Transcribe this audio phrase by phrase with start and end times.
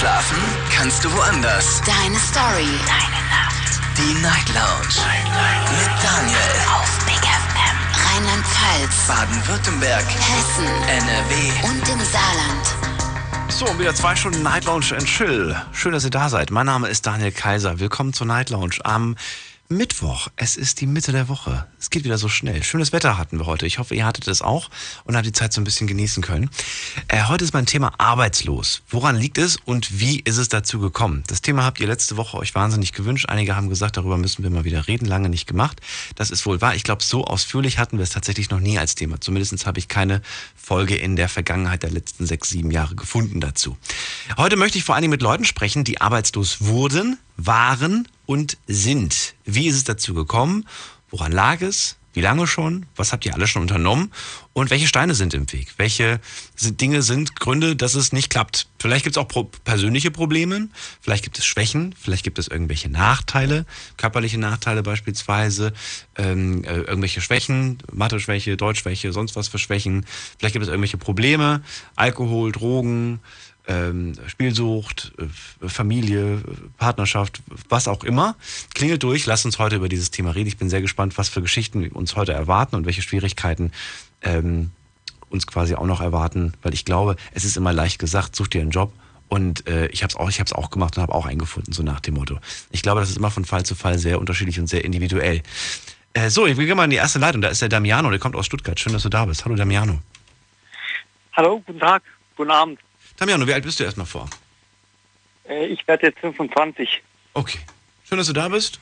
[0.00, 0.38] Schlafen
[0.74, 1.82] kannst du woanders.
[1.84, 2.72] Deine Story.
[2.86, 3.80] Deine Nacht.
[3.98, 4.96] Die Night Lounge.
[4.96, 5.70] Night, Night.
[5.72, 6.38] Mit Daniel.
[6.72, 7.76] Auf Big FM.
[8.08, 9.06] Rheinland-Pfalz.
[9.06, 10.04] Baden-Württemberg.
[10.08, 10.64] Hessen.
[10.88, 11.68] NRW.
[11.68, 13.50] Und im Saarland.
[13.50, 15.54] So, wieder zwei Stunden Night Lounge and Chill.
[15.72, 16.50] Schön, dass ihr da seid.
[16.50, 17.78] Mein Name ist Daniel Kaiser.
[17.78, 19.16] Willkommen zur Night Lounge am
[19.72, 20.26] Mittwoch.
[20.34, 21.64] Es ist die Mitte der Woche.
[21.78, 22.64] Es geht wieder so schnell.
[22.64, 23.66] Schönes Wetter hatten wir heute.
[23.66, 24.68] Ich hoffe, ihr hattet es auch
[25.04, 26.50] und habt die Zeit so ein bisschen genießen können.
[27.06, 28.82] Äh, heute ist mein Thema arbeitslos.
[28.88, 31.22] Woran liegt es und wie ist es dazu gekommen?
[31.28, 33.28] Das Thema habt ihr letzte Woche euch wahnsinnig gewünscht.
[33.28, 35.06] Einige haben gesagt, darüber müssen wir mal wieder reden.
[35.06, 35.80] Lange nicht gemacht.
[36.16, 36.74] Das ist wohl wahr.
[36.74, 39.20] Ich glaube, so ausführlich hatten wir es tatsächlich noch nie als Thema.
[39.20, 40.20] Zumindest habe ich keine
[40.56, 43.76] Folge in der Vergangenheit der letzten sechs, sieben Jahre gefunden dazu.
[44.36, 49.34] Heute möchte ich vor allem mit Leuten sprechen, die arbeitslos wurden, waren und sind.
[49.44, 50.64] Wie ist es dazu gekommen?
[51.10, 51.96] Woran lag es?
[52.12, 52.86] Wie lange schon?
[52.94, 54.12] Was habt ihr alle schon unternommen?
[54.52, 55.74] Und welche Steine sind im Weg?
[55.78, 56.20] Welche
[56.60, 58.68] Dinge sind Gründe, dass es nicht klappt?
[58.78, 59.26] Vielleicht gibt es auch
[59.64, 60.68] persönliche Probleme,
[61.00, 65.72] vielleicht gibt es Schwächen, vielleicht gibt es irgendwelche Nachteile, körperliche Nachteile beispielsweise,
[66.16, 70.06] ähm, äh, irgendwelche Schwächen, Mathe-Schwäche, Deutschschwäche, sonst was für Schwächen.
[70.38, 71.62] Vielleicht gibt es irgendwelche Probleme,
[71.96, 73.18] Alkohol, Drogen,
[74.26, 76.42] Spielsucht, äh, Familie,
[76.78, 78.36] Partnerschaft, was auch immer.
[78.74, 80.48] Klingelt durch, lasst uns heute über dieses Thema reden.
[80.48, 83.72] Ich bin sehr gespannt, was für Geschichten uns heute erwarten und welche Schwierigkeiten
[84.22, 84.70] ähm,
[85.30, 88.60] uns quasi auch noch erwarten, weil ich glaube, es ist immer leicht gesagt, such dir
[88.60, 88.92] einen Job.
[89.28, 92.14] Und äh, ich habe es auch, auch gemacht und habe auch eingefunden, so nach dem
[92.14, 92.40] Motto.
[92.72, 95.42] Ich glaube, das ist immer von Fall zu Fall sehr unterschiedlich und sehr individuell.
[96.14, 97.40] Äh, so, ich will mal in die erste Leitung.
[97.40, 98.80] Da ist der Damiano, der kommt aus Stuttgart.
[98.80, 99.44] Schön, dass du da bist.
[99.44, 100.00] Hallo Damiano.
[101.34, 102.02] Hallo, guten Tag,
[102.36, 102.80] guten Abend.
[103.20, 104.28] Damiano, wie alt bist du erstmal vor?
[105.46, 107.02] Äh, ich werde jetzt 25.
[107.34, 107.58] Okay.
[108.08, 108.80] Schön, dass du da bist.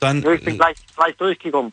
[0.00, 1.72] Dann ich bin äh, gleich, gleich durchgekommen.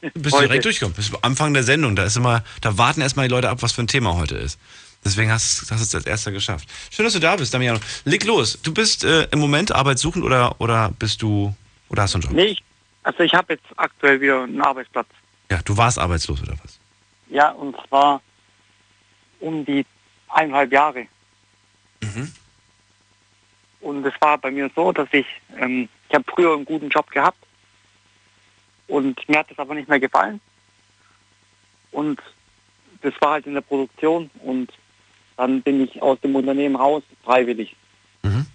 [0.00, 0.94] bist du direkt durchgekommen.
[0.94, 1.96] Bis Anfang der Sendung.
[1.96, 4.56] Da ist immer, da warten erstmal die Leute ab, was für ein Thema heute ist.
[5.04, 6.68] Deswegen hast, hast du es als erster geschafft.
[6.90, 7.80] Schön, dass du da bist, Damiano.
[8.04, 8.60] Leg los.
[8.62, 11.52] Du bist äh, im Moment arbeitssuchend oder, oder bist du
[11.88, 12.32] oder hast du einen Job?
[12.34, 12.62] Nee, ich,
[13.02, 15.08] also ich habe jetzt aktuell wieder einen Arbeitsplatz.
[15.50, 16.78] Ja, du warst arbeitslos oder was?
[17.30, 18.22] Ja, und zwar
[19.40, 19.84] um die
[20.28, 21.08] eineinhalb Jahre.
[22.02, 22.32] Mhm.
[23.80, 25.26] Und es war bei mir so, dass ich,
[25.58, 27.38] ähm, ich habe früher einen guten Job gehabt
[28.86, 30.40] und mir hat das aber nicht mehr gefallen.
[31.90, 32.20] Und
[33.02, 34.72] das war halt in der Produktion und
[35.36, 37.74] dann bin ich aus dem Unternehmen raus, freiwillig.
[38.22, 38.46] Mhm.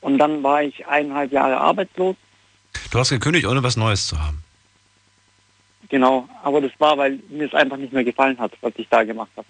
[0.00, 2.16] Und dann war ich eineinhalb Jahre arbeitslos.
[2.90, 4.42] Du hast gekündigt, ohne was Neues zu haben.
[5.88, 9.02] Genau, aber das war, weil mir es einfach nicht mehr gefallen hat, was ich da
[9.02, 9.46] gemacht habe.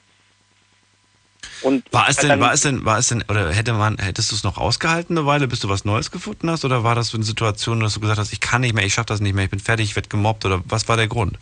[1.63, 4.37] Und War es denn, war es denn, war es denn, oder hätte man, hättest du
[4.37, 6.65] es noch ausgehalten eine Weile, bis du was Neues gefunden hast?
[6.65, 8.95] Oder war das so eine Situation, dass du gesagt hast, ich kann nicht mehr, ich
[8.95, 10.45] schaffe das nicht mehr, ich bin fertig, ich werde gemobbt?
[10.45, 11.39] Oder was war der Grund?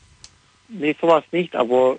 [0.69, 1.99] Nee, sowas nicht, aber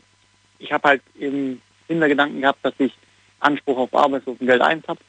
[0.59, 2.94] ich habe halt im Hintergedanken gehabt, dass ich
[3.40, 5.00] Anspruch auf Arbeitslosengeld 1 habe,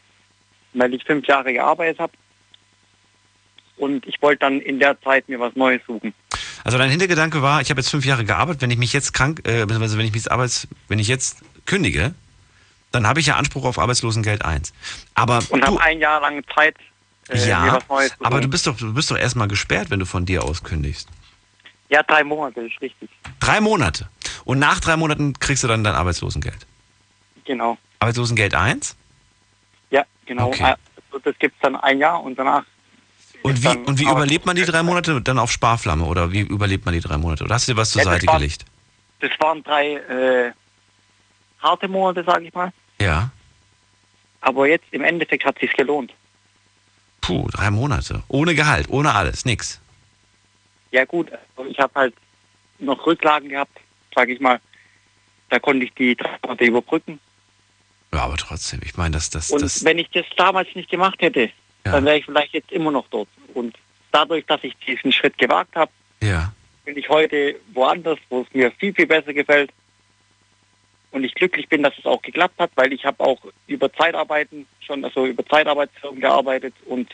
[0.75, 2.13] weil ich fünf Jahre gearbeitet habe.
[3.77, 6.15] Und ich wollte dann in der Zeit mir was Neues suchen.
[6.65, 9.41] Also dein Hintergedanke war, ich habe jetzt fünf Jahre gearbeitet, wenn ich mich jetzt krank,
[9.45, 12.15] äh, beziehungsweise wenn ich mich jetzt Arbeits, wenn ich jetzt kündige,
[12.93, 14.73] dann habe ich ja Anspruch auf Arbeitslosengeld 1.
[15.15, 16.77] Aber Und du, habe ein Jahr lang Zeit,
[17.29, 17.79] äh, ja,
[18.21, 21.09] aber du bist doch, du bist doch erstmal gesperrt, wenn du von dir aus kündigst.
[21.89, 23.11] Ja, drei Monate, ist richtig.
[23.41, 24.09] Drei Monate.
[24.45, 26.67] Und nach drei Monaten kriegst du dann dein Arbeitslosengeld.
[27.45, 27.79] Genau.
[27.99, 28.97] Arbeitslosengeld 1?
[29.91, 30.49] Ja, genau.
[30.49, 30.63] Okay.
[31.13, 32.65] Also das gibt es dann ein Jahr und danach.
[33.43, 34.83] Und wie, und wie überlebt man die drei.
[34.83, 36.05] Monate dann auf Sparflamme?
[36.05, 37.43] Oder wie überlebt man die drei Monate?
[37.45, 38.65] Oder hast du dir was zur Ja, Seite war- gelegt?
[39.21, 40.53] Das waren drei äh,
[41.61, 42.73] harte Monate, sage ich mal.
[43.01, 43.31] Ja.
[44.41, 46.13] Aber jetzt im Endeffekt hat sich's gelohnt.
[47.21, 48.23] Puh, drei Monate.
[48.29, 49.81] Ohne Gehalt, ohne alles, nix.
[50.91, 51.29] Ja gut,
[51.69, 52.15] ich habe halt
[52.79, 53.79] noch Rücklagen gehabt,
[54.15, 54.61] sage ich mal.
[55.51, 57.21] Da konnte ich die drei Monate überbrücken.
[58.13, 59.85] Ja, aber trotzdem, ich meine, das, das, Und das.
[59.85, 61.51] wenn ich das damals nicht gemacht hätte,
[61.87, 61.93] Ja.
[61.93, 63.29] dann wäre ich vielleicht jetzt immer noch dort.
[63.55, 63.77] Und
[64.13, 65.91] dadurch, dass ich diesen Schritt gewagt habe,
[66.23, 66.53] Ja.
[66.85, 69.71] bin ich heute woanders, wo es mir viel, viel besser gefällt.
[71.13, 74.67] Und ich glücklich bin, dass es auch geklappt hat, weil ich habe auch über Zeitarbeiten
[74.81, 77.11] schon, also über Zeitarbeitsfirmen gearbeitet und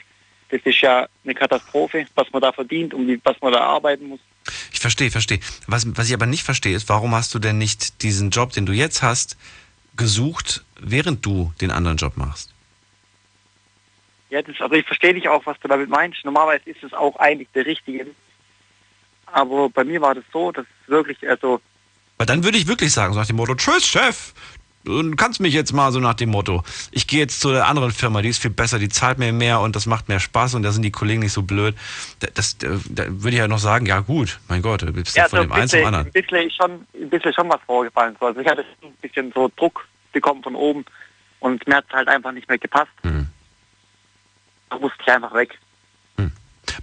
[0.48, 4.20] das ist ja eine Katastrophe, was man da verdient und was man da arbeiten muss.
[4.72, 5.40] Ich verstehe, verstehe.
[5.66, 8.66] Was, was ich aber nicht verstehe, ist, warum hast du denn nicht diesen Job, den
[8.66, 9.36] du jetzt hast,
[9.96, 12.52] gesucht, während du den anderen Job machst?
[14.30, 16.24] Ja, das, also ich verstehe dich auch, was du damit meinst.
[16.24, 18.06] Normalerweise ist es auch eigentlich der richtige.
[19.26, 21.60] Aber bei mir war das so, dass es wirklich, also
[22.18, 24.32] Weil dann würde ich wirklich sagen, so nach dem Motto, tschüss, Chef,
[24.84, 26.64] du kannst mich jetzt mal so nach dem Motto.
[26.90, 29.60] Ich gehe jetzt zu der anderen Firma, die ist viel besser, die zahlt mir mehr
[29.60, 31.74] und das macht mehr Spaß und da sind die Kollegen nicht so blöd.
[32.20, 35.24] Da- Das, da, würde ich ja noch sagen, ja gut, mein Gott, du bist ja,
[35.24, 36.06] ja, von dem ein einen zum anderen.
[36.06, 38.16] ein bisschen schon, ein bisschen schon was vorgefallen.
[38.18, 40.84] So, Also ich hatte ein bisschen so Druck bekommen von oben
[41.40, 42.90] Und mir hat es halt einfach nicht mehr gepasst.
[43.02, 43.26] Hm.
[44.70, 45.58] Da musste ich einfach weg.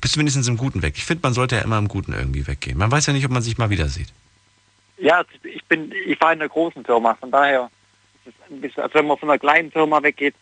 [0.02, 0.94] Bist du wenigstens im Guten weg?
[0.98, 2.78] Ich finde, man sollte ja immer im Guten irgendwie weggehen.
[2.78, 4.08] Man weiß ja nicht, ob man sich mal wieder sieht.
[5.04, 7.70] Ja, ich bin, ich war in einer großen Firma, von daher
[8.24, 10.34] ist es ein bisschen, also wenn man von einer kleinen Firma weggeht,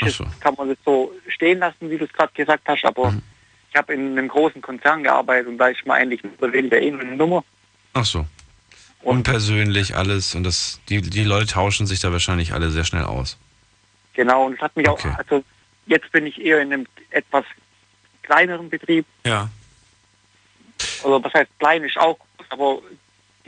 [0.00, 0.24] Ach es, so.
[0.38, 3.22] kann man das so stehen lassen, wie du es gerade gesagt hast, aber Mhm.
[3.70, 7.00] ich habe in einem großen Konzern gearbeitet und da ist man eigentlich oder eh nur
[7.00, 7.44] eine Nummer.
[7.94, 8.24] Ach so.
[9.02, 13.38] Unpersönlich alles und das, die, die Leute tauschen sich da wahrscheinlich alle sehr schnell aus.
[14.14, 15.10] Genau, und es hat mich Okay.
[15.10, 15.42] auch, also
[15.86, 17.44] jetzt bin ich eher in einem etwas
[18.22, 19.50] kleineren Betrieb, Ja.
[21.02, 22.18] also was heißt klein ist auch
[22.50, 22.80] aber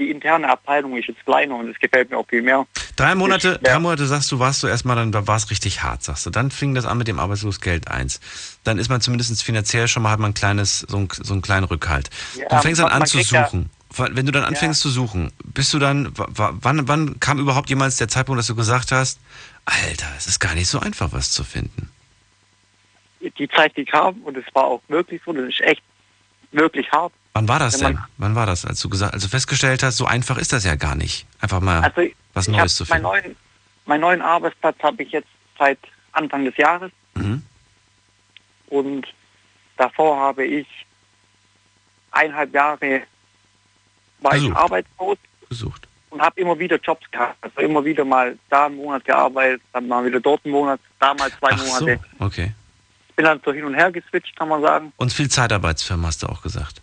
[0.00, 2.66] die interne Abteilung ist jetzt kleiner und es gefällt mir auch viel mehr.
[2.96, 3.74] Drei Monate, Ich- ja.
[3.74, 6.30] drei Monate sagst du, warst du erstmal, dann war es richtig hart, sagst du.
[6.30, 8.20] Dann fing das an mit dem Arbeitslosgeld 1.
[8.64, 11.42] Dann ist man zumindest finanziell schon mal, hat man ein kleines, so, ein, so einen
[11.42, 12.10] kleinen Rückhalt.
[12.36, 13.70] Ja, du fängst dann an zu ja- suchen.
[13.96, 17.68] Wenn du dann anfängst zu suchen, bist du dann, wa- wa- wann, wann kam überhaupt
[17.70, 19.18] jemals der Zeitpunkt, dass du gesagt hast,
[19.64, 21.90] Alter, es ist gar nicht so einfach, was zu finden?
[23.20, 25.82] Die Zeit, die kam und es war auch wirklich so, das ist echt
[26.52, 27.12] wirklich hart.
[27.32, 27.98] Wann war das denn?
[28.18, 30.74] Wann war das, als du gesagt, als du festgestellt hast, so einfach ist das ja
[30.74, 31.26] gar nicht.
[31.40, 33.02] Einfach mal Also was ich Neues zu meinen finden.
[33.04, 33.36] neuen,
[33.86, 35.28] meinen neuen Arbeitsplatz habe ich jetzt
[35.58, 35.78] seit
[36.12, 37.42] Anfang des Jahres Mhm.
[38.68, 39.06] und
[39.76, 40.66] davor habe ich
[42.12, 43.02] eineinhalb Jahre
[44.20, 44.56] war ich Versucht.
[44.56, 45.18] arbeitslos
[45.48, 45.88] Gesucht.
[46.10, 47.36] und habe immer wieder Jobs gehabt.
[47.40, 51.14] Also immer wieder mal da einen Monat gearbeitet, dann mal wieder dort einen Monat, da
[51.14, 52.00] mal zwei Ach so, Monate.
[52.18, 52.52] okay.
[53.16, 54.92] Bin dann so hin und her geswitcht, kann man sagen.
[54.96, 56.80] Und viel Zeitarbeitsfirma hast du auch gesagt.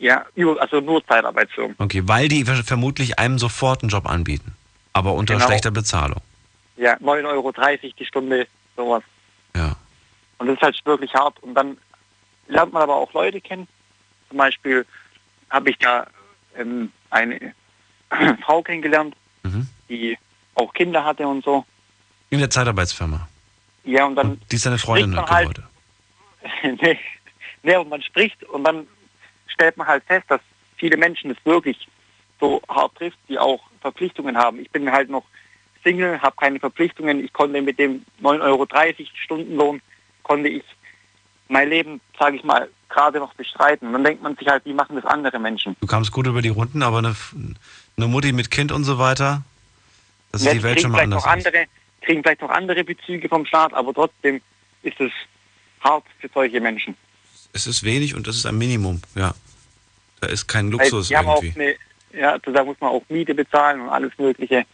[0.00, 0.24] Ja,
[0.58, 1.76] also nur Zeitarbeitsfirmen.
[1.78, 4.54] Okay, weil die ver- vermutlich einem sofort einen Job anbieten.
[4.94, 5.46] Aber unter Genau.
[5.46, 6.20] schlechter Bezahlung.
[6.76, 7.52] Ja, 9,30 Euro
[7.98, 9.02] die Stunde, sowas.
[9.54, 9.76] Ja.
[10.38, 11.38] Und das ist halt wirklich hart.
[11.42, 11.76] Und dann
[12.48, 13.68] lernt man aber auch Leute kennen.
[14.30, 14.86] Zum Beispiel
[15.50, 16.06] habe ich da
[16.56, 17.54] ähm, eine
[18.44, 19.68] Frau kennengelernt, Mhm.
[19.88, 20.18] die
[20.54, 21.64] auch Kinder hatte und so.
[22.30, 23.28] In der Zeitarbeitsfirma.
[23.84, 25.68] Ja, und dann, Und die ist deine Freundin halt- geworden.
[26.82, 26.98] nee,
[27.62, 28.86] nee, und man spricht und dann
[29.60, 30.40] stellt man halt fest, dass
[30.78, 31.86] viele Menschen es wirklich
[32.40, 34.58] so hart trifft, die auch Verpflichtungen haben.
[34.58, 35.24] Ich bin halt noch
[35.84, 37.22] Single, habe keine Verpflichtungen.
[37.22, 38.66] Ich konnte mit dem 9,30 Euro
[39.22, 39.82] Stundenlohn,
[40.22, 40.64] konnte ich
[41.48, 43.88] mein Leben, sage ich mal, gerade noch bestreiten.
[43.88, 45.76] Und dann denkt man sich halt, wie machen das andere Menschen?
[45.80, 47.14] Du kamst gut über die Runden, aber eine,
[47.96, 49.42] eine Mutti mit Kind und so weiter,
[50.32, 51.24] das ist die Welt schon mal anders.
[51.24, 51.66] andere,
[52.00, 54.40] kriegen vielleicht noch andere Bezüge vom Staat, aber trotzdem
[54.82, 55.12] ist es
[55.80, 56.96] hart für solche Menschen.
[57.52, 59.34] Es ist wenig und das ist ein Minimum, ja.
[60.20, 61.76] Da ist kein Luxus die haben auch irgendwie.
[62.12, 64.64] eine, ja, da muss man auch Miete bezahlen und alles Mögliche.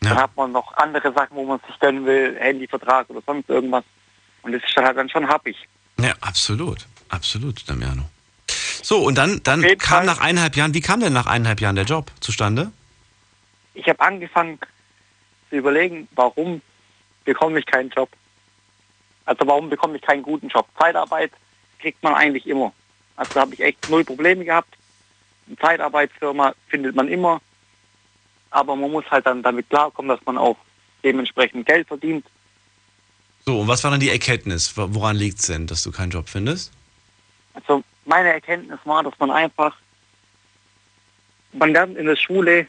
[0.00, 0.22] Dann Ja.
[0.22, 3.84] hat man noch andere Sachen, wo man sich gönnen will, Handyvertrag oder sonst irgendwas.
[4.42, 5.56] Und das ist dann halt dann schon happig.
[6.00, 6.86] ja, absolut.
[7.08, 8.02] Absolut, Damiano.
[8.82, 10.06] So, und dann, dann kam Fall.
[10.06, 12.72] nach eineinhalb Jahren, wie kam denn nach eineinhalb Jahren der Job zustande?
[13.74, 14.58] Ich habe angefangen
[15.50, 16.60] zu überlegen, warum
[17.24, 18.08] bekomme ich keinen Job?
[19.26, 20.66] Also warum bekomme ich keinen guten Job?
[20.78, 21.30] Zeitarbeit
[21.78, 22.72] kriegt man eigentlich immer.
[23.16, 24.74] Also da habe ich echt null Probleme gehabt.
[25.46, 27.40] Eine Zeitarbeitsfirma findet man immer.
[28.50, 30.56] Aber man muss halt dann damit klarkommen, dass man auch
[31.02, 32.24] dementsprechend Geld verdient.
[33.46, 34.76] So, und was war dann die Erkenntnis?
[34.76, 36.72] Wo- Woran liegt es denn, dass du keinen Job findest?
[37.54, 39.76] Also meine Erkenntnis war, dass man einfach,
[41.52, 42.66] man lernt in der Schule,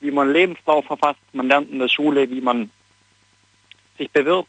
[0.00, 2.70] wie man Lebenslauf verfasst, man lernt in der Schule, wie man
[3.98, 4.48] sich bewirbt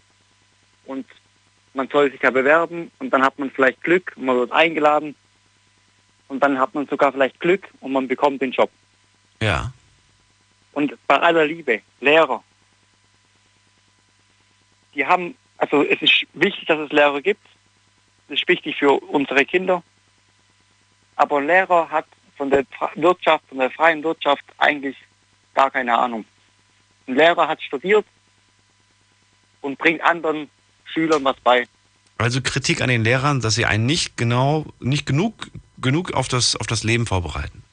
[0.85, 1.05] und
[1.73, 5.15] man soll sich ja bewerben und dann hat man vielleicht Glück und man wird eingeladen
[6.31, 8.71] und dann hat man sogar vielleicht Glück und man bekommt den Job.
[9.41, 9.73] Ja.
[10.71, 12.41] Und bei aller Liebe, Lehrer,
[14.95, 17.45] die haben, also es ist wichtig, dass es Lehrer gibt.
[18.29, 19.83] Das ist wichtig für unsere Kinder.
[21.17, 22.05] Aber ein Lehrer hat
[22.37, 22.63] von der
[22.95, 24.95] Wirtschaft, von der freien Wirtschaft eigentlich
[25.53, 26.23] gar keine Ahnung.
[27.07, 28.05] Ein Lehrer hat studiert
[29.59, 30.49] und bringt anderen
[30.85, 31.67] Schülern was bei.
[32.17, 36.55] Also Kritik an den Lehrern, dass sie einen nicht genau, nicht genug, genug auf das,
[36.55, 37.63] auf das Leben vorbereiten.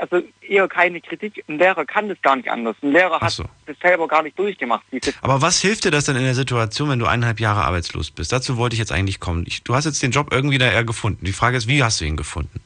[0.00, 1.44] Also eher keine Kritik.
[1.48, 2.76] Ein Lehrer kann das gar nicht anders.
[2.82, 3.44] Ein Lehrer hat so.
[3.66, 4.84] das selber gar nicht durchgemacht.
[5.20, 8.32] Aber was hilft dir das denn in der Situation, wenn du eineinhalb Jahre arbeitslos bist?
[8.32, 9.44] Dazu wollte ich jetzt eigentlich kommen.
[9.46, 11.24] Ich, du hast jetzt den Job irgendwie da eher gefunden.
[11.24, 12.60] Die Frage ist, wie hast du ihn gefunden?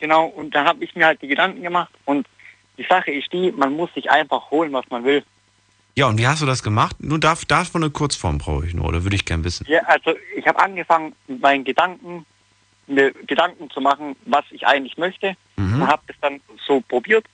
[0.00, 2.26] Genau, und da habe ich mir halt die Gedanken gemacht und
[2.78, 5.22] die Sache ist die, man muss sich einfach holen, was man will.
[5.96, 6.96] Ja, und wie hast du das gemacht?
[7.00, 9.66] Nur darf, davon eine Kurzform brauche ich nur, oder würde ich gern wissen.
[9.68, 12.24] Ja, also ich habe angefangen, mit meinen Gedanken,
[12.90, 15.82] mir Gedanken zu machen, was ich eigentlich möchte Mhm.
[15.82, 17.24] und habe das dann so probiert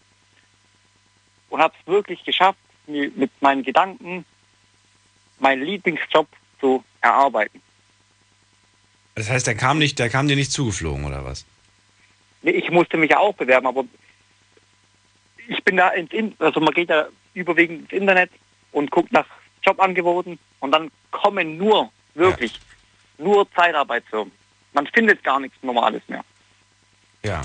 [1.51, 4.25] und habe es wirklich geschafft, mir mit meinen Gedanken
[5.39, 6.27] meinen Lieblingsjob
[6.61, 7.61] zu erarbeiten.
[9.15, 11.45] Das heißt, der kam nicht, der kam dir nicht zugeflogen, oder was?
[12.43, 13.85] Nee, Ich musste mich ja auch bewerben, aber
[15.49, 18.31] ich bin da ins In also man geht da überwiegend ins Internet
[18.73, 19.27] und guckt nach
[19.63, 22.59] Job angeboten und dann kommen nur, wirklich,
[23.19, 24.33] nur Zeitarbeitsfirmen.
[24.77, 26.23] Man findet gar nichts Normales mehr.
[27.25, 27.43] Ja.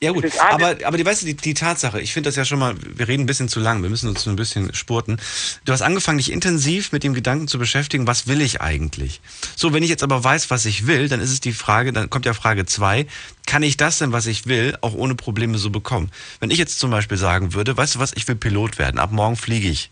[0.00, 2.58] Ja gut, aber, aber die, weißt du, die, die Tatsache, ich finde das ja schon
[2.58, 5.20] mal, wir reden ein bisschen zu lang, wir müssen uns nur ein bisschen spurten.
[5.64, 9.20] Du hast angefangen, dich intensiv mit dem Gedanken zu beschäftigen, was will ich eigentlich?
[9.54, 12.10] So, wenn ich jetzt aber weiß, was ich will, dann ist es die Frage, dann
[12.10, 13.06] kommt ja Frage zwei:
[13.46, 16.10] kann ich das denn, was ich will, auch ohne Probleme so bekommen?
[16.40, 19.12] Wenn ich jetzt zum Beispiel sagen würde, weißt du was, ich will Pilot werden, ab
[19.12, 19.90] morgen fliege ich.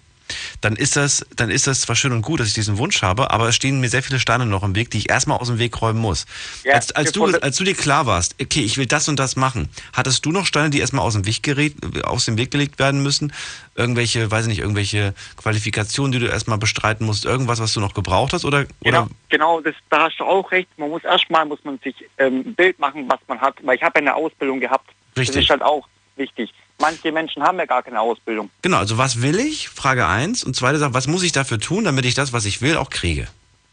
[0.61, 3.31] Dann ist das, dann ist das zwar schön und gut, dass ich diesen Wunsch habe,
[3.31, 5.59] aber es stehen mir sehr viele Steine noch im Weg, die ich erstmal aus dem
[5.59, 6.27] Weg räumen muss.
[6.65, 9.37] Ja, als, als, du, als du dir klar warst, okay, ich will das und das
[9.37, 12.79] machen, hattest du noch Steine, die erstmal aus dem Weg gerät, aus dem Weg gelegt
[12.79, 13.33] werden müssen?
[13.77, 17.95] Irgendwelche, weiß ich nicht, irgendwelche Qualifikationen, die du erstmal bestreiten musst, irgendwas, was du noch
[17.95, 18.45] gebraucht hast?
[18.45, 20.69] Oder, Genau, oder genau das, da hast du auch recht.
[20.77, 23.55] Man muss erstmal muss man sich ähm, ein Bild machen, was man hat.
[23.63, 24.89] Weil ich habe ja eine Ausbildung gehabt.
[25.15, 25.45] Das Richtig.
[25.45, 25.87] ist halt auch
[26.21, 26.55] wichtig.
[26.79, 28.49] Manche Menschen haben ja gar keine Ausbildung.
[28.62, 29.69] genau, also was will ich?
[29.69, 32.62] Frage eins Und zweite Sache, was muss ich dafür tun, damit ich das, was ich
[32.62, 33.27] will, auch kriege?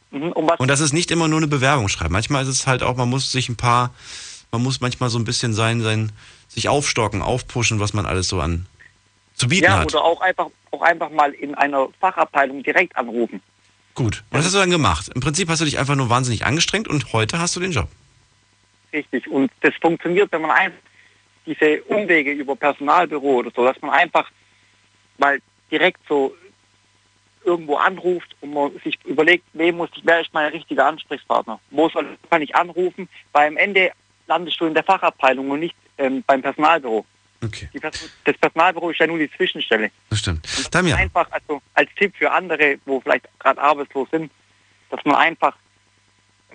[0.10, 0.32] Mhm.
[0.32, 2.14] Und was Und das ist nicht immer nur eine Bewerbung schreiben.
[2.14, 3.94] Manchmal ist es halt auch, man muss sich ein paar,
[4.52, 6.12] man muss manchmal so ein bisschen sein, sein,
[6.48, 8.66] sich aufstocken, aufpushen, was man alles so an
[9.36, 9.94] zu bieten ja, hat.
[9.94, 13.42] oder auch einfach auch einfach mal in einer Fachabteilung direkt anrufen.
[13.94, 14.24] Gut.
[14.30, 15.10] Und was hast du dann gemacht?
[15.14, 17.88] Im Prinzip hast du dich einfach nur wahnsinnig angestrengt und heute hast du den Job.
[18.94, 19.28] Richtig.
[19.28, 20.78] Und das funktioniert, wenn man einfach
[21.48, 24.30] diese Umwege über Personalbüro oder so, dass man einfach
[25.18, 25.40] mal
[25.72, 26.36] direkt so
[27.44, 31.60] irgendwo anruft und man sich überlegt, wem muss ich, wer ist mein richtiger Ansprechpartner?
[31.72, 33.08] Wo soll kann ich anrufen?
[33.32, 33.92] Weil am Ende
[34.28, 37.06] landest du in der Fachabteilung und nicht ähm, beim Personalbüro.
[37.44, 39.92] Okay, Die Pers das Personalbüro ist ja nur die Zwischenstelle.
[40.10, 40.46] das stimmt.
[40.46, 44.32] Und das Damian, Einfach also als Tipp für andere, wo vielleicht gerade arbeitslos sind,
[44.90, 45.56] dass man einfach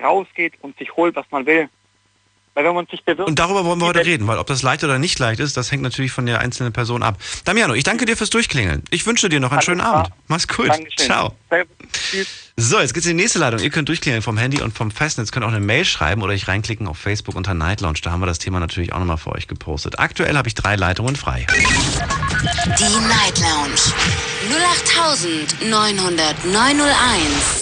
[0.02, 1.68] rausgeht und sich holt, was man will.
[2.54, 4.85] Weil wenn man sich bewirbt, und darüber wollen wir heute reden, weil ob das leicht
[4.85, 7.16] oder nicht leicht ist, das hängt natürlich von der einzelnen Person ab.
[7.44, 8.82] Damiano, ich danke dir fürs Durchklingeln.
[8.90, 9.94] Ich wünsche dir noch einen Alles schönen klar.
[9.94, 10.14] Abend.
[10.28, 10.68] Mach's gut.
[10.68, 11.06] Dankeschön.
[11.06, 11.35] Ciao.
[11.92, 12.28] Tschüss.
[12.56, 13.61] So, jetzt geht's in die nächste Leitung.
[13.61, 16.49] Ihr könnt durchklingeln vom Handy und vom Festnetz, könnt auch eine Mail schreiben oder euch
[16.49, 18.00] reinklicken auf Facebook unter Night Lounge.
[18.02, 19.99] Da haben wir das Thema natürlich auch nochmal für euch gepostet.
[19.99, 21.47] Aktuell habe ich drei Leitungen frei.
[21.49, 23.80] Die Night Lounge
[25.62, 27.62] 0890901.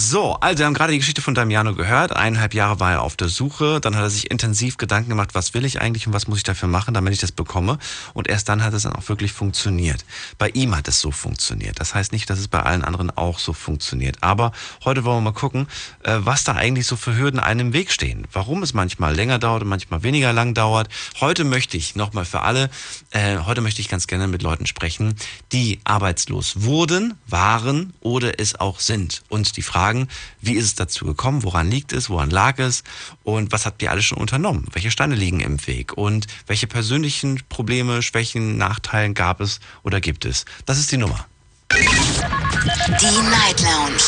[0.00, 2.14] So, also wir haben gerade die Geschichte von Damiano gehört.
[2.14, 3.80] Eineinhalb Jahre war er auf der Suche.
[3.80, 6.44] Dann hat er sich intensiv Gedanken gemacht, was will ich eigentlich und was muss ich
[6.44, 7.80] dafür machen, damit ich das bekomme.
[8.14, 10.04] Und erst dann hat es dann auch wirklich funktioniert.
[10.38, 11.80] Bei ihm hat es so funktioniert.
[11.80, 14.18] Das heißt nicht, dass es bei allen anderen auch so funktioniert.
[14.20, 14.52] Aber
[14.84, 15.66] heute wollen wir mal gucken,
[16.04, 18.28] äh, was da eigentlich so für Hürden einem im Weg stehen.
[18.32, 20.88] Warum es manchmal länger dauert und manchmal weniger lang dauert.
[21.18, 22.70] Heute möchte ich nochmal für alle,
[23.10, 25.16] äh, heute möchte ich ganz gerne mit Leuten sprechen,
[25.50, 29.24] die arbeitslos wurden, waren oder es auch sind.
[29.28, 30.08] Und die fragen,
[30.40, 32.84] wie ist es dazu gekommen, woran liegt es, woran lag es
[33.24, 34.66] und was habt ihr alles schon unternommen?
[34.72, 40.26] Welche Steine liegen im Weg und welche persönlichen Probleme, Schwächen, Nachteilen gab es oder gibt
[40.26, 40.44] es?
[40.66, 41.26] Das ist die Nummer.
[41.72, 44.02] Die Night Lounge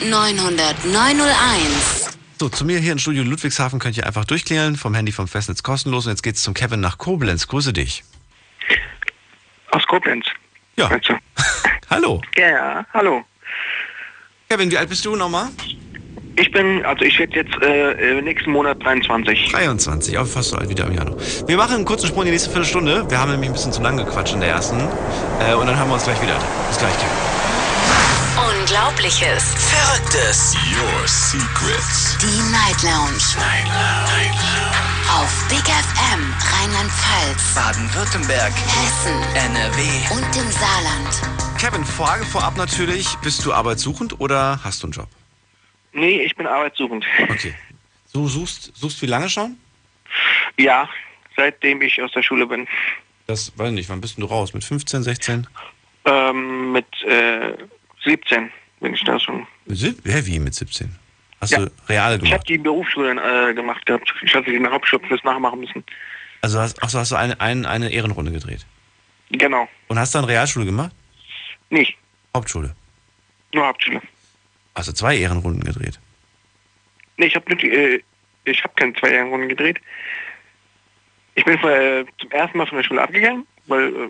[0.00, 2.14] 0890901.
[2.38, 5.62] So, zu mir hier im Studio Ludwigshafen könnt ihr einfach durchklingeln, vom Handy vom Festnetz
[5.62, 6.06] kostenlos.
[6.06, 7.48] Und jetzt geht's zum Kevin nach Koblenz.
[7.48, 8.04] Grüße dich.
[9.70, 10.26] Aus Koblenz.
[10.76, 11.14] Ja, du?
[11.90, 12.20] hallo.
[12.36, 13.24] Ja, hallo.
[14.48, 15.48] Kevin, wie alt bist du nochmal?
[16.36, 19.50] Ich bin, also ich werde jetzt äh, nächsten Monat 23.
[19.50, 21.16] 23, auch fast so alt wie Damiano.
[21.46, 23.10] Wir machen einen kurzen Sprung in die nächste Viertelstunde.
[23.10, 24.78] Wir haben nämlich ein bisschen zu lang gequatscht in der ersten.
[25.40, 26.38] Äh, und dann hören wir uns gleich wieder.
[26.68, 28.60] Bis gleich, Kevin.
[28.60, 29.54] Unglaubliches.
[29.56, 30.54] Verrücktes.
[30.76, 32.18] Your Secrets.
[32.20, 34.85] Die Night Lounge Night Lounge.
[35.10, 38.52] Auf Big FM Rheinland-Pfalz, Baden-Württemberg.
[38.52, 39.80] Hessen NRW.
[40.14, 41.58] und im Saarland.
[41.58, 43.14] Kevin, Frage vorab natürlich.
[43.22, 45.08] Bist du arbeitssuchend oder hast du einen Job?
[45.92, 47.04] Nee, ich bin arbeitssuchend.
[47.28, 47.54] Okay.
[48.12, 49.56] Du suchst, suchst wie lange schon?
[50.58, 50.88] Ja,
[51.36, 52.66] seitdem ich aus der Schule bin.
[53.26, 53.88] Das weiß ich nicht.
[53.88, 54.54] Wann bist du raus?
[54.54, 55.46] Mit 15, 16?
[56.04, 57.52] Ähm, mit äh,
[58.04, 59.46] 17 bin ich da schon.
[59.66, 60.94] Mit Hä, wie mit 17?
[61.40, 61.58] Hast Ja.
[61.58, 62.48] du Reale Ich habe gemacht?
[62.48, 63.10] die Berufsschule
[63.50, 64.12] äh, gemacht gehabt.
[64.22, 65.84] Ich hatte den Hauptschulabschluss nachmachen müssen.
[66.40, 68.64] Also hast, ach so, hast du eine, eine, eine Ehrenrunde gedreht?
[69.30, 69.68] Genau.
[69.88, 70.92] Und hast dann Realschule gemacht?
[71.70, 71.96] Nicht.
[72.34, 72.74] Hauptschule?
[73.52, 74.00] Nur Hauptschule.
[74.74, 75.98] Also zwei Ehrenrunden gedreht?
[77.16, 78.00] Nee, ich habe äh,
[78.44, 79.78] ich habe keine zwei Runden gedreht.
[81.34, 84.08] Ich bin äh, zum ersten Mal von der Schule abgegangen, weil äh,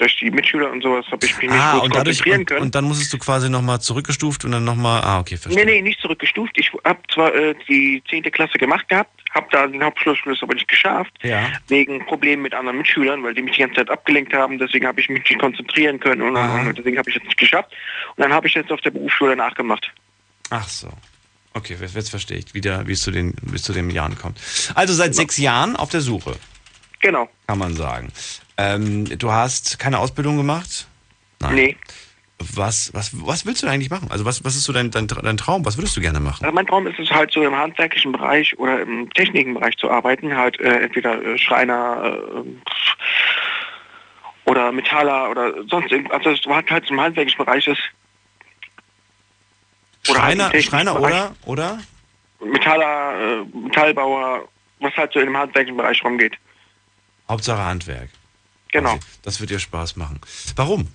[0.00, 2.46] durch die Mitschüler und sowas habe ich mich nicht Ah, gut und dadurch, konzentrieren und,
[2.46, 2.62] können.
[2.62, 5.66] und dann musstest du quasi nochmal zurückgestuft und dann nochmal, ah, okay, Nee, verstehe.
[5.66, 6.52] nee, nicht zurückgestuft.
[6.58, 8.22] Ich habe zwar äh, die 10.
[8.32, 11.48] Klasse gemacht gehabt, habe da den Hauptschulabschluss aber nicht geschafft, Ja.
[11.68, 14.58] wegen Problemen mit anderen Mitschülern, weil die mich die ganze Zeit abgelenkt haben.
[14.58, 17.70] Deswegen habe ich mich nicht konzentrieren können und, und, deswegen habe ich es nicht geschafft.
[18.16, 19.90] Und dann habe ich jetzt auf der Berufsschule nachgemacht.
[20.50, 20.88] Ach so.
[21.52, 24.16] Okay, jetzt, jetzt verstehe ich wieder, wie es zu den, wie es zu den Jahren
[24.16, 24.38] kommt.
[24.74, 26.36] Also seit sechs Jahren auf der Suche,
[27.00, 27.28] Genau.
[27.46, 28.12] kann man sagen.
[28.60, 30.86] Ähm, du hast keine Ausbildung gemacht?
[31.40, 31.54] Nein.
[31.54, 31.76] Nee.
[32.54, 34.08] Was, was, was willst du eigentlich machen?
[34.10, 35.64] Also was, was ist so dein, dein, dein Traum?
[35.64, 36.44] Was würdest du gerne machen?
[36.44, 39.90] Also mein Traum ist es halt so im handwerklichen Bereich oder im technischen Bereich zu
[39.90, 42.44] arbeiten, halt äh, entweder äh, Schreiner äh,
[44.50, 47.80] oder Metaller oder sonst irgendwas, also es halt halt im handwerklichen Bereich ist.
[50.08, 51.12] Oder halt im Schreiner, technischen Schreiner Bereich.
[51.12, 51.36] oder?
[51.46, 51.78] Oder?
[52.40, 54.48] Metaller, äh, Metallbauer,
[54.80, 56.36] was halt so in dem handwerklichen Bereich rumgeht.
[57.28, 58.08] Hauptsache Handwerk.
[58.72, 58.98] Genau.
[59.22, 60.20] Das wird dir Spaß machen.
[60.56, 60.88] Warum?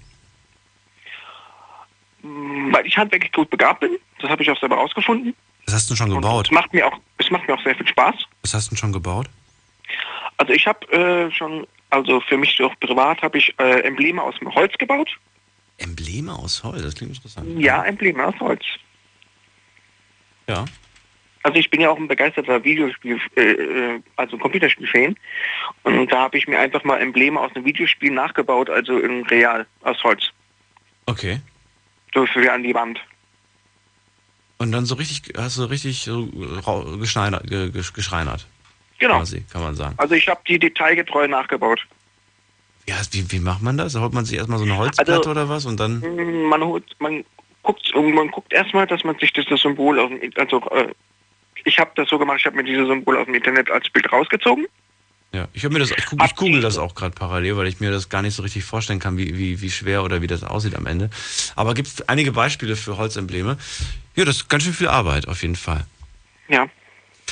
[2.22, 5.36] Mm, Weil ich handwerklich gut begabt bin, das habe ich auch selber rausgefunden.
[5.66, 6.46] Was hast du schon Und gebaut?
[6.48, 8.16] es macht mir auch, es macht mir auch sehr viel Spaß.
[8.44, 9.28] Was hast du schon gebaut?
[10.38, 14.36] Also ich habe äh, schon, also für mich auch privat habe ich äh, Embleme aus
[14.54, 15.10] Holz gebaut.
[15.78, 17.60] Embleme aus Holz, das klingt interessant.
[17.60, 18.64] Ja, Embleme aus Holz.
[20.48, 20.66] Ja.
[21.46, 25.16] Also ich bin ja auch ein begeisterter Videospiel, äh, äh, also Computerspiel-Fan.
[25.84, 29.68] Und da habe ich mir einfach mal Embleme aus einem Videospiel nachgebaut, also in Real
[29.84, 30.24] aus Holz.
[31.06, 31.40] Okay.
[32.16, 33.00] So für an die Wand.
[34.58, 36.28] Und dann so richtig, hast du richtig so
[36.66, 38.48] rau- geschneinert, ge, ge, geschreinert,
[38.98, 39.18] Genau.
[39.18, 39.94] quasi, kann man sagen.
[39.98, 41.86] Also ich habe die detailgetreu nachgebaut.
[42.88, 43.94] Ja, wie, wie macht man das?
[43.94, 46.00] Da holt man sich erstmal so eine Holzplatte Also- oder was und dann.
[46.50, 47.24] Man holt, man
[47.62, 50.88] guckt, man guckt erstmal, dass man sich das, das Symbol also äh,
[51.66, 54.12] ich habe das so gemacht, ich habe mir dieses Symbol aus dem Internet als Bild
[54.12, 54.66] rausgezogen.
[55.34, 57.82] Ja, ich habe mir das, ich, guck, ich google das auch gerade parallel, weil ich
[57.82, 60.44] mir das gar nicht so richtig vorstellen kann, wie, wie, wie schwer oder wie das
[60.44, 61.10] aussieht am Ende.
[61.58, 63.58] Aber gibt einige Beispiele für Holzembleme.
[64.16, 65.86] Ja, das ist ganz schön viel Arbeit, auf jeden Fall.
[66.48, 66.70] Ja.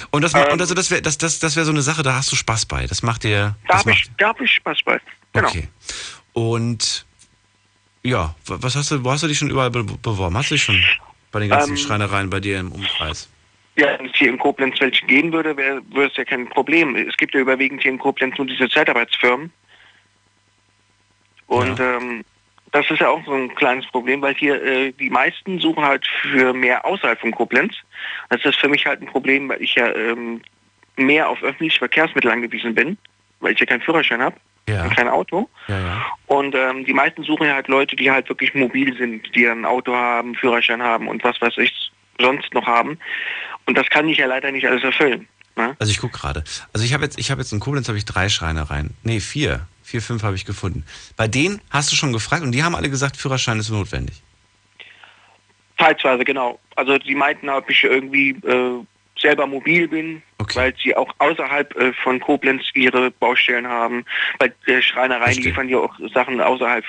[0.09, 2.15] Und das, Ähm, und also das wäre das, das, das wär so eine Sache, da
[2.15, 2.87] hast du Spaß bei.
[2.87, 3.55] Das macht dir.
[3.69, 4.99] Da habe ich, da hab ich Spaß bei.
[5.31, 5.47] Genau.
[5.47, 5.69] Okay.
[6.33, 7.05] Und
[8.01, 10.35] ja, wa- was hast du, wo hast du dich schon überall be beworben?
[10.35, 10.83] Hast du dich schon
[11.31, 13.29] bei den ganzen Ähm, Schreinereien bei dir im Umkreis?
[13.75, 16.95] Ja, wenn es hier in Koblenz welche gehen würde, wäre es ja kein Problem.
[16.95, 19.51] Es gibt ja überwiegend hier in Koblenz nur diese Zeitarbeitsfirmen.
[21.47, 22.23] Und ähm,
[22.71, 26.05] das ist ja auch so ein kleines Problem, weil hier äh, die meisten suchen halt
[26.21, 27.75] für mehr außerhalb von Koblenz.
[28.29, 30.41] Das ist für mich halt ein Problem, weil ich ja ähm,
[30.95, 32.97] mehr auf öffentliche Verkehrsmittel angewiesen bin,
[33.39, 34.35] weil ich ja keinen Führerschein habe,
[34.67, 35.49] Ja, kein Auto.
[35.67, 36.05] ja, ja.
[36.27, 39.65] Und ähm, die meisten suchen ja halt Leute, die halt wirklich mobil sind, die ein
[39.65, 42.97] Auto haben, Führerschein haben und was weiß ich sonst noch haben.
[43.65, 45.27] Und das kann ich ja leider nicht alles erfüllen.
[45.55, 45.75] Ne?
[45.79, 46.43] Also ich gucke gerade.
[46.73, 48.95] Also ich habe jetzt, ich habe jetzt in Koblenz habe ich drei Schreinereien.
[49.03, 49.67] Nee, vier.
[49.83, 50.85] Vier, fünf habe ich gefunden.
[51.17, 54.21] Bei denen hast du schon gefragt und die haben alle gesagt, Führerschein ist notwendig.
[55.77, 56.59] Teilsweise, genau.
[56.75, 58.83] Also die meinten, ob ich irgendwie äh,
[59.19, 60.55] selber mobil bin, Okay.
[60.59, 64.05] weil sie auch außerhalb äh, von Koblenz ihre Baustellen haben.
[64.39, 66.83] Weil äh, Schreinereien liefern ja auch Sachen außerhalb.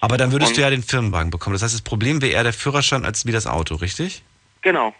[0.00, 1.54] Aber dann würdest Und- du ja den Firmenwagen bekommen.
[1.54, 4.22] Das heißt, das Problem wäre eher der Führerschein als wie das Auto, richtig?
[4.62, 4.94] Genau.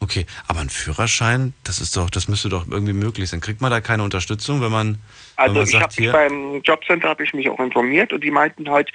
[0.00, 3.40] Okay, aber ein Führerschein, das ist doch, das müsste doch irgendwie möglich sein.
[3.40, 4.98] Kriegt man da keine Unterstützung, wenn man, wenn
[5.36, 8.30] Also man ich habe sagt, hier, beim Jobcenter habe ich mich auch informiert und die
[8.30, 8.90] meinten halt,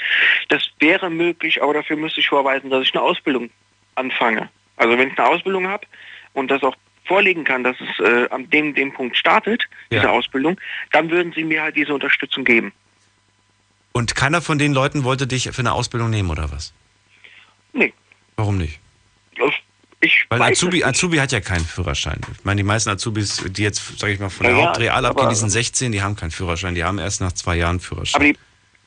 [0.49, 3.49] das wäre möglich, aber dafür müsste ich vorweisen, dass ich eine Ausbildung
[3.95, 4.49] anfange.
[4.77, 5.87] Also wenn ich eine Ausbildung habe
[6.33, 10.01] und das auch vorlegen kann, dass es äh, an dem dem Punkt startet, Ja.
[10.01, 10.59] diese Ausbildung,
[10.91, 12.71] dann würden sie mir halt diese Unterstützung geben.
[13.93, 16.71] und keiner von den Leuten wollte dich für eine Ausbildung nehmen oder was?
[17.73, 17.93] Nee,
[18.37, 18.78] Warum nicht?
[20.29, 20.83] Weil Azubi.
[20.83, 22.21] Azubi hat ja keinen Führerschein.
[22.37, 25.05] Ich meine, die meisten Azubis, die jetzt, sage ich mal, von der Ja, ja, Hauptreal
[25.05, 26.75] abgehen, die sind 16, die haben keinen Führerschein.
[26.75, 28.21] Die haben erst nach zwei Jahren Führerschein.
[28.21, 28.37] Aber die,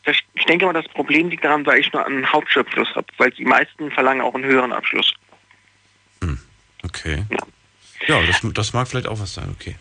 [0.04, 3.30] das, ich denke mal, das Problem liegt daran, weil ich nur einen Hauptschulabschluss habe, weil
[3.32, 5.14] die meisten verlangen auch einen höheren Abschluss.
[6.84, 7.24] okay.
[8.06, 9.76] Ja, das, das mag vielleicht auch was sein, okay.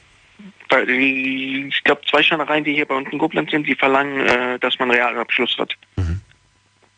[0.69, 4.57] Weil ich glaube, zwei Schreinereien, die hier bei uns in Koblenz sind, die verlangen, äh,
[4.59, 5.75] dass man einen Realabschluss hat.
[5.95, 6.21] Mhm.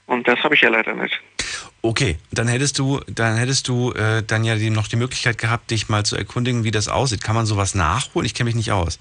[0.06, 1.20] Und das habe ich ja leider nicht.
[1.86, 5.70] Okay, dann hättest du, dann hättest du äh, dann ja die, noch die Möglichkeit gehabt,
[5.70, 7.22] dich mal zu erkundigen, wie das aussieht.
[7.22, 8.26] Kann man sowas nachholen?
[8.26, 9.00] Ich kenne mich nicht aus.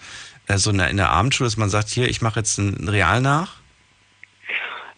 [0.49, 2.89] Äh, so in der, in der Abendschule, dass man sagt, hier, ich mache jetzt ein
[2.89, 3.55] Real nach.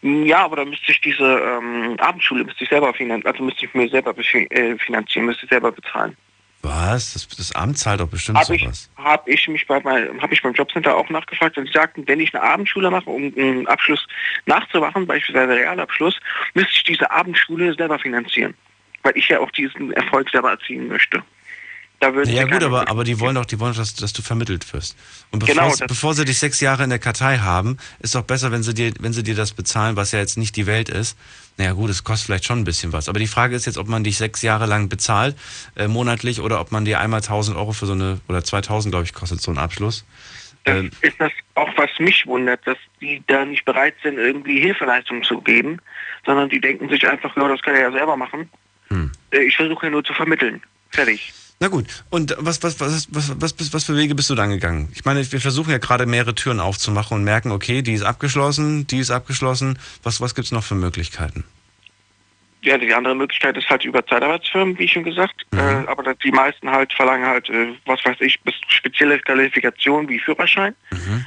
[0.01, 3.75] Ja, aber da müsste ich diese ähm, Abendschule müsste ich selber finanzieren, also müsste ich
[3.75, 6.17] mir selber äh, finanzieren, müsste ich selber bezahlen.
[6.65, 7.13] Was?
[7.13, 8.91] Das, das Amt zahlt doch bestimmt Habe ich, sowas.
[8.97, 12.21] hab ich mich bei mein, habe ich beim Jobcenter auch nachgefragt und sie sagten, wenn
[12.21, 14.07] ich eine Abendschule mache, um einen Abschluss
[14.47, 16.19] nachzumachen, beispielsweise Realabschluss,
[16.55, 18.55] müsste ich diese Abendschule selber finanzieren,
[19.03, 21.23] weil ich ja auch diesen Erfolg selber erzielen möchte.
[22.05, 24.21] Da würden Ja gut, aber, aber die wollen doch, die wollen doch, dass, dass du
[24.21, 24.95] vermittelt wirst.
[25.31, 28.53] Und bevor, Genau, bevor sie dich sechs Jahre in der Kartei haben, ist doch besser,
[28.53, 31.17] wenn sie dir, wenn sie dir das bezahlen, was ja jetzt nicht die Welt ist.
[31.57, 33.09] Naja gut, es kostet vielleicht schon ein bisschen was.
[33.09, 35.35] Aber die Frage ist jetzt, ob man dich sechs Jahre lang bezahlt,
[35.77, 39.07] äh, monatlich, oder ob man dir einmal 1000 Euro für so eine, oder 2000, glaube
[39.07, 40.05] ich, kostet so ein Abschluss.
[40.65, 44.61] Das Ähm, ist das auch, was mich wundert, dass die da nicht bereit sind, irgendwie
[44.61, 45.79] Hilfeleistungen zu geben,
[46.27, 48.51] sondern die denken sich einfach, ja, das kann er ja selber machen.
[48.89, 49.11] Hm.
[49.31, 50.63] Äh, Ich versuche ja nur zu vermitteln.
[50.91, 51.33] Fertig.
[51.61, 54.91] Na gut, und was, was, was, was, was, was, für Wege bist du dann gegangen?
[54.95, 58.87] Ich meine, wir versuchen ja gerade mehrere Türen aufzumachen und merken, okay, die ist abgeschlossen,
[58.87, 59.79] die ist abgeschlossen.
[60.03, 61.45] Was, was gibt es noch für Möglichkeiten?
[62.63, 65.47] Ja, die andere Möglichkeit ist halt über Zeitarbeitsfirmen, wie schon gesagt.
[65.53, 65.59] Mhm.
[65.59, 70.75] Äh, aber die meisten halt verlangen halt, äh, was weiß ich, spezielle Qualifikationen wie Führerschein.
[70.91, 71.27] Mhm.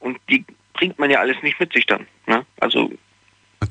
[0.00, 2.06] Und die bringt man ja alles nicht mit sich dann.
[2.26, 2.44] Ne?
[2.58, 2.90] Also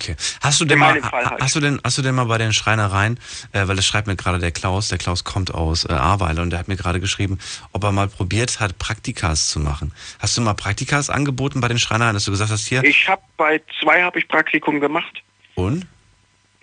[0.02, 0.16] Okay.
[0.42, 1.42] Hast du denn mal, halt.
[1.42, 3.20] hast du denn, hast du denn mal bei den Schreinereien,
[3.54, 6.50] äh, weil das schreibt mir gerade der Klaus, der Klaus kommt aus äh, Ahrweiler und
[6.50, 7.38] der hat mir gerade geschrieben,
[7.72, 9.94] ob er mal probiert hat, Praktikas zu machen.
[10.20, 13.22] Hast du mal Praktikas angeboten bei den Schreinereien, dass du gesagt hast, hier, ich habe
[13.38, 15.22] bei zwei habe ich Praktikum gemacht.
[15.56, 15.86] und?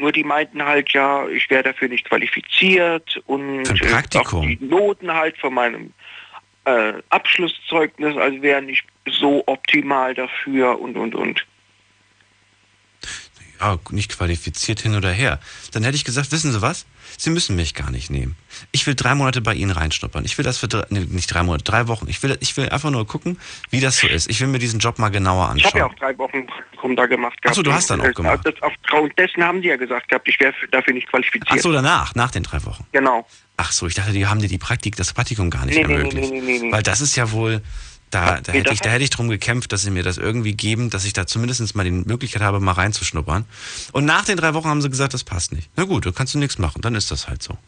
[0.01, 4.41] Nur die meinten halt, ja, ich wäre dafür nicht qualifiziert und äh, Praktikum?
[4.41, 5.93] auch die Noten halt von meinem
[6.65, 11.45] äh, Abschlusszeugnis, also wären nicht so optimal dafür und und und.
[13.61, 15.41] Ja, nicht qualifiziert hin oder her.
[15.73, 16.87] Dann hätte ich gesagt, wissen Sie was?
[17.17, 18.37] Sie müssen mich gar nicht nehmen.
[18.71, 20.25] Ich will drei Monate bei Ihnen reinschnuppern.
[20.27, 22.07] Ich will das für drei, nee, nicht drei Monate, drei Wochen.
[22.09, 23.39] Ich will, ich will einfach nur gucken,
[23.71, 24.29] wie das so ist.
[24.29, 25.97] Ich will mir diesen Job mal genauer Ich habe ja anschauen.
[25.97, 27.39] auch drei Wochen Praktikum da gemacht.
[27.47, 28.41] Ach so, du hast dann auch Äh, gemacht.
[28.45, 31.49] Das, aufgrund dessen haben die ja gesagt gehabt, ich wäre dafür nicht qualifiziert.
[31.51, 32.85] Ach so, danach, nach den drei Wochen.
[32.93, 33.27] Genau.
[33.57, 35.89] Ach so, ich dachte, die haben dir die Praktik, das Praktikum gar nicht Nee, nee,
[35.89, 36.31] nee, ermöglicht.
[36.33, 36.73] nee, nee, nee.
[36.73, 37.63] Weil das ist ja wohl,
[38.11, 40.91] da, da, hätte ich, da hätte ich drum gekämpft, dass sie mir das irgendwie geben,
[40.91, 43.45] dass ich da zumindest mal die Möglichkeit habe, mal reinzuschnuppern.
[43.93, 45.71] Und nach den drei Wochen haben sie gesagt, das passt nicht.
[45.77, 47.59] Na gut, da kannst du nichts machen, dann ist das halt so.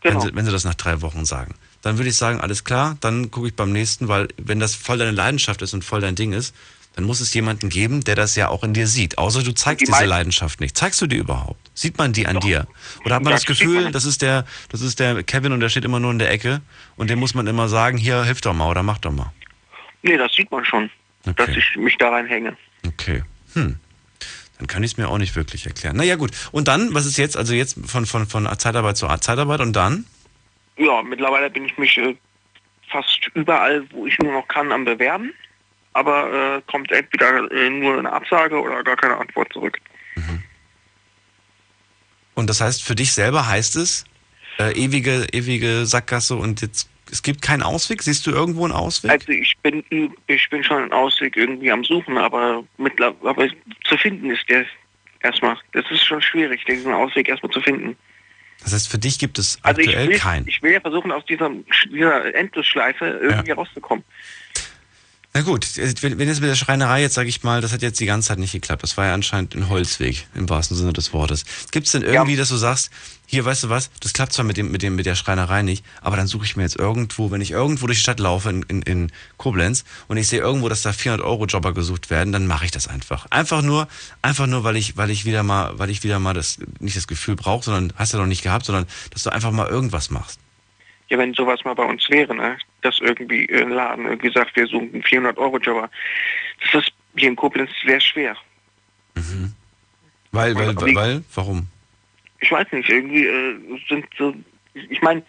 [0.00, 0.14] Genau.
[0.14, 1.54] Wenn, sie, wenn sie das nach drei Wochen sagen.
[1.82, 4.98] Dann würde ich sagen, alles klar, dann gucke ich beim nächsten, weil wenn das voll
[4.98, 6.54] deine Leidenschaft ist und voll dein Ding ist,
[6.96, 9.16] dann muss es jemanden geben, der das ja auch in dir sieht.
[9.16, 10.76] Außer du zeigst Die diese Leidenschaft nicht.
[10.76, 11.70] Zeigst du die überhaupt?
[11.72, 12.40] Sieht man die an Doch.
[12.40, 12.66] dir?
[13.04, 15.84] Oder hat man das Gefühl, das ist der, das ist der Kevin und der steht
[15.84, 16.60] immer nur in der Ecke
[16.96, 19.32] und dem muss man immer sagen, hier, hilf doch mal oder mach doch mal.
[20.02, 20.90] Nee, das sieht man schon,
[21.26, 21.34] Okay.
[21.36, 22.56] dass ich mich da reinhänge.
[22.86, 23.22] Okay.
[23.54, 23.78] Hm.
[24.58, 25.96] Dann kann ich es mir auch nicht wirklich erklären.
[25.96, 26.30] Naja, gut.
[26.52, 27.36] Und dann, was ist jetzt?
[27.36, 30.04] Also jetzt von, von, von Zeitarbeit zu Zeitarbeit und dann?
[30.76, 32.14] Ja, mittlerweile bin ich mich äh,
[32.90, 35.32] fast überall, wo ich nur noch kann, am Bewerben.
[35.92, 39.78] Aber äh, kommt entweder äh, nur eine Absage oder gar keine Antwort zurück.
[42.34, 44.04] Und das heißt, für dich selber heißt es,
[44.58, 48.02] äh, ewige, ewige Sackgasse und jetzt, es gibt keinen Ausweg?
[48.02, 49.10] Siehst du irgendwo einen Ausweg?
[49.10, 49.84] Also ich bin
[50.26, 53.48] ich bin schon einen Ausweg irgendwie am Suchen, aber mittlerweile aber
[53.84, 54.64] zu finden ist der
[55.22, 55.56] erstmal.
[55.72, 57.96] Das ist schon schwierig, diesen Ausweg erstmal zu finden.
[58.62, 60.46] Das heißt, für dich gibt es Also ich aktuell will, keinen.
[60.46, 61.50] ich will ja versuchen, aus dieser,
[61.90, 64.04] dieser Endlosschleife irgendwie rauszukommen.
[65.32, 68.00] Na gut, wenn wenn jetzt mit der Schreinerei jetzt, sage ich mal, das hat jetzt
[68.00, 68.82] die ganze Zeit nicht geklappt.
[68.82, 71.44] Das war ja anscheinend ein Holzweg, im wahrsten Sinne des Wortes.
[71.70, 72.90] Gibt es denn irgendwie, dass du sagst,
[73.26, 75.84] hier, weißt du was, das klappt zwar mit dem, mit dem, mit der Schreinerei nicht,
[76.00, 78.62] aber dann suche ich mir jetzt irgendwo, wenn ich irgendwo durch die Stadt laufe in,
[78.62, 82.48] in, in Koblenz und ich sehe irgendwo, dass da 400 Euro Jobber gesucht werden, dann
[82.48, 83.26] mache ich das einfach.
[83.30, 83.86] Einfach nur,
[84.22, 87.06] einfach nur, weil ich, weil ich wieder mal, weil ich wieder mal das, nicht das
[87.06, 90.40] Gefühl brauche, sondern hast du noch nicht gehabt, sondern dass du einfach mal irgendwas machst.
[91.10, 92.56] Ja, wenn sowas mal bei uns wäre, ne?
[92.82, 95.90] dass irgendwie ein Laden irgendwie sagt, wir suchen einen 400-Euro-Jobber.
[96.72, 98.36] Das ist hier in Koblenz sehr schwer.
[100.32, 101.66] Weil, weil, weil, wie- weil warum?
[102.40, 104.34] Ich weiß nicht, irgendwie äh, sind so,
[104.72, 105.22] ich meine,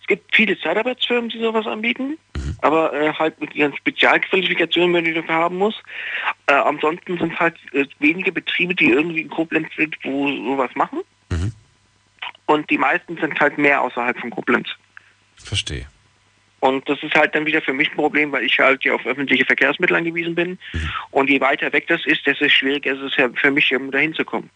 [0.00, 2.16] es gibt viele Zeitarbeitsfirmen, die sowas anbieten,
[2.62, 5.74] aber äh, halt mit ihren Spezialqualifikationen, wenn die dafür haben muss.
[6.46, 11.00] Äh, ansonsten sind halt äh, wenige Betriebe, die irgendwie in Koblenz sind, wo sowas machen.
[11.30, 11.52] Mhm.
[12.46, 14.68] Und die meisten sind halt mehr außerhalb von Koblenz.
[15.42, 15.86] Verstehe.
[16.60, 19.04] Und das ist halt dann wieder für mich ein Problem, weil ich halt ja auf
[19.06, 20.58] öffentliche Verkehrsmittel angewiesen bin.
[21.10, 24.14] Und je weiter weg das ist, desto schwieriger ist es ja für mich, um dahin
[24.14, 24.50] zu kommen.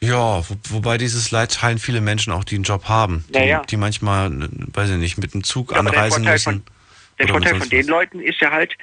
[0.00, 3.24] Ja, wo, wobei dieses Leid teilen viele Menschen auch, die einen Job haben.
[3.30, 3.62] Die, Ja, ja.
[3.62, 6.52] die manchmal, äh, weiß ich nicht, mit dem Zug Ja, der anreisen Vorteil müssen.
[6.52, 6.62] von-
[7.18, 7.86] Der Vorteil von den was.
[7.88, 8.74] Leuten ist ja halt,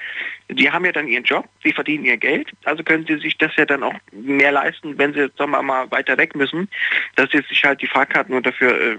[0.50, 3.52] die haben ja dann ihren Job, sie verdienen ihr Geld, also können sie sich das
[3.58, 6.70] ja dann auch mehr leisten, wenn sie, sagen wir mal, weiter weg müssen,
[7.16, 8.98] dass sie sich halt die Fahrkarten nur dafür äh,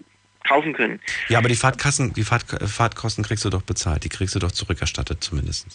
[0.49, 1.01] kaufen können.
[1.29, 4.05] Ja, aber die Fahrtkassen, die Fahrt, Fahrtkosten kriegst du doch bezahlt.
[4.05, 5.67] Die kriegst du doch zurückerstattet zumindest.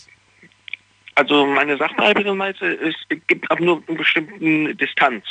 [1.16, 2.96] Also meine Sachbearbeiterweise, es
[3.28, 5.24] gibt ab nur einer bestimmten Distanz.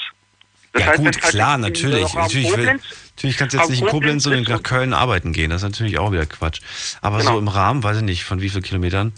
[0.73, 2.15] Das ja heißt, gut, klar, natürlich.
[2.15, 2.83] Natürlich, will, Koblenz-
[3.17, 5.51] natürlich kannst du jetzt nicht in Koblenz, sondern ist nach und- Köln arbeiten gehen.
[5.51, 6.61] Das ist natürlich auch wieder Quatsch.
[7.03, 7.39] Aber so Genau.
[7.41, 9.13] im Rahmen, weiß ich nicht, von wie vielen Kilometern,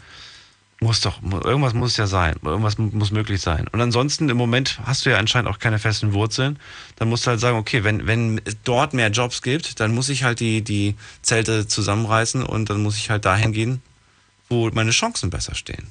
[0.81, 2.37] muss doch, irgendwas muss ja sein.
[2.43, 3.67] Irgendwas mu- muss möglich sein.
[3.69, 6.59] Und ansonsten, im Moment hast du ja anscheinend auch keine festen Wurzeln.
[6.97, 10.09] Dann musst du halt sagen, okay, wenn, wenn es dort mehr Jobs gibt, dann muss
[10.09, 13.83] ich halt die, die Zelte zusammenreißen und dann muss ich halt dahin gehen,
[14.49, 15.87] wo meine Chancen besser stehen.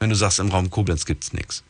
[0.00, 1.62] Wenn du sagst, im Raum Koblenz gibt's nichts.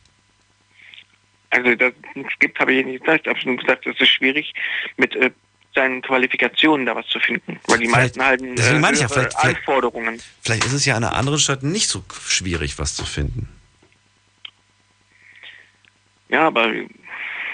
[1.51, 3.27] Also, dass es nichts gibt, habe ich nicht gesagt.
[3.27, 4.53] Ich gesagt, es ist schwierig,
[4.97, 5.29] mit äh,
[5.75, 7.59] seinen Qualifikationen da was zu finden.
[7.67, 10.21] Weil die Vielleicht- meisten halten deswegen äh, meine ich ja, vielleicht- Anforderungen.
[10.41, 13.49] Vielleicht ist es ja in einer anderen Stadt nicht so schwierig, was zu finden.
[16.29, 16.71] Ja, aber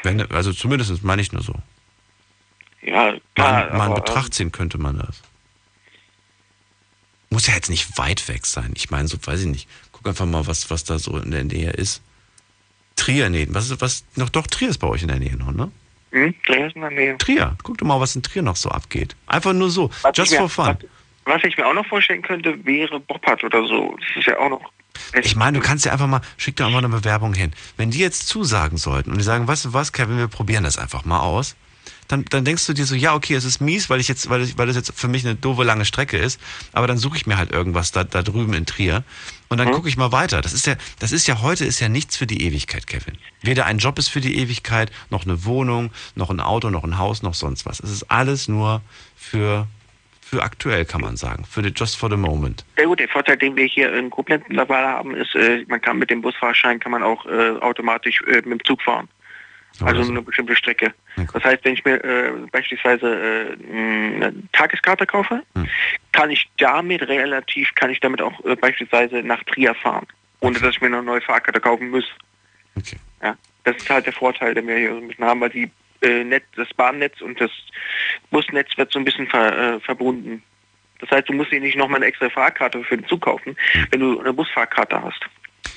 [0.03, 1.53] Wenn, also zumindest meine ich nur so.
[2.82, 3.51] ja, Mal, klar.
[3.73, 5.21] mal in aber, Betracht ziehen könnte man das.
[7.29, 8.71] Muss ja jetzt nicht weit weg sein.
[8.75, 9.69] Ich meine, so weiß ich nicht.
[9.91, 12.01] Guck einfach mal, was, was da so in der Nähe ist.
[12.95, 15.71] Trier, nee, was was, noch doch, Trier ist bei euch in der Nähe noch, ne?
[16.12, 16.34] Hm?
[16.45, 17.17] Trier ist in der Nähe.
[17.17, 17.56] Trier.
[17.63, 19.15] Guck doch mal, was in Trier noch so abgeht.
[19.28, 19.89] Einfach nur so.
[20.02, 20.78] Was Just mir, for fun.
[21.26, 23.95] Was, was ich mir auch noch vorstellen könnte, wäre Boppard oder so.
[24.00, 24.72] Das ist ja auch noch.
[25.22, 27.52] Ich meine, du kannst ja einfach mal, schick da einfach eine Bewerbung hin.
[27.78, 30.78] Wenn die jetzt zusagen sollten und die sagen, weißt du was, Kevin, wir probieren das
[30.78, 31.56] einfach mal aus,
[32.10, 34.41] dann, dann denkst du dir so, ja, okay, es ist mies, weil ich jetzt, weil,
[34.41, 36.41] ich, weil das jetzt für mich eine doofe lange Strecke ist,
[36.74, 39.04] aber dann suche ich mir halt irgendwas da, da drüben in Trier
[39.48, 40.41] und dann gucke ich mal weiter.
[40.41, 43.15] Das ist ja, das ist ja heute ist ja nichts für die Ewigkeit, Kevin.
[43.41, 46.98] Weder ein Job ist für die Ewigkeit, noch eine Wohnung, noch ein Auto, noch ein
[46.98, 47.80] Haus, noch sonst was.
[47.80, 48.82] Es ist alles nur
[49.15, 49.67] für,
[50.19, 51.45] für aktuell, kann man sagen.
[51.45, 52.65] Für the, just for the moment.
[52.80, 56.00] Ja gut, der Vorteil, den wir hier in Koblenz mittlerweile haben, ist, äh, man kann
[56.00, 59.08] mit dem Busfahrschein kann man auch äh, automatisch äh, mit dem Zug fahren.
[59.82, 60.12] Also so.
[60.12, 60.93] eine bestimmte Strecke.
[61.15, 61.27] Gut.
[61.34, 65.67] Das heißt, wenn ich mir äh, beispielsweise äh, eine Tageskarte kaufe, Hm.
[66.12, 70.05] kann ich damit relativ, kann ich damit auch äh, beispielsweise nach Trier fahren,
[70.41, 72.05] ohne dass ich mir eine neue Fahrkarte kaufen muss.
[72.75, 72.97] Okay.
[73.23, 75.71] Ja, das ist halt der Vorteil, den wir hier so ein bisschen haben, weil die
[76.01, 77.51] äh, Netz, das Bahnnetz und das
[78.32, 80.43] Busnetz wird so ein bisschen ver, äh, verbunden.
[80.99, 83.55] Das heißt, du musst dir nicht nochmal eine extra Fahrkarte für den Zug kaufen,
[83.91, 85.21] wenn du eine Busfahrkarte hast.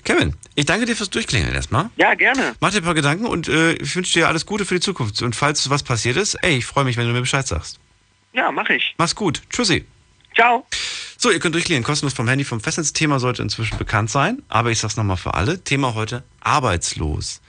[0.05, 1.91] Kevin, ich danke dir fürs Durchklingeln erstmal.
[1.97, 2.55] Ja, gerne.
[2.61, 5.23] Mach dir ein paar Gedanken und äh, ich wünsche dir alles Gute für die Zukunft.
[5.23, 7.79] Und falls was passiert ist, ey, ich freue mich, wenn du mir Bescheid sagst.
[8.33, 8.95] Ja, mache ich.
[8.99, 9.43] Mach's gut.
[9.51, 9.85] Tschüssi.
[10.35, 10.67] Ciao.
[11.19, 11.85] So, ihr könnt durchklicken.
[11.85, 14.43] Kostenlos vom Handy vom Festnetzthema sollte inzwischen bekannt sein.
[14.49, 15.63] Aber ich sag's nochmal für alle.
[15.63, 17.41] Thema heute arbeitslos.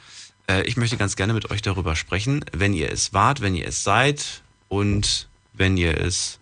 [0.48, 3.68] Äh, ich möchte ganz gerne mit euch darüber sprechen, wenn ihr es wart, wenn ihr
[3.68, 6.40] es seid und wenn ihr es,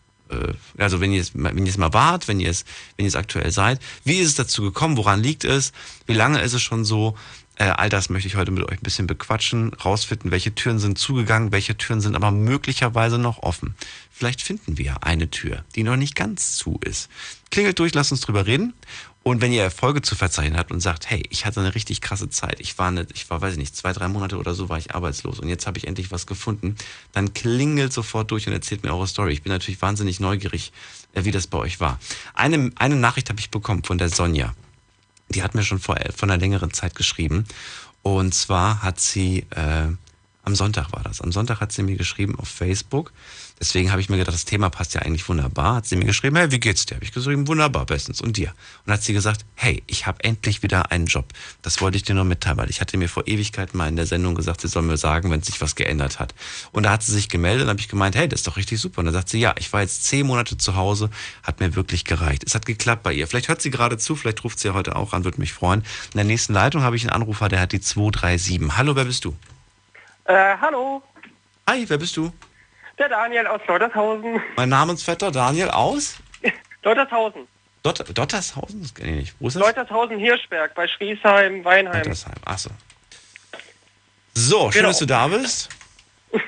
[0.78, 2.66] also wenn ihr es, wenn ihr es mal wart, wenn ihr es,
[2.98, 3.80] wenn ihr es aktuell seid.
[4.04, 4.98] Wie ist es dazu gekommen?
[4.98, 5.72] Woran liegt es?
[6.06, 7.16] Wie lange ist es schon so?
[7.62, 10.98] Äh, all das möchte ich heute mit euch ein bisschen bequatschen, rausfinden, welche Türen sind
[10.98, 13.76] zugegangen, welche Türen sind aber möglicherweise noch offen.
[14.10, 17.10] Vielleicht finden wir eine Tür, die noch nicht ganz zu ist.
[17.52, 18.74] Klingelt durch, lasst uns drüber reden.
[19.24, 22.30] Und wenn ihr Erfolge zu verzeichnen habt und sagt, hey, ich hatte eine richtig krasse
[22.30, 24.80] Zeit, ich war nicht, ich war, weiß ich nicht, zwei, drei Monate oder so war
[24.80, 26.76] ich arbeitslos und jetzt habe ich endlich was gefunden,
[27.12, 29.34] dann klingelt sofort durch und erzählt mir eure Story.
[29.34, 30.72] Ich bin natürlich wahnsinnig neugierig,
[31.14, 32.00] äh, wie das bei euch war.
[32.34, 34.56] Eine, eine Nachricht habe ich bekommen von der Sonja
[35.32, 37.46] die hat mir schon vor, vor einer längeren Zeit geschrieben.
[38.04, 39.88] Und zwar hat sie, äh,
[40.44, 43.14] am Sonntag war das, am Sonntag hat sie mir geschrieben auf Facebook.
[43.60, 45.76] Deswegen habe ich mir gedacht, das Thema passt ja eigentlich wunderbar.
[45.76, 46.96] Hat sie mir geschrieben, hey, wie geht's dir?
[46.96, 48.20] Habe ich geschrieben, wunderbar, bestens.
[48.20, 48.56] Und dir?
[48.88, 51.26] Und hat sie gesagt, hey, ich habe endlich wieder einen Job.
[51.62, 54.08] Das wollte ich dir nur mitteilen, weil ich hatte mir vor Ewigkeiten mal in der
[54.08, 56.34] Sendung gesagt, sie soll mir sagen, wenn sich was geändert hat.
[56.72, 58.80] Und da hat sie sich gemeldet und habe ich gemeint, hey, das ist doch richtig
[58.82, 59.00] super.
[59.00, 61.12] Und dann sagt sie, ja, ich war jetzt zehn Monate zu Hause,
[61.44, 62.44] hat mir wirklich gereicht.
[62.44, 63.28] Es hat geklappt bei ihr.
[63.28, 65.82] Vielleicht hört sie gerade zu, vielleicht ruft sie ja heute auch an, würde mich freuen.
[66.14, 68.76] In der nächsten Leitung habe ich einen Anrufer, der hat die 237.
[68.76, 69.36] Hallo, wer bist du?
[70.26, 71.02] Äh, hallo,
[71.68, 72.32] Hi, wer bist du?
[72.98, 74.40] der Daniel aus Leutershausen.
[74.56, 76.18] Mein Namensvetter Daniel aus
[76.84, 77.48] Leutershausen.
[77.84, 78.82] Dott Dottershausen?
[78.84, 79.36] Das kenne ich nicht.
[79.40, 79.62] Wo ist das?
[79.64, 82.04] Leutershausen, Hirschberg, bei Schriesheim, Weinheim.
[82.04, 82.36] Dottersheim.
[82.46, 82.70] Achso.
[84.36, 84.90] So, schön, Genau.
[84.90, 85.70] dass du da bist.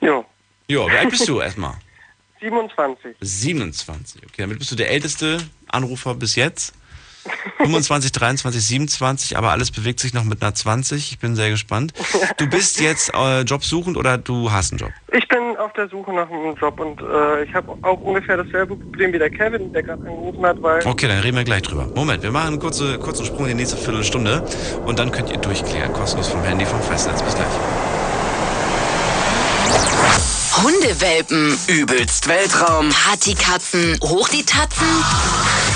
[0.00, 0.26] Jo,
[0.68, 1.74] Ja, wie alt bist du erstmal?
[2.40, 3.16] 27.
[3.20, 4.22] 27.
[4.24, 6.74] Okay, damit bist du der älteste Anrufer bis jetzt.
[7.58, 11.12] 25, 23, 27, aber alles bewegt sich noch mit einer 20.
[11.12, 11.92] Ich bin sehr gespannt.
[12.36, 14.90] Du bist jetzt äh, jobsuchend oder du hast einen Job?
[15.12, 18.76] Ich bin auf der Suche nach einem Job und äh, ich habe auch ungefähr dasselbe
[18.76, 21.88] Problem wie der Kevin, der gerade angerufen hat, weil Okay, dann reden wir gleich drüber.
[21.94, 24.44] Moment, wir machen einen kurze, kurzen Sprung in die nächste Viertelstunde
[24.84, 25.92] und dann könnt ihr durchklären.
[25.92, 27.22] Kostenlos vom Handy vom Festnetz.
[27.22, 27.46] Bis gleich.
[30.62, 32.88] Hundewelpen, Übelst Weltraum.
[32.90, 34.86] Partykatzen, hoch die Tatzen.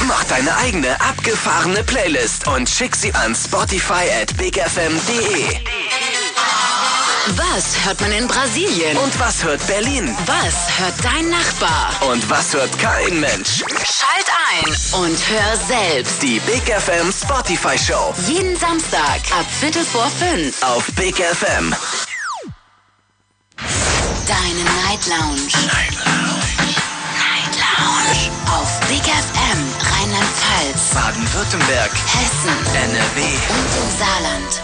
[0.08, 5.60] Mach deine eigene abgefahrene Playlist und schick sie an Spotify at bigfm.de.
[7.36, 8.96] Was hört man in Brasilien?
[8.96, 10.16] Und was hört Berlin?
[10.24, 11.90] Was hört dein Nachbar?
[12.10, 13.62] Und was hört kein Mensch?
[13.84, 16.22] Schalt ein und hör selbst.
[16.22, 20.62] Die Big FM Spotify Show Jeden Samstag ab Viertel vor fünf.
[20.62, 21.74] auf Big FM.
[24.26, 25.48] Deine Night Lounge.
[25.66, 26.48] Night Lounge.
[27.18, 28.30] Night Lounge.
[28.50, 29.67] Auf Big FM
[30.58, 33.20] Rheinland-Pfalz, Baden-Württemberg, Hessen NRW.
[33.22, 34.62] und im Saarland.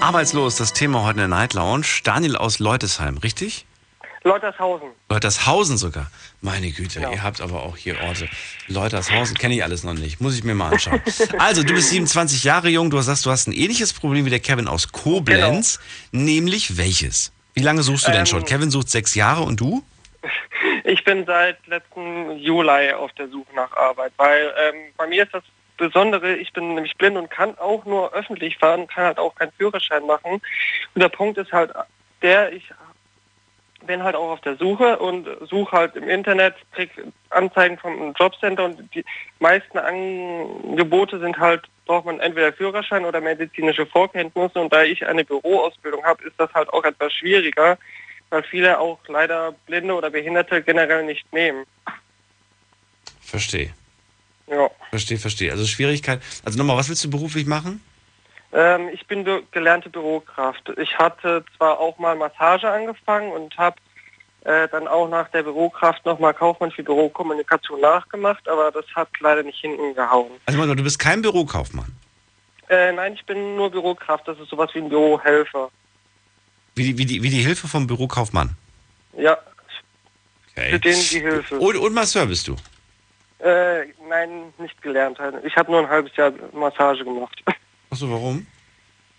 [0.00, 1.84] Arbeitslos, das Thema heute in der Night Lounge.
[2.02, 3.66] Daniel aus Leutesheim, richtig?
[4.24, 4.88] Leutershausen.
[5.10, 6.10] Leutershausen sogar.
[6.40, 8.26] Meine Güte, ihr habt aber auch hier Orte.
[8.68, 10.20] Leutershausen kenne ich alles noch nicht.
[10.22, 11.02] Muss ich mir mal anschauen.
[11.38, 12.88] Also, du bist 27 Jahre jung.
[12.88, 15.78] Du sagst, du hast ein ähnliches Problem wie der Kevin aus Koblenz.
[16.12, 17.32] Nämlich welches?
[17.54, 18.44] Wie lange suchst du denn Ähm, schon?
[18.46, 19.82] Kevin sucht sechs Jahre und du?
[20.84, 25.34] Ich bin seit letzten Juli auf der Suche nach Arbeit, weil ähm, bei mir ist
[25.34, 25.44] das
[25.76, 29.52] Besondere, ich bin nämlich blind und kann auch nur öffentlich fahren, kann halt auch keinen
[29.52, 30.32] Führerschein machen.
[30.94, 31.72] Und der Punkt ist halt
[32.20, 32.68] der, ich
[33.86, 36.90] bin halt auch auf der Suche und suche halt im Internet, krieg
[37.30, 39.04] Anzeigen vom Jobcenter und die
[39.40, 45.24] meisten Angebote sind halt, braucht man entweder Führerschein oder medizinische Vorkenntnisse und da ich eine
[45.24, 47.78] Büroausbildung habe, ist das halt auch etwas schwieriger,
[48.32, 51.64] weil viele auch leider Blinde oder Behinderte generell nicht nehmen.
[53.20, 53.72] Verstehe.
[54.46, 54.70] Ja.
[54.90, 55.52] Verstehe, verstehe.
[55.52, 56.20] Also Schwierigkeit.
[56.44, 57.82] Also nochmal, was willst du beruflich machen?
[58.52, 60.72] Ähm, ich bin be gelernte Bürokraft.
[60.78, 63.76] Ich hatte zwar auch mal Massage angefangen und habe
[64.44, 69.42] äh, dann auch nach der Bürokraft nochmal Kaufmann für Bürokommunikation nachgemacht, aber das hat leider
[69.42, 70.32] nicht hinten gehauen.
[70.46, 71.94] Also Manuel, du bist kein Bürokaufmann.
[72.68, 74.26] Äh, nein, ich bin nur Bürokraft.
[74.26, 75.70] Das ist sowas wie ein Bürohelfer.
[76.74, 78.56] Wie die, wie die, wie die Hilfe vom Bürokaufmann.
[79.16, 79.36] Ja,
[80.54, 80.70] Okay.
[80.72, 81.58] für den die Hilfe.
[81.58, 82.56] Und, und Masseur bist du.
[83.38, 85.18] Äh, nein, nicht gelernt.
[85.44, 87.42] Ich habe nur ein halbes Jahr Massage gemacht.
[87.90, 88.46] Achso, warum?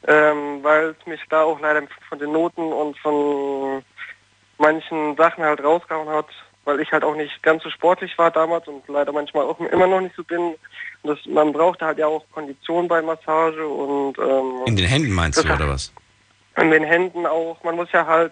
[0.08, 3.82] ähm, weil es mich da auch leider von den Noten und von
[4.58, 6.28] manchen Sachen halt rausgehauen hat,
[6.66, 9.88] weil ich halt auch nicht ganz so sportlich war damals und leider manchmal auch immer
[9.88, 10.56] noch nicht so bin.
[11.04, 15.44] Das, man brauchte halt ja auch Kondition bei Massage und ähm, In den Händen meinst
[15.44, 15.92] du, oder was?
[16.56, 17.64] An den Händen auch.
[17.64, 18.32] Man muss ja halt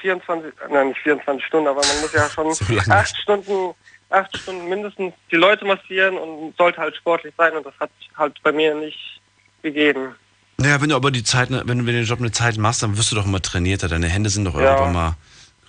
[0.00, 3.74] 24, nein nicht 24 Stunden, aber man muss ja schon So acht Stunden,
[4.10, 8.42] acht Stunden mindestens die Leute massieren und sollte halt sportlich sein und das hat halt
[8.42, 9.20] bei mir nicht
[9.62, 10.14] gegeben.
[10.58, 13.10] Naja, wenn du aber die Zeit, wenn du den Job eine Zeit machst, dann wirst
[13.10, 13.88] du doch immer trainierter.
[13.88, 14.72] Deine Hände sind doch Ja.
[14.72, 15.16] irgendwann mal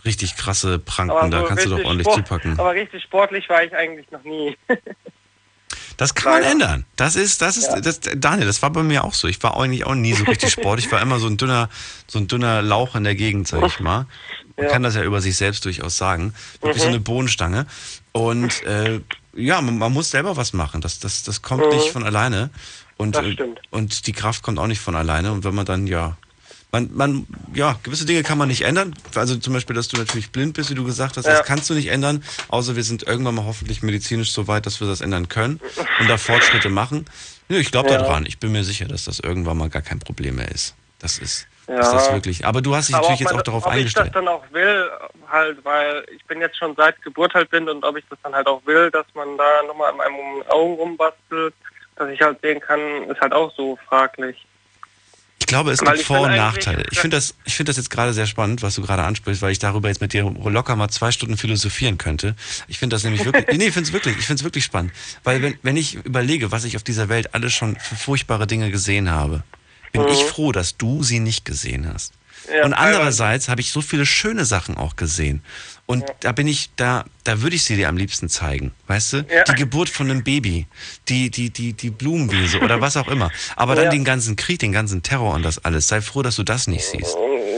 [0.05, 1.31] richtig krasse Pranken.
[1.31, 2.59] Da so kannst du doch ordentlich Sport- zupacken.
[2.59, 4.57] Aber richtig sportlich war ich eigentlich noch nie.
[5.97, 6.51] Das kann man Leider.
[6.53, 6.85] ändern.
[6.95, 7.79] Das ist, das ist, Ja.
[7.81, 9.27] das, Daniel, das war bei mir auch so.
[9.27, 10.85] Ich war eigentlich auch nie so richtig sportlich.
[10.87, 11.69] Ich war immer so ein dünner,
[12.07, 14.05] so ein dünner Lauch in der Gegend, sag ich mal.
[14.57, 14.71] Man Ja.
[14.71, 16.33] kann das ja über sich selbst durchaus sagen.
[16.61, 16.93] Wirklich so Mhm.
[16.95, 17.65] eine Bohnenstange.
[18.11, 19.01] Und äh,
[19.35, 20.81] ja, man, man muss selber was machen.
[20.81, 21.69] Das, das, das kommt Mhm.
[21.75, 22.49] nicht von alleine.
[22.97, 23.35] Und, äh,
[23.71, 25.31] und die Kraft kommt auch nicht von alleine.
[25.31, 26.17] Und wenn man dann, ja,
[26.73, 28.95] man, man, ja, gewisse Dinge kann man nicht ändern.
[29.15, 31.33] Also zum Beispiel, dass du natürlich blind bist, wie du gesagt hast, Ja.
[31.33, 32.23] das kannst du nicht ändern.
[32.49, 35.61] Außer wir sind irgendwann mal hoffentlich medizinisch so weit, dass wir das ändern können
[35.99, 37.05] und da Fortschritte machen.
[37.47, 37.99] Nö, ich glaube Ja.
[37.99, 38.25] daran.
[38.25, 40.73] Ich bin mir sicher, dass das irgendwann mal gar kein Problem mehr ist.
[40.97, 41.79] Das ist, Ja.
[41.79, 42.43] ist das wirklich.
[42.45, 44.07] Aber du hast dich Aber natürlich ob jetzt auch darauf ob eingestellt.
[44.07, 44.89] ich das dann auch will,
[45.31, 48.33] halt, weil ich bin jetzt schon seit Geburt halt blind und ob ich das dann
[48.33, 51.53] halt auch will, dass man da nochmal an meinen Augen rumbastelt,
[51.97, 54.43] dass ich halt sehen kann, ist halt auch so fraglich.
[55.43, 56.85] Ich glaube, es Weil gibt Vor- und Nachteile.
[56.89, 59.51] Ich finde das, ich finde das jetzt gerade sehr spannend, was du gerade ansprichst, weil
[59.51, 62.35] ich darüber jetzt mit dir locker mal zwei Stunden philosophieren könnte.
[62.69, 64.93] Ich finde das nämlich wirklich, nee, ich finde es wirklich, ich finde es wirklich spannend.
[65.25, 68.71] Weil wenn, wenn ich überlege, was ich auf dieser Welt alles schon für furchtbare Dinge
[68.71, 69.43] gesehen habe,
[69.91, 72.13] bin ich froh, dass du sie nicht gesehen hast.
[72.49, 75.43] Ja, und andererseits habe ich so viele schöne Sachen auch gesehen.
[75.93, 78.73] Und da bin ich, da, da würde ich sie dir am liebsten zeigen.
[78.87, 79.17] Weißt du?
[79.33, 79.43] Ja.
[79.43, 80.67] Die Geburt von einem Baby,
[81.09, 83.31] die, die, die, die Blumenwiese oder was auch immer.
[83.55, 83.89] Aber dann Ja.
[83.91, 85.87] den ganzen Krieg, den ganzen Terror und das alles.
[85.87, 87.15] Sei froh, dass du das nicht siehst.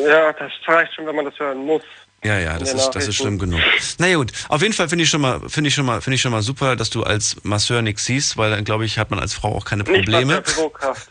[0.07, 1.81] Ja, das reicht schon, wenn man das hören muss.
[2.23, 3.59] Ja, ja, das ist, das ist schlimm genug.
[3.99, 6.21] Naja gut, auf jeden Fall finde ich schon mal, finde ich schon mal, finde ich
[6.21, 9.19] schon mal super, dass du als Masseur nichts siehst, weil dann glaube ich, hat man
[9.19, 10.41] als Frau auch keine Nicht Probleme.
[10.41, 11.07] Bürokraft.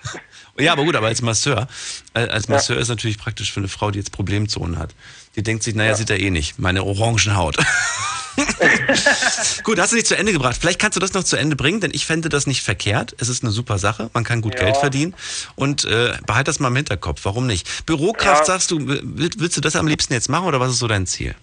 [0.59, 1.69] Ja, aber gut, aber als Masseur,
[2.15, 4.95] äh, als Masseur ist natürlich praktisch für eine Frau, die jetzt Problemzonen hat.
[5.37, 7.57] Die denkt sich, naja, sieht er eh nicht, meine Orangenhaut.
[9.65, 10.57] gut, hast du dich zu Ende gebracht.
[10.61, 13.15] Vielleicht kannst du das noch zu Ende bringen, denn ich fände das nicht verkehrt.
[13.19, 14.65] Es ist eine super Sache, man kann gut Ja.
[14.65, 15.15] Geld verdienen
[15.57, 17.21] und äh, behalt das mal im Hinterkopf.
[17.25, 17.87] Warum nicht?
[17.87, 18.45] Bürokraft, Ja.
[18.45, 21.07] sagst du, will, willst du das am liebsten jetzt machen oder was ist so dein
[21.07, 21.35] Ziel?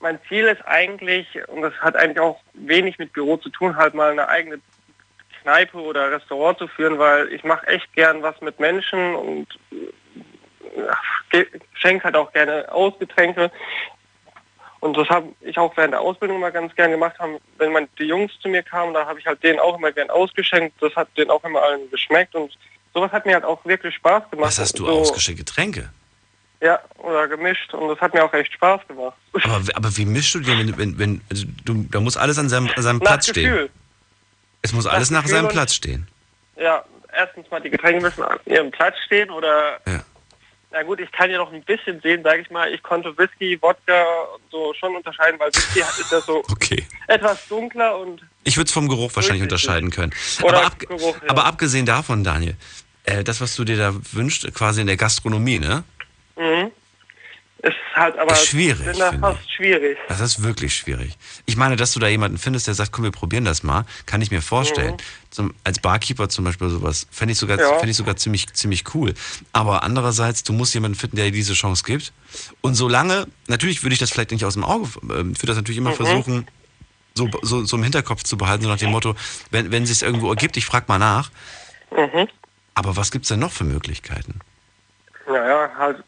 [0.00, 3.94] mein Ziel ist eigentlich, und das hat eigentlich auch wenig mit Büro zu tun, halt
[3.94, 4.60] mal eine eigene
[5.48, 9.46] Kneipe oder Restaurant zu führen, weil ich mache echt gern was mit Menschen und
[11.32, 13.50] äh, schenke halt auch gerne Ausgetränke.
[14.80, 17.18] Und das habe ich auch während der Ausbildung immer ganz gern gemacht.
[17.18, 19.90] Haben, wenn man die Jungs zu mir kamen, da habe ich halt denen auch immer
[19.90, 20.76] gern ausgeschenkt.
[20.80, 22.56] Das hat denen auch immer allen geschmeckt und
[22.92, 24.48] sowas hat mir halt auch wirklich Spaß gemacht.
[24.48, 25.38] Was hast du so, ausgeschickt?
[25.38, 25.88] Getränke?
[26.60, 29.16] Ja, oder gemischt und das hat mir auch echt Spaß gemacht.
[29.44, 32.48] Aber, aber wie mischst du dir, wenn, wenn, wenn also du, da muss alles an
[32.48, 33.70] seinem, an seinem Platz stehen.
[34.62, 36.08] Es muss alles nach seinem Platz stehen.
[36.56, 36.84] Ja,
[37.16, 40.02] erstens mal die Getränke müssen an ihrem Platz stehen oder Ja.
[40.72, 42.72] na gut, ich kann ja noch ein bisschen sehen, sage ich mal.
[42.72, 44.02] Ich konnte Whisky, Wodka
[44.34, 46.86] und so schon unterscheiden, weil Whisky ist ja so Okay.
[47.06, 50.12] etwas dunkler und Ich würde es vom Geruch wahrscheinlich unterscheiden können.
[50.42, 51.30] Oder Aber, ab, Geruch, ja.
[51.30, 52.56] aber abgesehen davon, Daniel,
[53.04, 55.84] äh, das, was du dir da wünschst, quasi in der Gastronomie, ne?
[56.36, 56.70] mhm.
[57.62, 59.98] Ist halt aber Ist schwierig, fast schwierig.
[60.08, 61.18] Das ist wirklich schwierig.
[61.46, 64.22] Ich meine, dass du da jemanden findest, der sagt, komm, wir probieren das mal, kann
[64.22, 64.96] ich mir vorstellen.
[65.30, 67.82] Zum, als Barkeeper zum Beispiel sowas, fände ich sogar, Ja.
[67.82, 69.14] ich sogar ziemlich, ziemlich cool.
[69.52, 72.12] Aber andererseits, du musst jemanden finden, der dir diese Chance gibt.
[72.60, 75.56] Und solange, natürlich würde ich das vielleicht nicht aus dem Auge, ähm, ich würde das
[75.56, 76.46] natürlich immer versuchen,
[77.14, 79.16] so, so, so im Hinterkopf zu behalten, so nach dem Motto,
[79.50, 81.30] wenn, wenn es irgendwo ergibt, ich frage mal nach.
[81.90, 82.28] Mhm.
[82.74, 84.38] Aber was gibt's denn noch für Möglichkeiten?
[85.28, 86.02] Naja, halt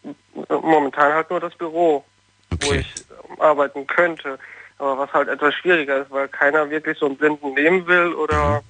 [0.49, 2.05] momentan halt nur das Büro,
[2.51, 2.81] wo Okay.
[2.81, 3.05] ich
[3.39, 4.39] arbeiten könnte.
[4.79, 8.62] Aber was halt etwas schwieriger ist, weil keiner wirklich so einen Blinden nehmen will oder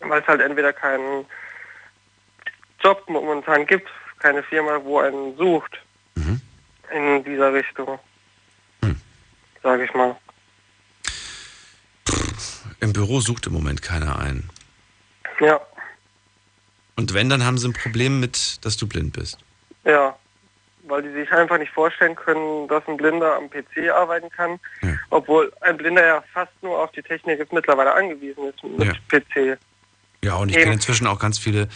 [0.00, 0.10] mhm.
[0.10, 1.26] weil es halt entweder keinen
[2.82, 5.78] Job momentan gibt, keine Firma, wo einen sucht
[6.14, 6.40] mhm.
[6.92, 7.98] in dieser Richtung,
[8.80, 9.00] mhm.
[9.62, 10.16] sage ich mal.
[12.80, 14.48] Im Büro sucht im Moment keiner einen.
[15.40, 15.60] Ja.
[16.96, 19.38] Und wenn, dann haben sie ein Problem mit, dass du blind bist.
[19.84, 20.16] Ja,
[20.86, 24.94] weil die sich einfach nicht vorstellen können, dass ein Blinder am PC arbeiten kann, ja.
[25.10, 28.92] obwohl ein Blinder ja fast nur auf die Technik jetzt mittlerweile angewiesen ist mit ja.
[29.08, 29.58] PC.
[30.24, 31.68] Ja, und ich kenne inzwischen auch ganz viele,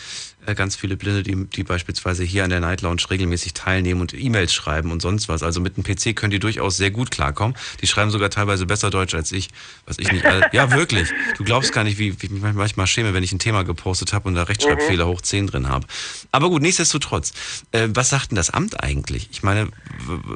[0.46, 4.14] äh, ganz viele Blinde, die, die beispielsweise hier an der Night Lounge regelmäßig teilnehmen und
[4.14, 5.42] E-Mails schreiben und sonst was.
[5.42, 7.55] Also mit dem PC können die durchaus sehr gut klarkommen.
[7.82, 9.49] Die schreiben sogar teilweise besser Deutsch als ich,
[9.84, 10.24] was ich nicht.
[10.53, 11.11] ja, wirklich.
[11.36, 14.14] Du glaubst gar nicht, wie, wie ich mich manchmal schäme, wenn ich ein Thema gepostet
[14.14, 15.11] habe und da Rechtschreibfehler mhm.
[15.11, 15.86] hoch 10 drin habe.
[16.32, 17.34] Aber gut, nichtsdestotrotz.
[17.72, 19.28] Äh, was sagt denn das Amt eigentlich?
[19.30, 19.68] Ich meine,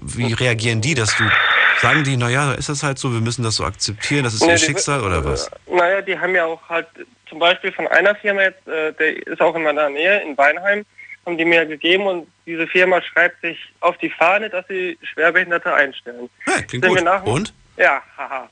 [0.02, 1.24] wie reagieren die, dass du
[1.82, 4.52] Sagen die, naja, ist das halt so, wir müssen das so akzeptieren, das ist nee,
[4.52, 5.50] ihr Schicksal oder was?
[5.66, 6.86] Naja, die haben ja auch halt
[7.32, 10.84] zum Beispiel von einer Firma jetzt, äh, der ist auch in meiner Nähe, in Weinheim,
[11.24, 15.72] haben die mir gegeben und diese Firma schreibt sich auf die Fahne, dass sie Schwerbehinderte
[15.72, 16.28] einstellen.
[16.46, 17.02] Ja, klingt sind gut.
[17.02, 17.54] Nach, und?
[17.78, 18.50] Ja, haha.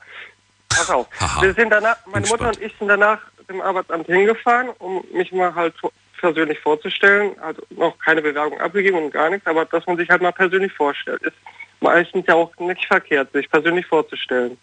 [0.70, 1.06] Pass auf.
[1.20, 1.42] Haha.
[1.42, 3.18] Wir sind danach, meine Mutter und ich sind danach
[3.50, 5.74] dem Arbeitsamt hingefahren, um mich mal halt
[6.18, 7.38] persönlich vorzustellen.
[7.40, 10.72] Also noch keine Bewerbung abgegeben und gar nichts, aber dass man sich halt mal persönlich
[10.72, 11.20] vorstellt.
[11.22, 11.36] Ist
[11.80, 14.56] meistens ja auch nicht verkehrt, sich persönlich vorzustellen.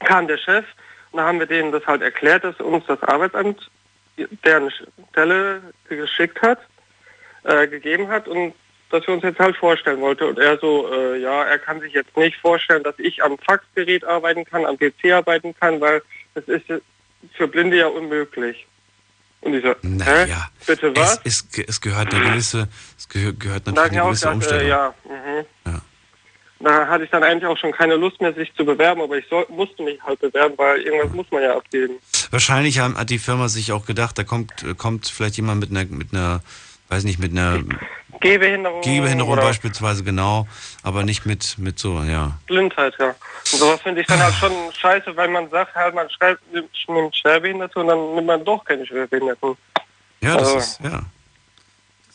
[0.00, 0.66] Kam der Chef
[1.14, 3.70] und da haben wir denen das halt erklärt, dass uns das Arbeitsamt
[4.44, 4.68] deren
[5.12, 6.58] Stelle geschickt hat,
[7.44, 8.52] äh, gegeben hat und
[8.90, 10.24] dass wir uns jetzt halt vorstellen wollten.
[10.24, 14.04] Und er so, äh, ja, er kann sich jetzt nicht vorstellen, dass ich am Faxgerät
[14.04, 16.02] arbeiten kann, am PC arbeiten kann, weil
[16.34, 16.64] das ist
[17.34, 18.66] für Blinde ja unmöglich.
[19.40, 20.66] Und ich so, naja, hä?
[20.66, 21.20] bitte was?
[21.22, 22.66] Es, es, es gehört eine gewisse,
[22.98, 24.66] es gehört natürlich eine gewisse gedacht, Umstellung.
[24.66, 25.46] Äh, ja, mhm.
[25.66, 25.80] ja
[26.60, 29.26] da hatte ich dann eigentlich auch schon keine Lust mehr, sich zu bewerben, aber ich
[29.28, 31.94] soll, musste mich halt bewerben, weil irgendwas muss man ja abgeben.
[32.30, 36.12] Wahrscheinlich hat die Firma sich auch gedacht, da kommt, kommt vielleicht jemand mit einer, mit
[36.12, 36.42] einer,
[36.88, 37.62] weiß nicht, mit einer
[38.20, 38.80] Gehbehinderung.
[38.82, 40.46] Gehbehinderung beispielsweise, genau,
[40.82, 42.38] aber nicht mit, mit so, ja.
[42.46, 43.08] Blindheit, ja.
[43.08, 47.16] Und sowas finde ich dann halt schon scheiße, weil man sagt halt, man schreibt, nimmt
[47.16, 49.56] Schwerbehinderte und dann nimmt man doch keine Schwerbehinderten.
[50.20, 51.02] Ja, das also, ist, ja.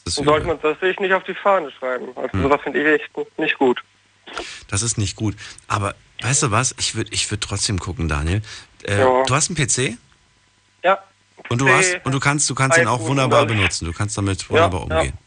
[0.06, 2.08] Das sollte man das sich nicht auf die Fahne schreiben.
[2.16, 2.44] Also hm.
[2.44, 3.80] sowas finde ich echt nicht gut.
[4.68, 5.36] Das ist nicht gut.
[5.68, 6.76] Aber weißt du was?
[6.80, 8.42] Ich würde ich würd trotzdem gucken, Daniel.
[8.84, 9.24] Äh, ja.
[9.26, 9.98] Du hast einen PC?
[10.84, 11.00] Ja.
[11.50, 13.86] Und du hast und du kannst du kannst ihn auch wunderbar benutzen.
[13.86, 15.14] Du kannst damit wunderbar ja, umgehen.
[15.14, 15.26] Ja.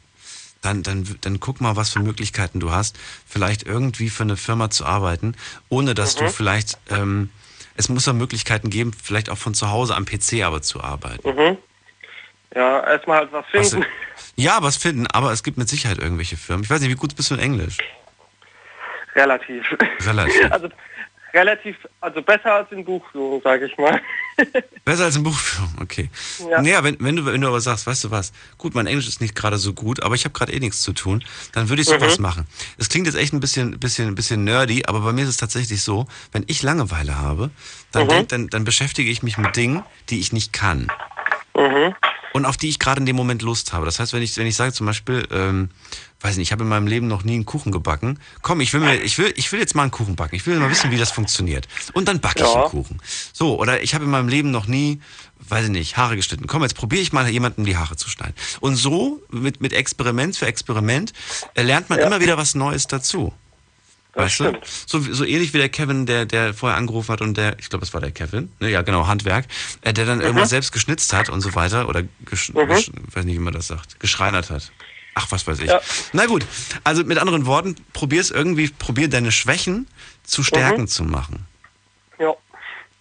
[0.62, 2.96] Dann, dann, dann guck mal, was für Möglichkeiten du hast,
[3.26, 5.34] vielleicht irgendwie für eine Firma zu arbeiten,
[5.68, 6.20] ohne dass mhm.
[6.20, 7.30] du vielleicht, ähm,
[7.74, 11.28] es muss ja Möglichkeiten geben, vielleicht auch von zu Hause am PC aber zu arbeiten.
[11.28, 11.58] Mhm.
[12.54, 13.80] Ja, erstmal halt was finden.
[13.80, 16.62] Was, ja, was finden, aber es gibt mit Sicherheit irgendwelche Firmen.
[16.62, 17.78] Ich weiß nicht, wie gut bist du in Englisch?
[19.14, 19.64] Relativ.
[20.06, 20.52] Relativ.
[20.52, 20.68] Also
[21.34, 24.00] relativ, also besser als in Buchführung, sage ich mal.
[24.84, 26.10] Besser als in Buchführung, okay.
[26.50, 26.60] Ja.
[26.60, 29.20] Naja, wenn, wenn, du, wenn du aber sagst, weißt du was, gut, mein Englisch ist
[29.20, 31.88] nicht gerade so gut, aber ich habe gerade eh nichts zu tun, dann würde ich
[31.88, 32.22] sowas mhm.
[32.22, 32.46] machen.
[32.78, 35.82] Es klingt jetzt echt ein bisschen, bisschen, bisschen nerdy, aber bei mir ist es tatsächlich
[35.82, 37.50] so, wenn ich Langeweile habe,
[37.92, 38.08] dann, mhm.
[38.08, 40.88] denk, dann, dann beschäftige ich mich mit Dingen, die ich nicht kann.
[41.54, 41.94] Mhm.
[42.32, 43.84] Und auf die ich gerade in dem Moment Lust habe.
[43.84, 45.68] Das heißt, wenn ich, wenn ich sage zum Beispiel, ähm,
[46.22, 48.18] weiß nicht, ich habe in meinem Leben noch nie einen Kuchen gebacken.
[48.40, 50.34] Komm, ich will mir, ich will, ich will jetzt mal einen Kuchen backen.
[50.34, 51.68] Ich will mal wissen, wie das funktioniert.
[51.92, 52.46] Und dann backe ja.
[52.46, 53.02] ich einen Kuchen.
[53.32, 55.00] So, oder ich habe in meinem Leben noch nie,
[55.48, 56.46] weiß ich nicht, Haare geschnitten.
[56.46, 58.34] Komm, jetzt probiere ich mal jemanden die Haare zu schneiden.
[58.60, 61.12] Und so, mit, mit Experiment für Experiment,
[61.54, 62.06] äh, lernt man ja.
[62.06, 63.34] immer wieder was Neues dazu.
[64.12, 64.56] Das weißt stimmt.
[64.56, 64.60] du?
[64.86, 67.84] So, so ähnlich wie der Kevin, der, der vorher angerufen hat und der, ich glaube,
[67.84, 69.46] es war der Kevin, ne, ja genau, Handwerk,
[69.80, 70.24] äh, der dann mhm.
[70.24, 72.68] irgendwas selbst geschnitzt hat und so weiter, oder, gesch, mhm.
[72.68, 74.70] gesch, weiß nicht, wie man das sagt, geschreinert hat.
[75.14, 75.68] Ach, was weiß ich.
[75.68, 75.80] Ja.
[76.12, 76.44] Na gut,
[76.84, 79.86] also mit anderen Worten, probier es irgendwie, probier deine Schwächen
[80.24, 80.88] zu Stärken mhm.
[80.88, 81.46] zu machen.
[82.18, 82.34] Ja.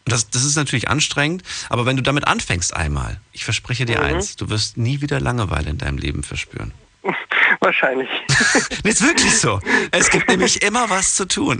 [0.05, 4.05] Das, das ist natürlich anstrengend, aber wenn du damit anfängst einmal, ich verspreche dir mhm.
[4.05, 6.73] eins, du wirst nie wieder Langeweile in deinem Leben verspüren.
[7.59, 8.09] Wahrscheinlich.
[8.83, 9.59] ist wirklich so.
[9.91, 11.59] Es gibt nämlich immer was zu tun.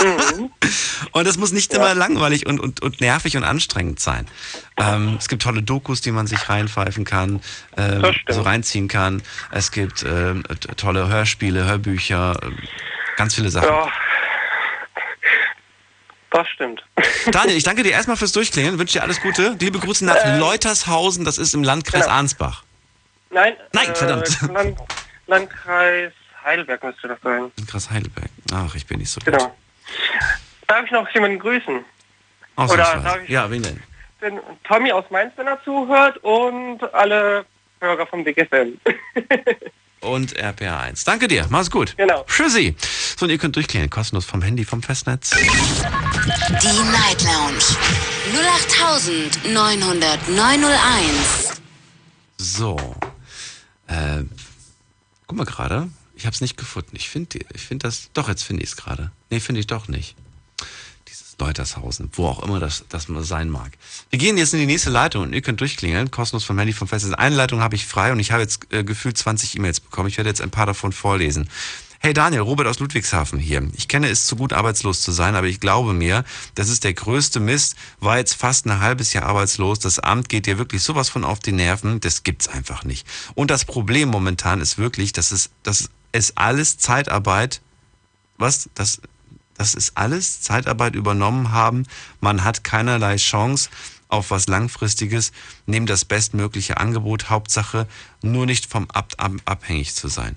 [0.00, 0.50] Mhm.
[1.12, 1.78] Und es muss nicht ja.
[1.78, 4.26] immer langweilig und, und, und nervig und anstrengend sein.
[4.76, 7.40] Ähm, es gibt tolle Dokus, die man sich reinpfeifen kann,
[7.76, 9.22] äh, so reinziehen kann.
[9.50, 10.34] Es gibt äh,
[10.76, 12.50] tolle Hörspiele, Hörbücher, äh,
[13.16, 13.68] ganz viele Sachen.
[13.68, 13.92] Ja.
[16.30, 16.84] Das stimmt.
[17.30, 19.56] Daniel, ich danke dir erstmal fürs Durchklingen, wünsche dir alles Gute.
[19.60, 22.16] Liebe Grüße nach äh, Leutershausen, das ist im Landkreis genau.
[22.16, 22.64] Arnsbach.
[23.34, 23.54] Nein.
[23.72, 24.40] Nein, äh, verdammt.
[24.52, 24.78] Land,
[25.26, 26.12] Landkreis
[26.44, 27.50] Heidelberg müsste das sein.
[27.56, 28.30] Landkreis Heidelberg.
[28.52, 29.38] Ach, ich bin nicht so genau.
[29.38, 29.50] gut.
[30.68, 31.84] Darf ich noch jemanden grüßen?
[32.56, 33.82] Oder darf ich, ja, wen denn?
[34.22, 37.44] Den Tommy aus Mainz, wenn er zuhört und alle
[37.80, 38.78] Hörer vom DGFM.
[40.00, 41.04] und RPR1.
[41.04, 41.96] Danke dir, mach's gut.
[41.96, 42.22] Genau.
[42.24, 42.76] Tschüssi.
[43.16, 45.30] So, und ihr könnt durchklären, kostenlos vom Handy, vom Festnetz.
[45.30, 47.58] Die Night Lounge
[49.52, 51.58] 0890901.
[52.38, 52.76] So.
[53.86, 54.24] Äh,
[55.26, 55.88] guck mal gerade.
[56.16, 56.90] Ich habe es nicht gefunden.
[56.94, 58.10] Ich finde ich find das.
[58.14, 59.10] Doch, jetzt finde ich es gerade.
[59.30, 60.14] Nee, finde ich doch nicht.
[61.08, 63.72] Dieses Leutershausen, wo auch immer das, das sein mag.
[64.10, 66.10] Wir gehen jetzt in die nächste Leitung und ihr könnt durchklingeln.
[66.10, 67.14] Kostenlos vom Handy vom Festnetz.
[67.14, 70.08] Eine Leitung habe ich frei und ich habe jetzt äh, gefühlt 20 E-Mails bekommen.
[70.08, 71.50] Ich werde jetzt ein paar davon vorlesen.
[72.04, 73.66] Hey Daniel, Robert aus Ludwigshafen hier.
[73.72, 76.24] Ich kenne es zu gut, arbeitslos zu sein, aber ich glaube mir,
[76.54, 77.76] das ist der größte Mist.
[77.98, 79.78] War jetzt fast ein halbes Jahr arbeitslos.
[79.78, 82.00] Das Amt geht dir wirklich sowas von auf die Nerven.
[82.00, 83.06] Das gibt's einfach nicht.
[83.34, 87.62] Und das Problem momentan ist wirklich, dass es, dass es alles Zeitarbeit,
[88.36, 89.00] was, das,
[89.56, 91.86] das ist alles Zeitarbeit übernommen haben.
[92.20, 93.70] Man hat keinerlei Chance
[94.08, 95.32] auf was Langfristiges.
[95.64, 97.30] Nehmt das bestmögliche Angebot.
[97.30, 97.88] Hauptsache,
[98.20, 100.36] nur nicht vom Abt ab, abhängig zu sein.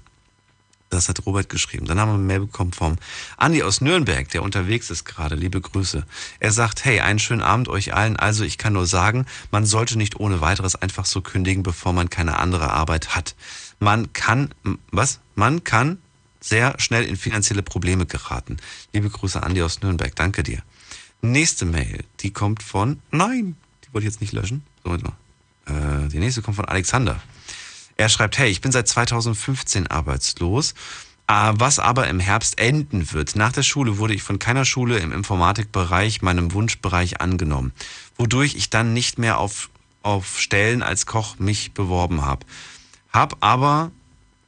[0.89, 1.85] Das hat Robert geschrieben.
[1.85, 2.95] Dann haben wir eine Mail bekommen vom
[3.35, 5.35] Andi aus Nürnberg, der unterwegs ist gerade.
[5.35, 6.05] Liebe Grüße.
[6.39, 8.15] Er sagt, hey, einen schönen Abend euch allen.
[8.15, 12.09] Also ich kann nur sagen, man sollte nicht ohne weiteres einfach so kündigen, bevor man
[12.09, 13.35] keine andere Arbeit hat.
[13.79, 14.53] Man kann,
[14.91, 15.19] was?
[15.35, 15.97] Man kann
[16.39, 18.57] sehr schnell in finanzielle Probleme geraten.
[18.93, 20.15] Liebe Grüße, Andi aus Nürnberg.
[20.15, 20.61] Danke dir.
[21.21, 24.63] Nächste Mail, die kommt von, nein, die wollte ich jetzt nicht löschen.
[24.83, 25.13] So, mal.
[25.65, 27.19] Äh, die nächste kommt von Alexander.
[27.97, 30.73] Er schreibt, hey, ich bin seit 2015 arbeitslos,
[31.27, 33.35] äh, was aber im Herbst enden wird.
[33.35, 37.73] Nach der Schule wurde ich von keiner Schule im Informatikbereich, meinem Wunschbereich angenommen,
[38.15, 39.69] wodurch ich dann nicht mehr auf,
[40.03, 42.45] auf Stellen als Koch mich beworben habe.
[43.11, 43.91] Hab aber,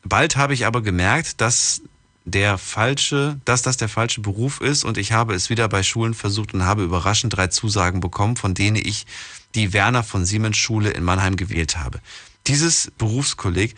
[0.04, 1.82] bald habe ich aber gemerkt, dass
[2.26, 6.14] der falsche, dass das der falsche Beruf ist und ich habe es wieder bei Schulen
[6.14, 9.08] versucht und habe überraschend drei Zusagen bekommen, von denen ich
[9.56, 12.00] die Werner von Siemens Schule in Mannheim gewählt habe.
[12.48, 13.76] Dieses Berufskolleg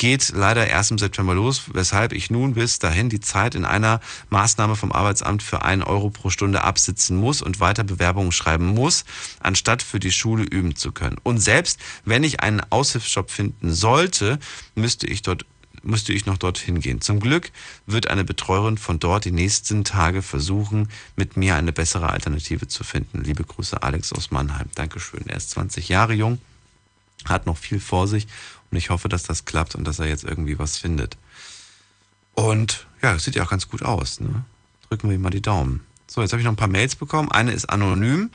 [0.00, 4.00] geht leider erst im September los, weshalb ich nun bis dahin die Zeit in einer
[4.30, 9.04] Maßnahme vom Arbeitsamt für einen Euro pro Stunde absitzen muss und weiter Bewerbungen schreiben muss,
[9.40, 11.18] anstatt für die Schule üben zu können.
[11.22, 14.38] Und selbst wenn ich einen Aushilfsjob finden sollte,
[14.74, 15.44] müsste ich dort
[15.82, 17.00] müsste ich noch dorthin gehen.
[17.00, 17.52] Zum Glück
[17.86, 22.84] wird eine Betreuerin von dort die nächsten Tage versuchen, mit mir eine bessere Alternative zu
[22.84, 23.22] finden.
[23.22, 24.68] Liebe Grüße, Alex aus Mannheim.
[24.74, 25.26] Dankeschön.
[25.26, 26.38] Er ist 20 Jahre jung
[27.26, 28.26] hat noch viel vor sich
[28.70, 31.16] und ich hoffe, dass das klappt und dass er jetzt irgendwie was findet.
[32.34, 34.20] Und ja, das sieht ja auch ganz gut aus.
[34.20, 34.44] Ne?
[34.88, 35.84] Drücken wir ihm mal die Daumen.
[36.06, 37.30] So, jetzt habe ich noch ein paar Mails bekommen.
[37.30, 38.30] Eine ist anonym.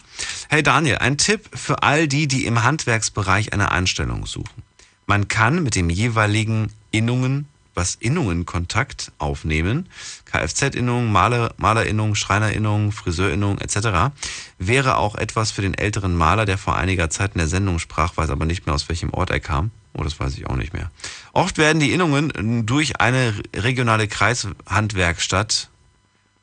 [0.50, 4.64] Hey Daniel, ein Tipp für all die, die im Handwerksbereich eine Anstellung suchen.
[5.08, 9.88] Man kann mit dem jeweiligen Innungen was Innungen Kontakt aufnehmen,
[10.26, 14.15] Kfz-Innungen, Maler, Malerinnungen, Schreinerinnungen, Friseurinnungen etc.,
[14.57, 18.17] wäre auch etwas für den älteren Maler, der vor einiger Zeit in der Sendung sprach,
[18.17, 19.71] weiß aber nicht mehr aus welchem Ort er kam.
[19.93, 20.91] Oh, das weiß ich auch nicht mehr.
[21.32, 25.69] Oft werden die Innungen durch eine regionale Kreishandwerkstatt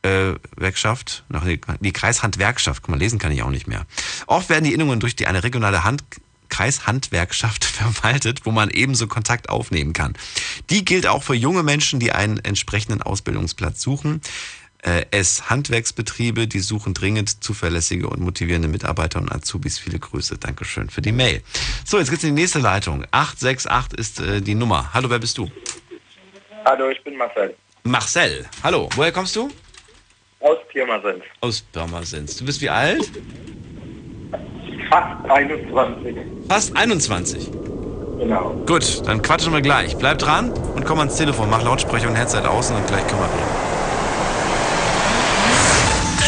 [0.03, 1.45] äh, Werkschaft, nach
[1.81, 3.87] die Kreishandwerkschaft, guck mal, lesen kann ich auch nicht mehr.
[4.27, 6.03] Oft werden die Innungen durch die eine regionale Hand
[6.53, 10.15] Kreishandwerkschaft verwaltet, wo man ebenso Kontakt aufnehmen kann.
[10.71, 14.21] Die gilt auch für junge Menschen, die einen entsprechenden Ausbildungsplatz suchen.
[14.83, 19.79] Äh, es Handwerksbetriebe, die suchen dringend zuverlässige und motivierende Mitarbeiter und Azubis.
[19.79, 20.37] Viele Grüße.
[20.39, 21.43] Dankeschön für die Mail.
[21.87, 23.07] So, jetzt geht's in die nächste Leitung.
[23.13, 24.93] 868 ist äh, die Nummer.
[24.93, 25.51] Hallo, wer bist du?
[26.67, 27.57] Hallo, ich bin Marcel.
[27.85, 28.47] Marcel.
[28.63, 29.51] Hallo, woher kommst du?
[30.41, 31.23] Aus Pirmasens.
[31.41, 32.37] Aus Pirmasens.
[32.37, 33.11] Du bist wie alt?
[34.91, 36.17] Fast 21.
[36.49, 37.51] Fast 21.
[38.19, 38.55] Genau.
[38.67, 39.97] Gut, dann quatschen wir gleich.
[39.97, 41.51] Bleib dran und komm ans Telefon.
[41.51, 43.73] Mach Lautsprecher und Headset aus und gleich können wir reden.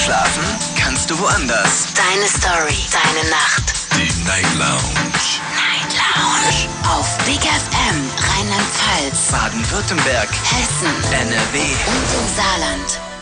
[0.04, 0.44] Schlafen
[0.76, 1.94] kannst du woanders.
[1.94, 3.74] Deine Story, deine Nacht.
[3.94, 5.40] Die Night Lounge.
[5.54, 6.68] Night Lounge.
[6.98, 10.28] Auf Big FM, Rheinland-Pfalz, Baden-Württemberg.
[10.28, 11.58] Hessen NRW.
[11.58, 13.13] und im Saarland.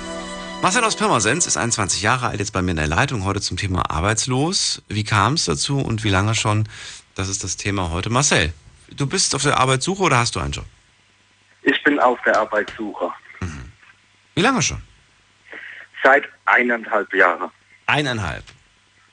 [0.62, 3.56] Marcel aus Pirmasens ist 21 Jahre alt, jetzt bei mir in der Leitung, heute zum
[3.56, 4.80] Thema arbeitslos.
[4.86, 6.68] Wie kam es dazu und wie lange schon?
[7.16, 8.10] Das ist das Thema heute.
[8.10, 8.52] Marcel,
[8.88, 10.64] du bist auf der Arbeitssuche oder hast du einen Job?
[11.62, 13.10] Ich bin auf der Arbeitssuche.
[14.36, 14.80] Wie lange schon?
[16.04, 17.50] Seit eineinhalb Jahren.
[17.86, 18.44] Eineinhalb.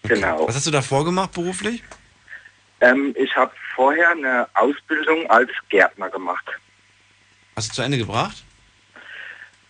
[0.04, 0.48] Genau.
[0.48, 1.84] Was hast du davor gemacht beruflich?
[2.80, 6.46] Ähm, ich habe vorher eine Ausbildung als Gärtner gemacht.
[7.56, 8.44] Hast du zu Ende gebracht?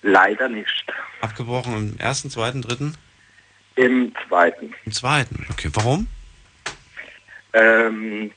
[0.02, 0.86] Leider nicht.
[1.22, 2.96] Abgebrochen im ersten, zweiten, dritten?
[3.76, 4.74] Im zweiten.
[4.86, 5.46] Im zweiten.
[5.50, 6.08] Okay, warum?
[7.54, 8.32] Ähm,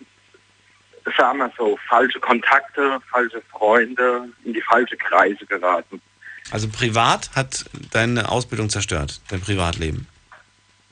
[1.17, 6.01] sagen wir so, falsche Kontakte, falsche Freunde, in die falsche Kreise geraten.
[6.51, 10.07] Also privat hat deine Ausbildung zerstört, dein Privatleben.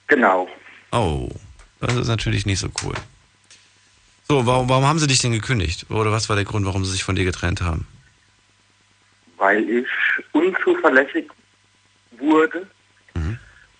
[0.06, 0.48] Genau.
[0.92, 1.28] Oh,
[1.80, 2.94] das ist natürlich nicht so cool.
[4.28, 5.90] So, warum, warum haben sie dich denn gekündigt?
[5.90, 7.86] Oder was war der Grund, warum sie sich von dir getrennt haben?
[9.40, 9.88] Weil ich
[10.32, 11.28] unzuverlässig
[12.18, 12.68] wurde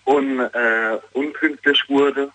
[0.05, 2.31] und äh, unpünktlich wurde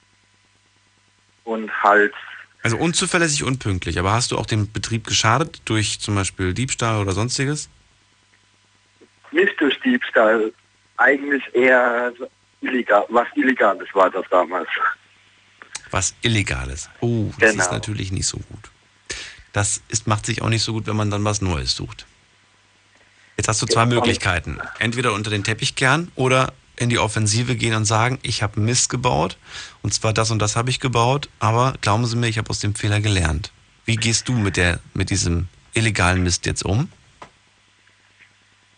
[1.45, 2.15] und halt
[2.63, 3.99] Also unzuverlässig, unpünktlich.
[3.99, 7.69] Aber hast du auch dem Betrieb geschadet durch zum Beispiel Diebstahl oder sonstiges?
[9.33, 10.51] nicht durch Diebstahl,
[10.97, 12.11] eigentlich eher
[12.63, 14.69] illegal, was Illegales war das damals.
[15.91, 16.89] Was Illegales.
[17.01, 17.73] Oh, das ist Genau.
[17.73, 18.71] natürlich nicht so gut.
[19.53, 22.07] Das ist, macht sich auch nicht so gut, wenn man dann was Neues sucht.
[23.37, 24.59] Jetzt hast du zwei Möglichkeiten.
[24.79, 28.91] Entweder unter den Teppich kehren oder in die Offensive gehen und sagen, ich habe Mist
[28.91, 29.37] gebaut
[29.83, 32.61] und zwar das und das habe ich gebaut, aber glauben Sie mir, ich habe aus
[32.61, 33.53] dem Fehler gelernt.
[33.85, 36.91] Wie gehst du mit, der, mit diesem illegalen Mist jetzt um?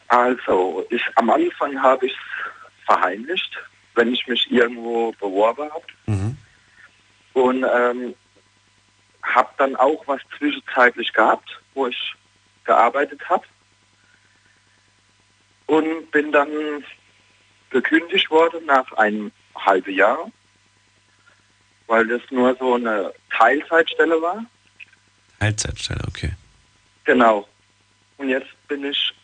[0.08, 3.58] Also, ich am Anfang habe ich es verheimlicht,
[3.94, 5.84] wenn ich mich irgendwo beworben habe.
[6.06, 6.36] Mhm.
[7.34, 8.14] Und ähm,
[9.22, 12.14] habe dann auch was zwischenzeitlich gehabt, wo ich
[12.64, 13.44] gearbeitet habe.
[15.68, 16.48] Und bin dann
[17.70, 20.30] gekündigt worden nach einem halben Jahr,
[21.86, 24.44] weil das nur so eine Teilzeitstelle war.
[25.38, 26.32] Teilzeitstelle, okay.
[27.04, 27.46] Genau.
[28.16, 29.14] Und jetzt bin ich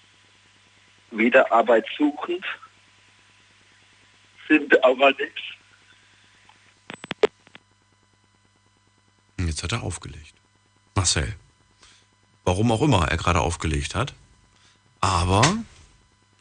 [1.11, 2.45] wieder arbeitssuchend,
[4.47, 5.40] finde aber nichts.
[9.38, 10.34] Und Jetzt hat er aufgelegt.
[10.95, 11.34] Marcel.
[12.45, 14.14] Warum auch immer er gerade aufgelegt hat.
[15.01, 15.42] Aber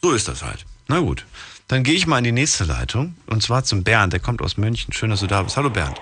[0.03, 0.65] so ist das halt.
[0.89, 1.25] Na gut.
[1.69, 3.15] Dann gehe ich mal in die nächste Leitung.
[3.27, 4.11] Und zwar zum Bernd.
[4.13, 4.91] Der kommt aus München.
[4.93, 5.55] Schön, dass du da bist.
[5.57, 5.99] Hallo Bernd.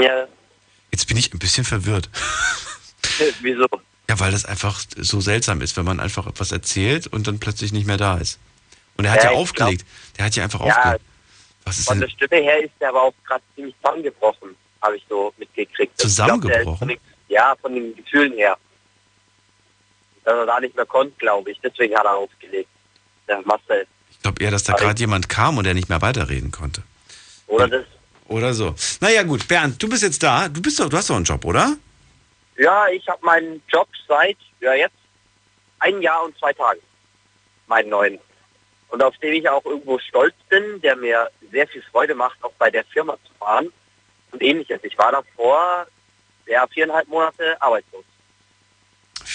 [0.00, 0.26] Ja,
[0.92, 2.08] Jetzt bin ich ein bisschen verwirrt.
[3.42, 3.66] wieso?
[4.08, 7.72] Ja, weil das einfach so seltsam ist, wenn man einfach etwas erzählt und dann plötzlich
[7.72, 8.38] nicht mehr da ist.
[8.96, 9.84] Und er hat ja, Ja, aufgelegt.
[10.16, 11.04] Der hat ja einfach Ja, aufgelegt.
[11.64, 12.08] Was ist Von denn?
[12.08, 15.78] der Stimme her ist der aber auch gerade ziemlich zusammengebrochen, habe ich so mitgekriegt.
[15.78, 16.78] Ich glaub, Zusammengebrochen?
[16.78, 18.56] von den- Ja, von den Gefühlen her.
[20.28, 21.58] Dass er da nicht mehr konnte, glaube ich.
[21.62, 22.68] Deswegen hat er aufgelegt.
[23.26, 23.86] Der Marcel.
[24.10, 26.82] Ich glaube eher, dass da gerade jemand kam und der nicht mehr weiterreden konnte.
[27.46, 27.86] Oder das?
[28.26, 28.74] Oder so.
[29.00, 29.48] Naja, gut.
[29.48, 30.48] Bernd, du bist jetzt da.
[30.48, 31.78] Du bist doch, du hast doch einen Job, oder?
[32.58, 34.98] Ja, ich habe meinen Job seit, ja jetzt,
[35.78, 36.80] ein Jahr und zwei Tagen.
[37.66, 38.18] Meinen neuen.
[38.88, 42.52] Und auf den ich auch irgendwo stolz bin, der mir sehr viel Freude macht, auch
[42.58, 43.72] bei der Firma zu fahren
[44.32, 44.80] und ähnliches.
[44.82, 45.86] Ich war davor
[46.46, 48.04] ja, viereinhalb Monate arbeitslos.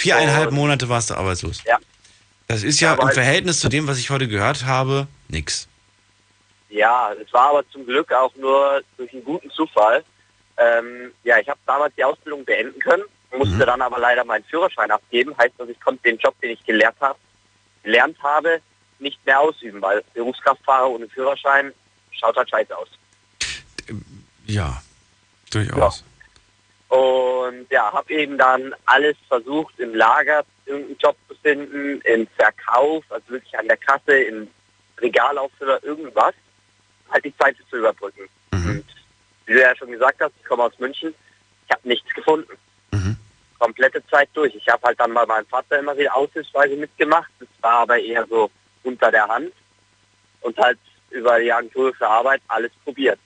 [0.04, 1.64] Viereinhalb Und- Monate warst du arbeitslos.
[1.66, 1.78] Ja.
[2.48, 5.70] Das ist ja Aber im Verhältnis zu dem, was ich heute gehört habe, nix.
[6.70, 10.04] Ja, es war aber zum Glück auch nur durch einen guten Zufall.
[10.58, 13.04] Ähm, ja, ich habe damals die Ausbildung beenden können,
[13.38, 13.60] musste Mhm.
[13.60, 15.34] dann aber leider meinen Führerschein abgeben.
[15.38, 17.18] Heißt, dass ich konnte den Job, den ich gelernt habe,
[17.84, 18.60] gelernt habe,
[19.00, 21.72] nicht mehr ausüben, weil Berufskraftfahrer ohne Führerschein
[22.12, 22.90] schaut halt scheiße aus.
[24.46, 24.82] Ja,
[25.50, 26.04] durchaus.
[26.94, 33.04] Und ja, habe eben dann alles versucht, im Lager irgendeinen Job zu finden, im Verkauf,
[33.10, 34.48] also wirklich an der Kasse, im
[35.00, 36.36] Regalauffüller, irgendwas,
[37.10, 38.30] halt die Zeit zu überbrücken.
[38.52, 38.70] Mhm.
[38.70, 38.86] Und
[39.48, 41.16] wie du ja schon gesagt hast, ich komme aus München,
[41.66, 42.52] ich habe nichts gefunden.
[42.92, 43.18] Mhm.
[43.58, 44.54] Komplette Zeit durch.
[44.54, 48.28] Ich habe halt dann bei meinem Vater immer wieder Aushilfsweise mitgemacht, das war aber eher
[48.28, 48.52] so
[48.84, 49.52] unter der Hand
[50.42, 50.78] und halt
[51.10, 53.18] über die Agentur für Arbeit alles probiert.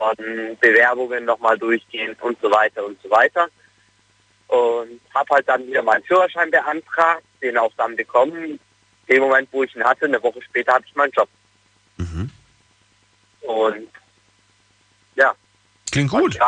[0.00, 0.16] Von
[0.60, 3.48] Bewerbungen nochmal durchgehen und so weiter und so weiter.
[4.48, 8.58] Und habe halt dann wieder meinen Führerschein beantragt, den auch dann bekommen.
[9.08, 11.28] Dem Moment, wo ich ihn hatte, eine Woche später hatte ich meinen Job.
[11.98, 12.30] Mhm.
[13.42, 13.88] Und
[15.16, 15.34] ja,
[15.90, 16.38] Klingt gut.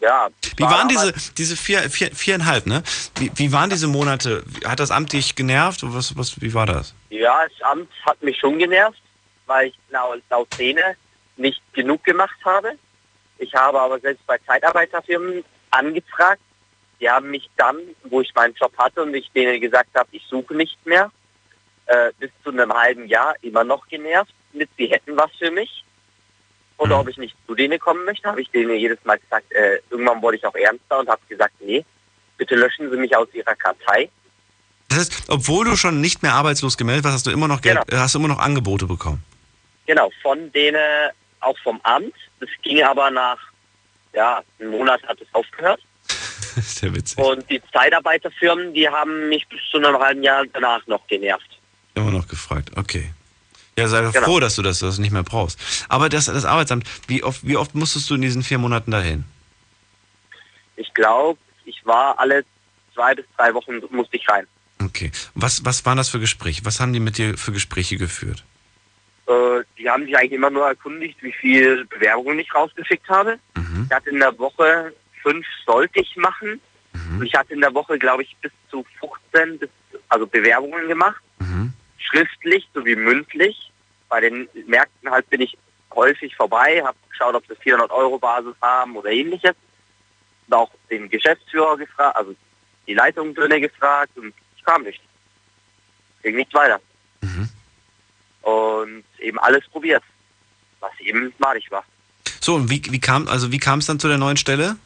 [0.00, 0.28] Ja.
[0.56, 2.84] Wie war waren diese, diese vier, vier, viereinhalb, ne?
[3.16, 4.44] Wie, wie waren diese Monate?
[4.64, 5.80] Hat das Amt dich genervt?
[5.82, 6.94] Was, was, wie war das?
[7.10, 9.02] Ja, das Amt hat mich schon genervt,
[9.46, 10.96] weil ich laut, laut Szene
[11.38, 12.72] nicht genug gemacht habe.
[13.38, 16.40] Ich habe aber selbst bei Zeitarbeiterfirmen angefragt.
[17.00, 20.24] Die haben mich dann, wo ich meinen Job hatte und ich denen gesagt habe, ich
[20.28, 21.10] suche nicht mehr,
[21.86, 25.84] äh, bis zu einem halben Jahr immer noch genervt, mit sie hätten was für mich.
[26.76, 26.94] Und Mhm.
[26.96, 30.20] ob ich nicht zu denen kommen möchte, habe ich denen jedes Mal gesagt, äh, irgendwann
[30.22, 31.84] wurde ich auch ernster und habe gesagt, nee,
[32.36, 34.10] bitte löschen Sie mich aus Ihrer Kartei.
[34.88, 37.78] Das heißt, obwohl du schon nicht mehr arbeitslos gemeldet warst, hast du immer noch Geld,
[37.86, 38.00] Genau.
[38.02, 39.22] hast du immer noch Angebote bekommen.
[39.86, 41.10] Genau, von denen,
[41.40, 42.14] auch vom Amt.
[42.40, 43.38] Das ging aber nach,
[44.12, 45.80] ja, einem Monat hat es aufgehört.
[46.62, 47.18] Sehr witzig.
[47.18, 51.48] Und die Zeitarbeiterfirmen, die haben mich bis zu einem halben Jahr danach noch genervt.
[51.94, 52.70] Immer noch gefragt.
[52.76, 53.12] Okay.
[53.78, 54.26] Ja, sei doch Genau.
[54.26, 55.58] froh, dass du das, das nicht mehr brauchst.
[55.88, 59.24] Aber das, das Arbeitsamt, wie oft, wie oft musstest du in diesen vier Monaten dahin?
[60.76, 62.44] Ich glaube, ich war alle
[62.94, 64.46] zwei bis drei Wochen musste ich rein.
[64.82, 65.10] Okay.
[65.34, 66.64] Was, was waren das für Gespräche?
[66.64, 68.42] Was haben die mit dir für Gespräche geführt?
[69.28, 73.38] Äh, die haben sich eigentlich immer nur erkundigt, wie viel Bewerbungen ich rausgeschickt habe.
[73.56, 73.86] Mhm.
[73.88, 76.60] Ich hatte in der Woche fünf sollte ich machen.
[76.92, 77.18] Mhm.
[77.20, 79.68] Und ich hatte in der Woche, glaube ich, bis zu 15 bis
[80.08, 81.72] also Bewerbungen gemacht, Mhm.
[81.98, 83.70] schriftlich sowie mündlich.
[84.08, 85.56] Bei den Märkten halt bin ich
[85.94, 89.54] häufig vorbei, habe geschaut, ob sie 400 Euro Basis haben oder ähnliches.
[90.46, 92.34] Und auch den Geschäftsführer gefragt, also
[92.86, 95.00] die Leitung drinne gefragt und ich kam nicht.
[96.22, 96.80] Ging nicht weiter.
[97.20, 97.48] Mhm.
[98.48, 100.02] Und eben alles probiert,
[100.80, 101.84] was eben malig war.
[102.40, 104.76] So, und wie, wie kam also wie kam es dann zu der neuen Stelle?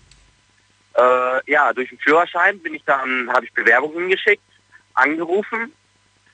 [0.95, 4.43] Äh, ja, durch den Führerschein bin ich dann, habe ich Bewerbungen geschickt,
[4.95, 5.73] angerufen.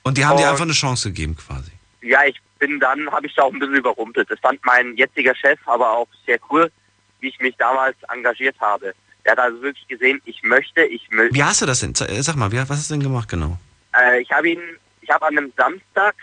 [0.03, 1.71] Und die haben dir Und- einfach eine Chance gegeben quasi.
[2.01, 4.29] Ja, ich bin dann, habe ich da auch ein bisschen überrumpelt.
[4.31, 6.71] Das fand mein jetziger Chef aber auch sehr cool,
[7.19, 8.93] wie ich mich damals engagiert habe.
[9.25, 11.35] Der hat also wirklich gesehen, ich möchte, ich möchte.
[11.35, 11.93] Wie hast du das denn?
[11.95, 13.57] Sag mal, wie, was hast du denn gemacht genau?
[13.93, 14.61] Äh, ich habe ihn,
[15.01, 16.15] ich habe an einem Samstag,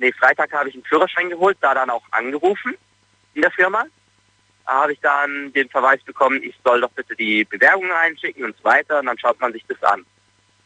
[0.00, 2.74] nee, Freitag habe ich einen Führerschein geholt, da dann auch angerufen
[3.34, 3.84] in der Firma.
[4.66, 8.56] Da habe ich dann den Verweis bekommen, ich soll doch bitte die Bewerbung reinschicken und
[8.56, 10.04] so weiter und dann schaut man sich das an.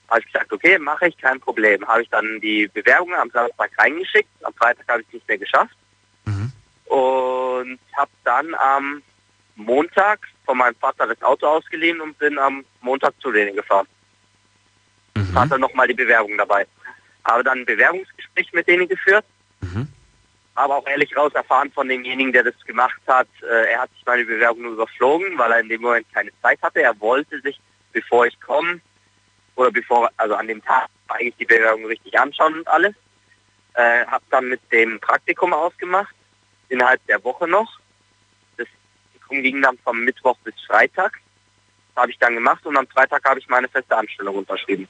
[0.08, 1.86] Habe ich gesagt, okay, mache ich, kein Problem.
[1.86, 5.38] Habe ich dann die Bewerbung am Samstag reingeschickt, am Freitag habe ich es nicht mehr
[5.38, 5.76] geschafft
[6.26, 6.52] Mhm.
[6.86, 9.02] und habe dann am
[9.56, 13.86] Montag von meinem Vater das Auto ausgeliehen und bin am Montag zu denen gefahren
[15.16, 15.38] Mhm.
[15.38, 16.66] hatte nochmal die Bewerbung dabei.
[17.26, 19.24] Habe dann ein Bewerbungsgespräch mit denen geführt,
[19.60, 19.88] Mhm.
[20.54, 23.28] aber auch ehrlich raus erfahren von demjenigen, der das gemacht hat.
[23.42, 26.60] Äh, er hat sich meine Bewerbung nur überflogen, weil er in dem Moment keine Zeit
[26.62, 26.82] hatte.
[26.82, 27.58] Er wollte sich,
[27.92, 28.80] bevor ich komme,
[29.56, 32.94] oder bevor, also an dem Tag eigentlich die Bewerbung richtig anschauen und alles.
[33.74, 36.14] Äh, habe dann mit dem Praktikum ausgemacht,
[36.68, 37.80] innerhalb der Woche noch.
[38.56, 38.68] Das
[39.12, 41.20] Praktikum ging dann vom Mittwoch bis Freitag.
[41.94, 44.86] Das habe ich dann gemacht und am Freitag habe ich meine feste Anstellung unterschrieben.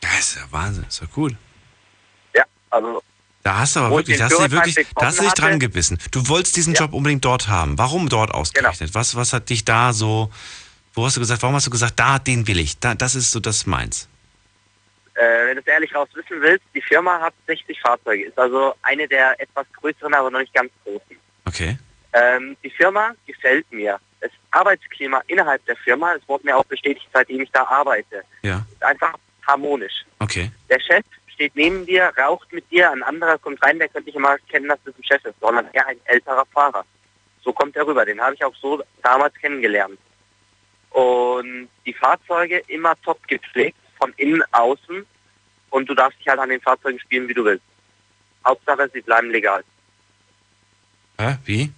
[0.00, 1.36] Das ist ja Wahnsinn, ist ja cool.
[2.72, 3.02] Also
[3.44, 5.98] Da hast du aber wirklich, da hast du wirklich, da hast du dich dran gebissen.
[6.10, 6.78] Du wolltest diesen Ja.
[6.80, 6.90] Genau.
[6.90, 7.76] Job unbedingt dort haben.
[7.78, 8.94] Warum dort ausgerechnet?
[8.94, 10.30] Was, was hat dich da so,
[10.94, 13.30] wo hast du gesagt, warum hast du gesagt, da, den will ich, da, das ist
[13.30, 14.08] so das meins?
[15.14, 18.74] äh, wenn du es ehrlich raus wissen willst, die Firma hat 60 Fahrzeuge, ist also
[18.82, 21.16] eine der etwas größeren, aber noch nicht ganz großen.
[21.44, 21.78] Okay.
[22.14, 24.00] Ähm, die Firma gefällt mir.
[24.22, 28.64] Das Arbeitsklima innerhalb der Firma, es wurde mir auch bestätigt, seitdem ich da arbeite, Ja,
[28.72, 29.14] ist einfach
[29.46, 30.04] harmonisch.
[30.20, 30.50] okay.
[30.70, 34.16] Der Chef steht neben dir, raucht mit dir, ein anderer kommt rein, der könnte nicht
[34.16, 36.84] immer kennen, dass das ein Chef ist, sondern eher ein älterer Fahrer.
[37.42, 38.04] So kommt er rüber.
[38.04, 39.98] Den habe ich auch so damals kennengelernt.
[40.90, 45.06] Und die Fahrzeuge immer top gepflegt, von innen, außen.
[45.70, 47.64] Und du darfst dich halt an den Fahrzeugen spielen, wie du willst.
[48.46, 49.64] Hauptsache, sie bleiben legal.
[51.18, 51.36] Hä?
[51.44, 51.72] Wie?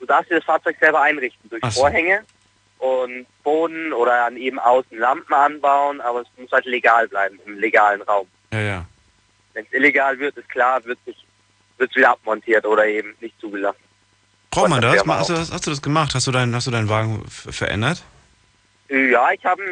[0.00, 1.80] Du darfst dir das Fahrzeug selber einrichten durch so.
[1.82, 2.24] Vorhänge
[2.82, 7.60] und Boden oder an eben außen Lampen anbauen, aber es muss halt legal bleiben, im
[7.60, 8.26] legalen Raum.
[8.52, 8.86] Ja, ja.
[9.54, 11.16] Wenn es illegal wird, ist klar, wird sich
[11.78, 13.78] wird wieder abmontiert oder eben nicht zugelassen.
[14.50, 15.06] Braucht man das?
[15.06, 15.34] Hast du?
[15.34, 16.12] Hast du das gemacht?
[16.14, 18.02] Hast du deinen, hast du deinen Wagen verändert?
[18.88, 19.62] Ja, ich habe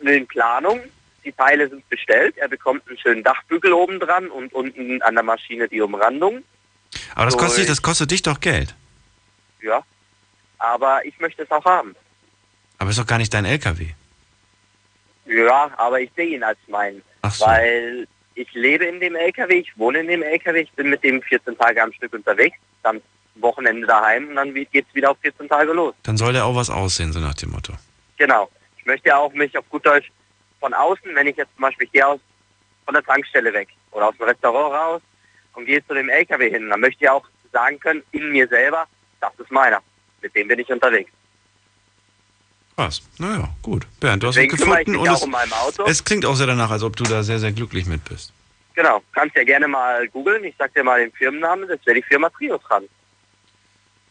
[0.00, 0.80] eine Planung.
[1.24, 2.36] Die Teile sind bestellt.
[2.38, 6.44] Er bekommt einen schönen Dachbügel oben dran und unten an der Maschine die Umrandung.
[7.14, 8.74] Aber das So, kostet, das kostet dich doch Geld.
[9.60, 9.82] Ja.
[10.58, 11.94] Aber ich möchte es auch haben.
[12.82, 13.90] Aber ist doch gar nicht dein LKW.
[15.26, 17.00] Ja, aber ich sehe ihn als meinen.
[17.20, 17.46] Ach so.
[17.46, 21.22] Weil ich lebe in dem LKW, ich wohne in dem LKW, ich bin mit dem
[21.22, 23.00] 14 Tage am Stück unterwegs, dann
[23.36, 25.94] Wochenende daheim und dann geht es wieder auf 14 Tage los.
[26.02, 27.72] Dann soll der auch was aussehen, so nach dem Motto.
[28.16, 28.50] Genau.
[28.76, 30.10] Ich möchte ja auch mich auf gut Deutsch
[30.58, 32.18] von außen, wenn ich jetzt zum Beispiel gehe aus
[32.84, 35.02] von der Tankstelle weg oder aus dem Restaurant raus
[35.54, 38.88] und gehe zu dem LKW hin, dann möchte ich auch sagen können, in mir selber,
[39.20, 39.78] das ist meiner.
[40.20, 41.12] Mit dem bin ich unterwegs.
[42.76, 43.02] Was?
[43.18, 43.86] Naja, gut.
[44.00, 45.34] Bernd, du hast Deswegen ich gefunden und es, um
[45.86, 48.32] es klingt auch sehr danach, als ob du da sehr, sehr glücklich mit bist.
[48.74, 49.02] Genau.
[49.12, 50.42] Kannst ja gerne mal googeln.
[50.44, 51.68] Ich sag dir mal den Firmennamen.
[51.68, 52.84] Das wäre die Firma Triotran.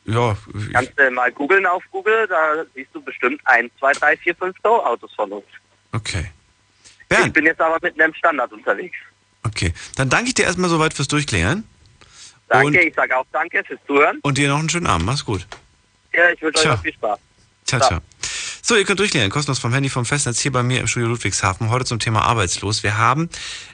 [0.05, 2.28] Ja, ich, Kannst du mal googeln auf Google.
[2.28, 5.45] Da siehst du bestimmt 1, 2, 3, 4, 5 Autos von uns.
[5.91, 6.30] okay.
[6.84, 8.95] Ich Bernd, bin jetzt aber mit einem Standard unterwegs.
[9.43, 9.74] okay.
[9.97, 11.66] Dann danke ich dir erstmal soweit fürs Durchklären
[12.47, 12.68] Danke.
[12.68, 14.20] Und- ich sage auch danke fürs Zuhören.
[14.22, 15.05] und dir noch einen schönen Abend.
[15.07, 15.45] Mach's gut.
[16.14, 16.76] Ja, ich wünsche euch Ciao.
[16.76, 17.20] noch viel Spaß.
[17.66, 17.88] Ciao, Ja.
[17.88, 17.99] ciao.
[18.72, 21.69] So, ihr könnt durchklären, kostenlos vom Handy vom Festnetz hier bei mir im Studio Ludwigshafen.
[21.69, 22.84] Heute zum Thema arbeitslos.
[22.84, 23.28] Wir haben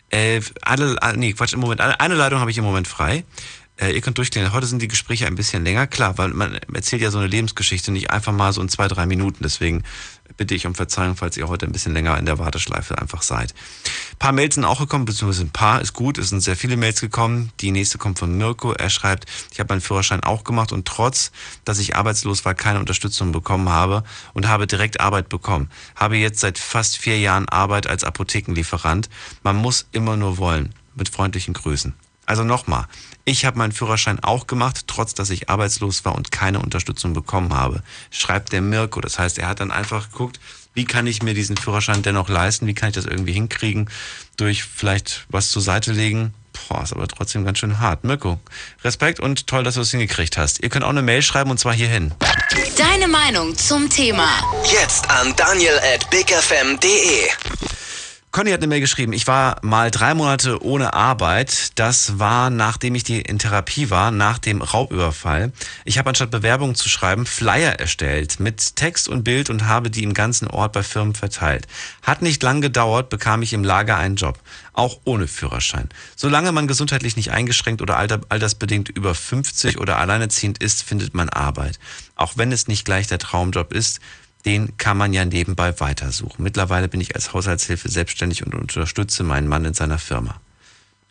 [0.10, 3.24] äh, alle, alle, nee, Quatsch, im Moment, eine Leitung habe ich im Moment frei.
[3.80, 4.52] Äh, ihr könnt durchklären.
[4.54, 7.92] Heute sind die Gespräche ein bisschen länger, klar, weil man erzählt ja so eine Lebensgeschichte
[7.92, 9.44] nicht einfach mal so in zwei, drei Minuten.
[9.44, 9.84] Deswegen
[10.38, 13.54] bitte ich um Verzeihung, falls ihr heute ein bisschen länger in der Warteschleife einfach seid.
[14.14, 16.18] Ein paar Mails sind auch gekommen, beziehungsweise ein paar ist gut.
[16.18, 17.52] Es sind sehr viele Mails gekommen.
[17.60, 18.72] Die nächste kommt von Mirko.
[18.72, 21.32] Er schreibt, ich habe meinen Führerschein auch gemacht und trotz,
[21.66, 25.70] dass ich arbeitslos war, keine Unterstützung bekommen habe und habe direkt Arbeit bekommen.
[25.96, 29.10] Habe jetzt seit fast vier Jahren Arbeit als Apothekenlieferant.
[29.44, 30.74] Man muss immer nur wollen.
[30.96, 31.94] Mit freundlichen Grüßen.
[32.28, 32.86] Also nochmal,
[33.26, 37.54] ich habe meinen Führerschein auch gemacht, trotz dass ich arbeitslos war und keine Unterstützung bekommen
[37.54, 37.82] habe.
[38.12, 39.02] Schreibt der Mirko.
[39.02, 40.40] Das heißt, er hat dann einfach geguckt,
[40.74, 42.68] wie kann ich mir diesen Führerschein dennoch leisten?
[42.68, 43.90] Wie kann ich das irgendwie hinkriegen?
[44.36, 46.34] Durch vielleicht was zur Seite legen?
[46.68, 48.04] Boah, ist aber trotzdem ganz schön hart.
[48.04, 48.40] Mirko,
[48.84, 50.62] Respekt und toll, dass du es hingekriegt hast.
[50.62, 52.14] Ihr könnt auch eine Mail schreiben und zwar hierhin.
[52.78, 54.28] Deine Meinung zum Thema.
[54.72, 57.30] Jetzt an daniel at bigfm.de.
[58.38, 61.72] Conny hat eine Mail geschrieben, ich war mal drei Monate ohne Arbeit.
[61.74, 65.52] Das war, nachdem ich die in Therapie war, nach dem Raubüberfall.
[65.86, 70.04] Ich habe anstatt Bewerbungen zu schreiben, Flyer erstellt mit Text und Bild und habe die
[70.04, 71.66] im ganzen Ort bei Firmen verteilt.
[72.04, 74.38] Hat nicht lang gedauert, bekam ich im Lager einen Job.
[74.72, 75.90] Auch ohne Führerschein.
[76.16, 81.30] Solange man gesundheitlich nicht eingeschränkt oder alter, altersbedingt über 50 oder alleinerziehend ist, findet man
[81.30, 81.80] Arbeit.
[82.16, 84.00] Auch wenn es nicht gleich der Traumjob ist,
[84.48, 86.42] den kann man ja nebenbei weitersuchen.
[86.42, 90.40] Mittlerweile bin ich als Haushaltshilfe selbstständig und unterstütze meinen Mann in seiner Firma.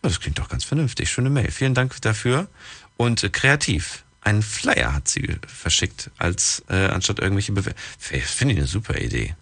[0.01, 1.11] Das klingt doch ganz vernünftig.
[1.11, 1.51] Schöne Mail.
[1.51, 2.49] Vielen Dank dafür.
[2.97, 4.05] Und äh, kreativ.
[4.22, 7.84] Einen Flyer hat sie verschickt, als äh, anstatt irgendwelche Bewerbungen.
[7.99, 9.37] Finde ich eine super Idee.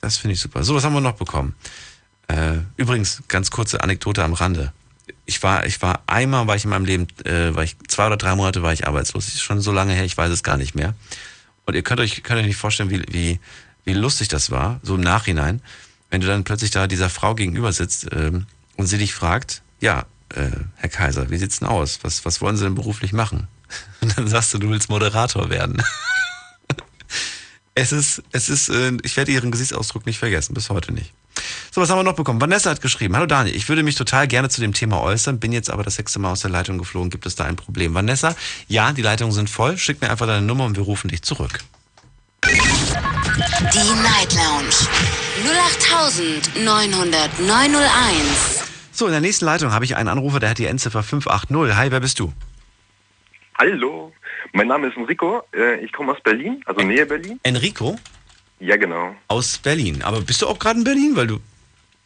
[0.00, 0.64] Das finde ich super.
[0.64, 1.54] So, was haben wir noch bekommen?
[2.26, 4.72] Äh, übrigens, ganz kurze Anekdote am Rande.
[5.26, 8.16] Ich war, ich war einmal, war ich in meinem Leben, äh, war ich zwei oder
[8.16, 9.26] drei Monate war ich arbeitslos.
[9.26, 10.94] Das ist schon so lange her, ich weiß es gar nicht mehr.
[11.66, 13.40] Und ihr könnt euch, könnt euch nicht vorstellen, wie, wie,
[13.84, 15.60] wie lustig das war, so im Nachhinein,
[16.10, 18.46] wenn du dann plötzlich da dieser Frau gegenüber sitzt ähm,
[18.76, 21.98] und sie dich fragt, ja, äh, Herr Kaiser, wie sieht's denn aus?
[22.02, 23.48] Was, was wollen Sie denn beruflich machen?
[24.00, 25.82] Und dann sagst du, du willst Moderator werden.
[27.76, 31.12] Es ist, es ist, äh, ich werde Ihren Gesichtsausdruck nicht vergessen, bis heute nicht.
[31.70, 32.40] So, was haben wir noch bekommen?
[32.40, 35.52] Vanessa hat geschrieben, hallo Daniel, ich würde mich total gerne zu dem Thema äußern, bin
[35.52, 37.10] jetzt aber das sechste Mal aus der Leitung geflogen.
[37.10, 37.92] Gibt es da ein Problem?
[37.92, 38.34] Vanessa,
[38.66, 39.76] ja, die Leitungen sind voll.
[39.76, 41.60] Schick mir einfach deine Nummer und wir rufen dich zurück.
[42.44, 42.50] Die
[44.02, 44.74] Night Lounge
[46.64, 46.64] 0890901.
[48.92, 51.76] So, in der nächsten Leitung habe ich einen Anrufer, der hat die Endziffer 580.
[51.76, 52.32] Hi, wer bist du?
[53.58, 54.14] Hallo,
[54.56, 55.42] mein Name ist Enrico.
[55.54, 57.38] Äh, Ich komme aus Berlin, also Nähe Berlin.
[57.42, 57.98] Enrico?
[58.58, 59.14] Ja, genau.
[59.28, 60.02] Aus Berlin.
[60.02, 61.12] Aber bist du auch gerade in Berlin?
[61.14, 61.38] Weil du.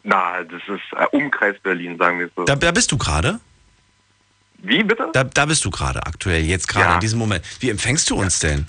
[0.03, 2.43] Na, das ist äh, Umkreis Berlin, sagen wir so.
[2.43, 3.39] Da, da bist du gerade?
[4.57, 5.09] Wie bitte?
[5.13, 6.93] Da, da bist du gerade aktuell, jetzt gerade Ja.
[6.95, 7.43] in diesem Moment.
[7.61, 8.67] Wie empfängst du uns denn?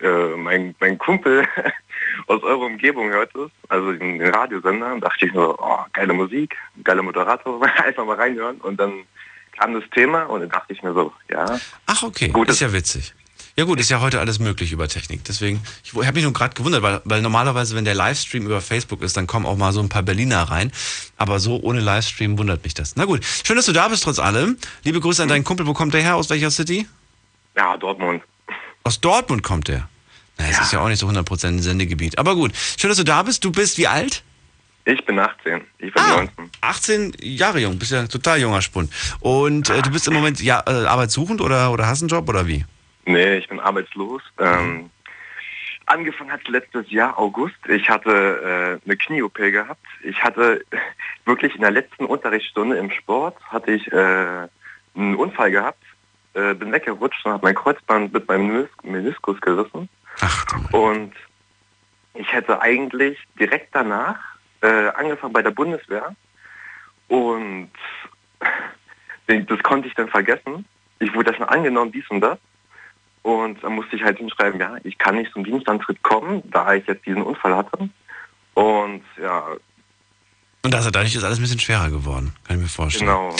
[0.00, 1.46] Äh, mein, mein Kumpel
[2.26, 6.12] aus eurer Umgebung hört es, also den den Radiosender, und dachte ich so, oh, geile
[6.12, 6.54] Musik,
[6.84, 8.56] geiler Moderator, einfach mal reinhören.
[8.58, 8.92] Und dann
[9.58, 11.58] kam das Thema und dann dachte ich mir so, ja.
[11.86, 12.28] Ach, okay.
[12.28, 13.14] Gut, ist ja witzig.
[13.58, 15.24] Ja gut, ist ja heute alles möglich über Technik.
[15.24, 19.00] Deswegen, ich habe mich nur gerade gewundert, weil, weil normalerweise, wenn der Livestream über Facebook
[19.00, 20.70] ist, dann kommen auch mal so ein paar Berliner rein.
[21.16, 22.96] Aber so ohne Livestream wundert mich das.
[22.96, 24.58] Na gut, schön, dass du da bist trotz allem.
[24.84, 25.66] Liebe Grüße an deinen Kumpel.
[25.66, 26.16] Wo kommt der her?
[26.16, 26.86] Aus welcher City?
[27.56, 28.22] Ja, Dortmund.
[28.84, 29.88] Aus Dortmund kommt der.
[30.36, 32.18] Na, es ist ja auch nicht so 100% ein Sendegebiet.
[32.18, 33.42] Aber gut, schön, dass du da bist.
[33.42, 34.22] Du bist wie alt?
[34.86, 36.50] Ich bin 18, ich bin Ah, 19.
[36.60, 38.88] 18 Jahre jung, bist ja total junger Spund.
[39.18, 42.46] Und äh, du bist im Moment ja, äh, arbeitssuchend oder, oder hast einen Job oder
[42.46, 42.64] wie?
[43.04, 44.22] Nee, ich bin arbeitslos.
[44.38, 44.90] Ähm,
[45.86, 47.56] angefangen hat letztes Jahr August.
[47.66, 49.84] Ich hatte äh, eine Knie-OP gehabt.
[50.04, 50.64] Ich hatte
[51.24, 54.46] wirklich in der letzten Unterrichtsstunde im Sport hatte ich äh,
[54.94, 55.82] einen Unfall gehabt,
[56.34, 59.88] äh, bin weggerutscht und habe mein Kreuzband mit meinem Menis Meniskus gerissen.
[60.70, 61.12] Und
[62.14, 64.35] ich hätte eigentlich direkt danach
[64.66, 66.14] äh, angefangen bei der Bundeswehr
[67.08, 67.70] und
[69.26, 70.64] das konnte ich dann vergessen.
[70.98, 72.38] Ich wurde dann angenommen, dies und das.
[73.22, 76.86] Und dann musste ich halt hinschreiben, ja, ich kann nicht zum Dienstantritt kommen, da ich
[76.86, 77.88] jetzt diesen Unfall hatte.
[78.54, 79.48] Und ja,
[80.62, 83.06] Und das, dadurch ist alles ein bisschen schwerer geworden, kann ich mir vorstellen.
[83.06, 83.34] genau.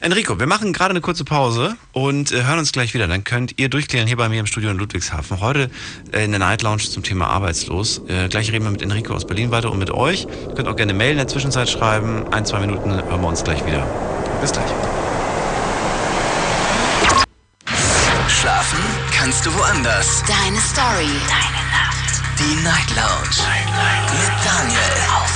[0.00, 3.06] Enrico, wir machen gerade eine kurze Pause und äh, hören uns gleich wieder.
[3.06, 5.40] Dann könnt ihr durchklären hier bei mir im Studio in Ludwigshafen.
[5.40, 5.70] Heute
[6.12, 8.02] äh, in der Night Lounge zum Thema Arbeitslos.
[8.08, 10.26] Äh, gleich reden wir mit Enrico aus Berlin weiter und mit euch.
[10.48, 12.26] Ihr könnt auch gerne Mail in der Zwischenzeit schreiben.
[12.32, 13.86] Ein, zwei Minuten hören wir uns gleich wieder.
[14.40, 14.70] Bis gleich.
[18.28, 18.78] Schlafen
[19.16, 20.22] kannst du woanders.
[20.26, 21.08] Deine Story.
[21.26, 22.22] Deine Nacht.
[22.38, 23.48] Die Night Lounge.
[24.12, 24.80] Mit Daniel.
[25.16, 25.35] Auf.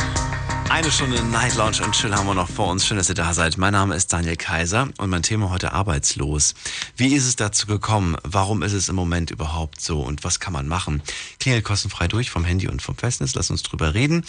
[0.73, 2.87] Eine Stunde Night Lounge und Chill haben wir noch vor uns.
[2.87, 3.57] Schön, dass ihr da seid.
[3.57, 6.55] Mein Name ist Daniel Kaiser und mein Thema heute arbeitslos.
[6.95, 8.15] Wie ist es dazu gekommen?
[8.23, 9.99] Warum ist es im Moment überhaupt so?
[9.99, 11.03] Und was kann man machen?
[11.41, 13.35] Klingelt kostenfrei durch vom Handy und vom Festnetz.
[13.35, 14.23] Lasst uns drüber reden.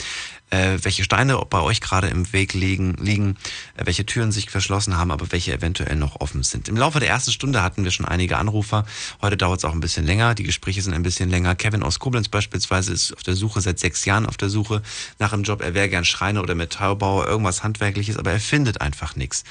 [0.51, 3.39] Äh, welche Steine bei euch gerade im Weg liegen, liegen
[3.77, 6.69] äh, welche Türen sich verschlossen haben, aber welche eventuell noch offen sind.
[6.69, 8.85] Im Laufe der ersten Stunde hatten wir schon einige Anrufer.
[9.23, 10.35] Heute dauert es auch ein bisschen länger.
[10.35, 11.55] Die Gespräche sind ein bisschen länger.
[11.55, 14.83] Kevin aus Koblenz beispielsweise ist auf der Suche seit sechs Jahren auf der Suche
[15.21, 15.63] nach einem Job.
[15.63, 19.45] Er wäre gern Schreiner oder Metallbauer, irgendwas Handwerkliches, aber er findet einfach nichts.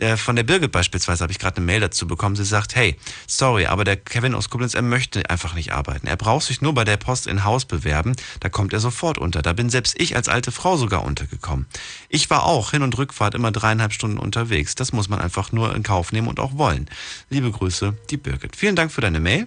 [0.00, 2.34] Der, von der Birgit beispielsweise habe ich gerade eine Mail dazu bekommen.
[2.34, 2.96] Sie sagt, hey,
[3.28, 6.08] sorry, aber der Kevin aus Koblenz, er möchte einfach nicht arbeiten.
[6.08, 9.40] Er braucht sich nur bei der Post in Haus bewerben, da kommt er sofort unter.
[9.40, 11.66] Da bin selbst ich als alte Frau sogar untergekommen.
[12.08, 14.74] Ich war auch Hin- und Rückfahrt immer dreieinhalb Stunden unterwegs.
[14.74, 16.88] Das muss man einfach nur in Kauf nehmen und auch wollen.
[17.30, 18.56] Liebe Grüße, die Birgit.
[18.56, 19.46] Vielen Dank für deine Mail.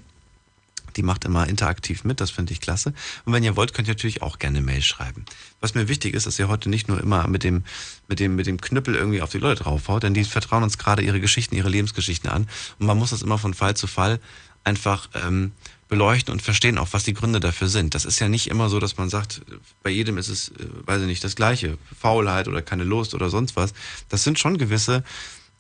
[0.96, 2.94] Die macht immer interaktiv mit, das finde ich klasse.
[3.26, 5.26] Und wenn ihr wollt, könnt ihr natürlich auch gerne Mail schreiben.
[5.60, 7.64] Was mir wichtig ist, dass ihr heute nicht nur immer mit dem,
[8.08, 11.02] mit dem, mit dem Knüppel irgendwie auf die Leute draufhaut, denn die vertrauen uns gerade
[11.02, 12.48] ihre Geschichten, ihre Lebensgeschichten an.
[12.80, 14.20] Und man muss das immer von Fall zu Fall
[14.64, 15.52] einfach ähm,
[15.88, 17.96] beleuchten und verstehen auch, was die Gründe dafür sind.
[17.96, 19.42] Das ist ja nicht immer so, dass man sagt,
[19.84, 21.78] bei jedem ist es, äh, weiß ich nicht, das Gleiche.
[22.00, 23.74] Faulheit oder keine Lust oder sonst was.
[24.08, 25.04] Das sind schon gewisse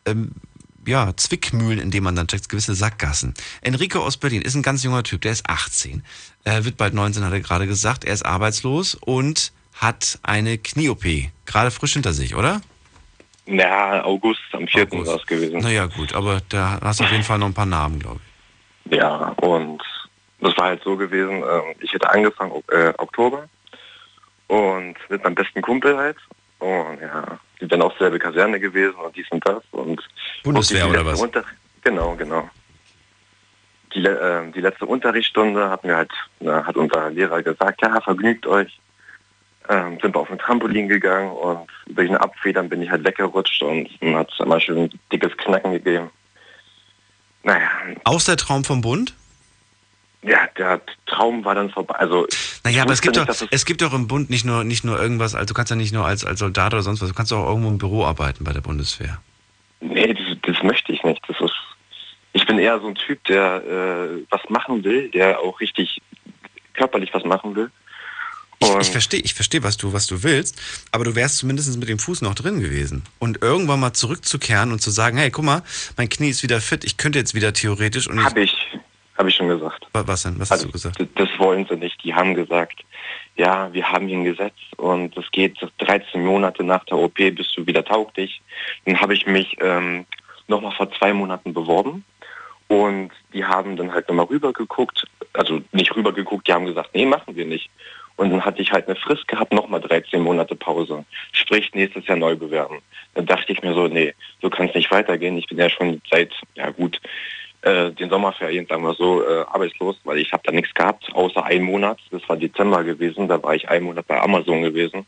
[0.05, 0.31] ähm,
[0.85, 3.33] ja, Zwickmühlen, in denen man dann checkt, gewisse Sackgassen.
[3.61, 6.03] Enrico aus Berlin ist ein ganz junger Typ, der ist 18.
[6.43, 8.05] Er wird bald 19, hat er gerade gesagt.
[8.05, 11.03] Er ist arbeitslos und hat eine Knie-OP.
[11.45, 12.61] Gerade frisch hinter sich, oder?
[13.45, 14.91] Ja, August, am 4.
[14.91, 15.59] war es gewesen.
[15.59, 18.19] Naja, gut, aber da hast du auf jeden Fall noch ein paar Namen, glaube
[18.85, 18.97] ich.
[18.97, 19.81] Ja, und
[20.39, 23.47] das war halt so gewesen, ähm, ich hätte angefangen äh, Oktober
[24.47, 26.17] und mit meinem besten Kumpel halt.
[26.59, 29.63] Und ja, die dann auch selbe Kaserne gewesen und dies und das.
[29.71, 30.01] Und
[30.43, 31.21] Bundeswehr oder was?
[31.21, 31.43] Unter
[31.81, 32.49] genau, genau.
[33.93, 38.45] Die, äh, die letzte Unterrichtsstunde hat mir halt, na, hat unser Lehrer gesagt, ja, vergnügt
[38.45, 38.79] euch.
[39.67, 43.61] Ähm, sind wir auf ein Trampolin gegangen und durch ein Abfedern bin ich halt weggerutscht
[43.61, 46.09] und hat es immer schön ein dickes Knacken gegeben.
[47.43, 47.69] Naja.
[48.03, 49.13] Aus der Traum vom Bund?
[50.21, 51.95] Ja, der Traum war dann vorbei.
[51.95, 52.27] Also
[52.63, 54.99] naja, aber es gibt nicht, doch, es gibt doch im Bund nicht nur nicht nur
[54.99, 57.31] irgendwas, also du kannst ja nicht nur als, als Soldat oder sonst was, du kannst
[57.31, 59.21] auch irgendwo im Büro arbeiten bei der Bundeswehr.
[59.81, 61.21] Nee, das, das möchte ich nicht.
[61.27, 61.55] Das ist,
[62.33, 66.01] ich bin eher so ein Typ, der äh, was machen will, der auch richtig
[66.73, 67.71] körperlich was machen will.
[68.61, 70.61] Ich, ich verstehe, ich verstehe, was du, was du willst,
[70.91, 73.03] aber du wärst zumindest mit dem Fuß noch drin gewesen.
[73.17, 75.63] Und irgendwann mal zurückzukehren und zu sagen, hey, guck mal,
[75.95, 78.53] mein Knie ist wieder fit, ich könnte jetzt wieder theoretisch und Hab ich,
[79.19, 79.85] habe ich schon gesagt.
[79.93, 80.39] Was denn?
[80.39, 81.05] Was also, hast du gesagt?
[81.15, 82.01] Das wollen sie nicht.
[82.03, 82.83] Die haben gesagt,
[83.35, 87.55] ja, wir haben hier ein Gesetz und es geht 13 Monate nach der OP bist
[87.55, 88.41] du wieder tauglich.
[88.85, 90.05] Dann habe ich mich ähm,
[90.47, 92.03] nochmal vor zwei Monaten beworben
[92.69, 97.35] und die haben dann halt nochmal rübergeguckt, also nicht rübergeguckt, die haben gesagt, nee, machen
[97.35, 97.69] wir nicht.
[98.15, 101.05] Und dann hatte ich halt eine Frist gehabt, nochmal 13 Monate Pause.
[101.31, 102.79] Sprich, nächstes Jahr neu bewerben.
[103.13, 105.37] Dann dachte ich mir so, nee, so kann es nicht weitergehen.
[105.37, 106.99] Ich bin ja schon seit, ja gut,
[107.61, 111.43] äh, den Sommerferien, sagen wir so, äh, arbeitslos, weil ich habe da nichts gehabt, außer
[111.43, 111.99] einen Monat.
[112.11, 115.05] Das war Dezember gewesen, da war ich einen Monat bei Amazon gewesen.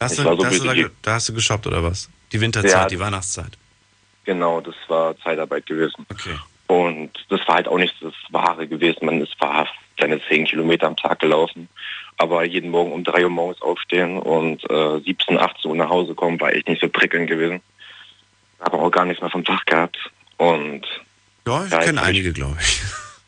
[0.00, 2.08] Hast du, so hast du da, da, hast du geshoppt oder was?
[2.32, 3.58] Die Winterzeit, ja, die Weihnachtszeit.
[4.24, 6.06] Genau, das war Zeitarbeit gewesen.
[6.10, 6.36] Okay.
[6.66, 9.06] Und das war halt auch nicht das Wahre gewesen.
[9.06, 9.66] Man ist war
[9.98, 11.68] seine zehn Kilometer am Tag gelaufen.
[12.18, 16.14] Aber jeden Morgen um drei Uhr morgens aufstehen und äh, 17, 18 Uhr nach Hause
[16.14, 17.60] kommen, war echt nicht so prickelnd gewesen.
[18.60, 19.96] Habe auch gar nichts mehr vom Tag gehabt.
[20.36, 20.86] Und
[21.48, 22.82] ja, ich ja, kenne einige, glaube ich.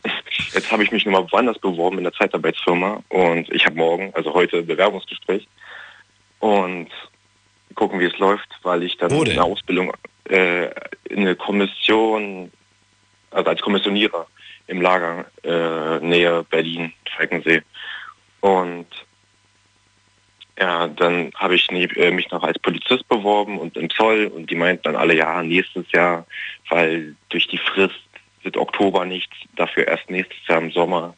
[0.55, 4.35] Jetzt habe ich mich nochmal woanders beworben in der Zeitarbeitsfirma und ich habe morgen, also
[4.35, 5.47] heute, Bewerbungsgespräch
[6.41, 6.89] und
[7.75, 9.93] gucken, wie es läuft, weil ich dann eine Ausbildung
[10.29, 10.67] äh,
[11.09, 12.51] in eine Kommission,
[13.31, 14.27] also als Kommissionierer
[14.67, 17.63] im Lager äh, Nähe Berlin, Falkensee.
[18.41, 18.87] Und
[20.59, 24.55] ja, dann habe ich äh, mich noch als Polizist beworben und im Zoll und die
[24.55, 26.27] meinten dann alle, ja, nächstes Jahr,
[26.69, 28.10] weil durch die Frist
[28.43, 31.15] wird Oktober nichts, dafür erst nächstes Jahr im Sommer.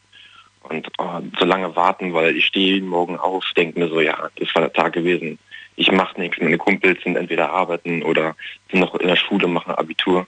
[0.63, 4.29] Und oh, so lange warten, weil ich stehe jeden Morgen auf, denke mir so, ja,
[4.37, 5.37] das war der Tag gewesen.
[5.75, 6.39] Ich mache nichts.
[6.39, 8.35] Meine Kumpels sind entweder arbeiten oder
[8.71, 10.25] sind noch in der Schule, machen Abitur.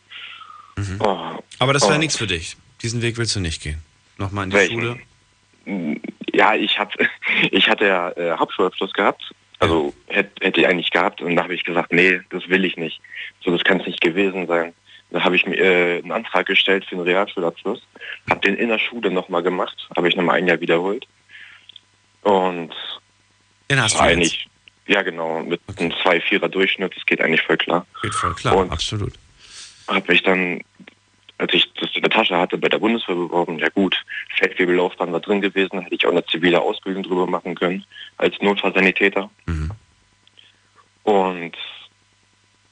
[0.75, 0.99] Mhm.
[0.99, 1.99] Oh, Aber das wäre oh.
[1.99, 2.57] nichts für dich.
[2.81, 3.81] Diesen Weg willst du nicht gehen.
[4.17, 4.81] Nochmal in die Welchen?
[4.81, 6.01] Schule?
[6.33, 7.07] Ja, ich hatte,
[7.51, 9.31] ich hatte ja äh, Hauptschulabschluss gehabt.
[9.59, 11.21] Also hätte, hätte ich eigentlich gehabt.
[11.21, 12.99] Und da habe ich gesagt, nee, das will ich nicht.
[13.43, 14.73] So, das kann es nicht gewesen sein.
[15.15, 17.81] Da habe ich mir äh, einen Antrag gestellt für einen Realschulabschluss,
[18.29, 21.07] habe den in der Schule nochmal gemacht, habe ich nochmal ein Jahr wiederholt.
[22.23, 22.73] Und
[23.71, 24.49] den hast du eigentlich,
[24.87, 25.85] ja genau, mit okay.
[25.85, 27.87] einem 2-4er Durchschnitt, das geht eigentlich voll klar.
[28.01, 29.13] Geht voll klar, und absolut.
[29.87, 30.59] Habe ich dann,
[31.37, 33.95] als ich das in der Tasche hatte, bei der Bundeswehr beworben, ja gut,
[34.35, 37.85] Feldwebellaufbahn war drin gewesen, hätte ich auch eine zivile Ausbildung drüber machen können,
[38.17, 39.29] als Notfallsanitäter.
[39.45, 39.71] Mhm.
[41.03, 41.55] Und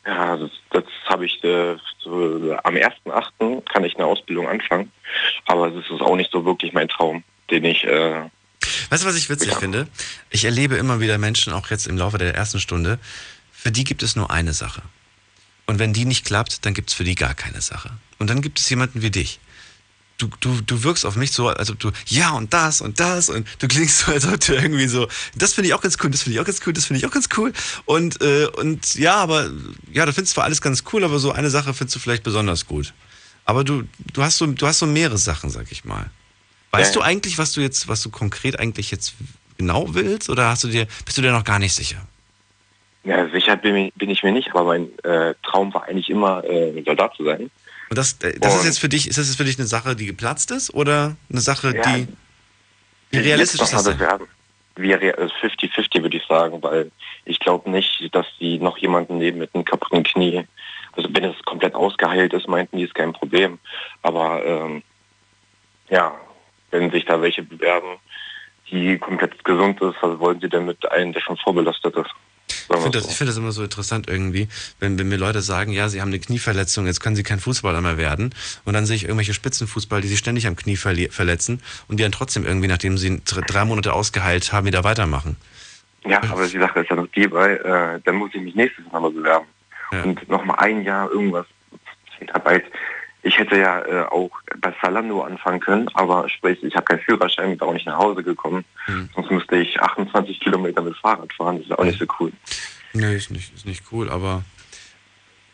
[0.06, 3.64] ja, das, das habe ich äh, so, am 1.8.
[3.72, 4.92] kann ich eine Ausbildung anfangen,
[5.46, 7.84] aber es ist auch nicht so wirklich mein Traum, den ich.
[7.86, 8.30] Äh,
[8.90, 9.60] weißt du, was ich witzig ja.
[9.60, 9.88] finde?
[10.30, 13.00] Ich erlebe immer wieder Menschen, auch jetzt im Laufe der ersten Stunde,
[13.52, 14.82] für die gibt es nur eine Sache.
[15.66, 17.92] Und wenn die nicht klappt, dann gibt es für die gar keine Sache.
[18.20, 19.40] Und dann gibt es jemanden wie dich.
[20.24, 23.30] Du, du, du wirkst auf mich so, als ob du, ja und das und das
[23.30, 26.10] und du klingst so, als ob du irgendwie so, das finde ich auch ganz cool,
[26.10, 27.54] das finde ich auch ganz cool, das finde ich auch ganz cool.
[27.86, 29.52] Und, äh, und ja, aber,
[29.92, 32.66] ja, du findest zwar alles ganz cool, aber so eine Sache findest du vielleicht besonders
[32.66, 32.94] gut.
[33.46, 36.10] Aber du, du hast so, du hast so mehrere Sachen, sag ich mal.
[36.72, 37.02] Weißt ja.
[37.02, 39.16] du eigentlich, was du jetzt, was du konkret eigentlich jetzt
[39.58, 42.08] genau willst, oder hast du dir, bist du dir noch gar nicht sicher?
[43.04, 46.82] Ja, sicher bin, bin ich mir nicht, aber mein äh, Traum war eigentlich immer, äh,
[46.84, 47.52] Soldat zu sein.
[47.94, 49.96] Und das, äh, das ist jetzt für dich, ist das jetzt für dich eine Sache,
[49.96, 52.08] die geplatzt ist oder eine Sache, ja, die
[53.12, 53.84] wie realistisch ist das?
[53.84, 54.26] Bewerben.
[54.76, 56.90] Wie 50-50 würde ich sagen, weil
[57.26, 60.44] ich glaube nicht, dass sie noch jemanden nehmen mit einem kaputten Knie.
[60.94, 63.60] Also wenn es komplett ausgeheilt ist, meinten die, ist kein Problem.
[64.02, 64.82] Aber ähm,
[65.92, 66.16] ja,
[66.72, 68.00] wenn sich da welche bewerben,
[68.72, 72.10] die komplett gesund ist, was wollen sie denn mit einem, der schon vorbelastet ist?
[72.70, 74.48] Ich finde das, find das immer so interessant irgendwie,
[74.80, 77.82] wenn, wenn mir Leute sagen, ja, sie haben eine Knieverletzung, jetzt können sie kein Fußballer
[77.82, 78.34] mehr werden.
[78.66, 82.12] Und dann sehe ich irgendwelche Spitzenfußballer, die sich ständig am Knie verletzen und die dann
[82.12, 85.38] trotzdem irgendwie, nachdem sie drei Monate ausgeheilt haben, wieder weitermachen.
[86.06, 88.84] Ja, aber die Sache ist ja noch die, weil äh, dann muss ich mich nächstes
[88.92, 89.46] Mal bewerben.
[89.92, 90.04] Ja.
[90.04, 91.46] Und nochmal ein Jahr irgendwas
[92.32, 92.64] Arbeit
[93.24, 97.58] ich hätte ja äh, auch bei Salando anfangen können, aber sprich, ich habe keinen Führerschein,
[97.58, 98.66] bin auch nicht nach Hause gekommen.
[98.88, 99.10] Mhm.
[99.16, 101.58] Sonst müsste ich 28 Kilometer mit Fahrrad fahren.
[101.58, 102.32] Das ist auch nicht so cool.
[102.94, 104.44] Nee, ist nicht, ist nicht cool, aber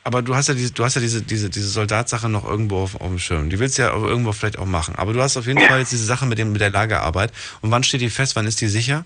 [0.03, 2.95] aber du hast ja diese, du hast ja diese, diese, diese Soldatsache noch irgendwo auf,
[2.95, 3.49] auf dem Schirm.
[3.49, 4.95] Die willst du ja irgendwo vielleicht auch machen.
[4.97, 5.67] Aber du hast auf jeden ja.
[5.67, 7.31] Fall jetzt diese Sache mit, dem, mit der Lagerarbeit.
[7.61, 8.35] Und wann steht die fest?
[8.35, 9.05] Wann ist die sicher?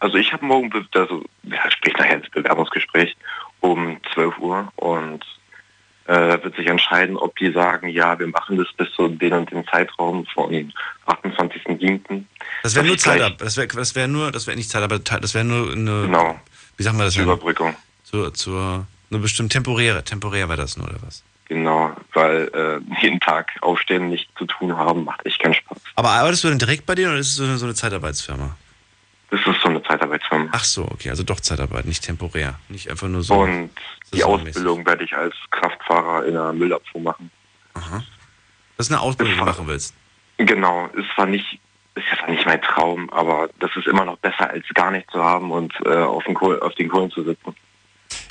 [0.00, 3.16] Also ich habe morgen, also ja, sprich nachher ins Bewerbungsgespräch
[3.60, 5.24] um 12 Uhr und
[6.06, 9.50] äh, wird sich entscheiden, ob die sagen, ja, wir machen das bis zu den und
[9.50, 10.72] dem Zeitraum von
[11.06, 12.24] 28.07.
[12.62, 15.44] Das wäre nur Zeitarbeit, das wäre das wär nur, das wäre nicht Zeitarbeit, das wäre
[15.44, 16.40] nur eine, genau.
[16.76, 17.16] wie sagen wir das?
[17.16, 17.74] Überbrückung.
[18.04, 21.22] Zur, zur, eine bestimmt temporäre, temporär wäre das nur, oder was?
[21.48, 25.78] Genau, weil äh, jeden Tag aufstehen, nichts zu tun haben, macht echt keinen Spaß.
[25.94, 28.56] Aber arbeitest du denn direkt bei denen oder ist es so eine, so eine Zeitarbeitsfirma?
[29.30, 30.48] Das ist so eine Zeitarbeitsfirma.
[30.52, 33.34] Ach so, okay, also doch Zeitarbeit, nicht temporär, nicht einfach nur so.
[33.34, 33.70] Und
[34.14, 37.30] die Ausbildung werde ich als Kraftfahrer in der Müllabfuhr machen.
[37.74, 38.04] Aha.
[38.76, 39.94] Das ist eine Ausbildung, die du machen willst.
[40.38, 41.58] Genau, ist zwar nicht,
[41.94, 45.22] ist ja nicht mein Traum, aber das ist immer noch besser, als gar nichts zu
[45.22, 47.54] haben und äh, auf, den Kohl, auf den Kohlen zu sitzen.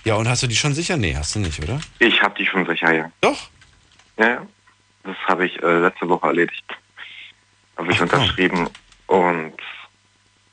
[0.05, 0.97] Ja, und hast du die schon sicher?
[0.97, 1.81] Nee, hast du nicht, oder?
[1.99, 3.11] Ich habe die schon sicher, ja.
[3.21, 3.49] Doch?
[4.17, 4.47] Ja, ja.
[5.03, 6.65] Das habe ich äh, letzte Woche erledigt.
[7.75, 8.69] Habe ich Ach, unterschrieben
[9.07, 9.19] komm.
[9.19, 9.53] und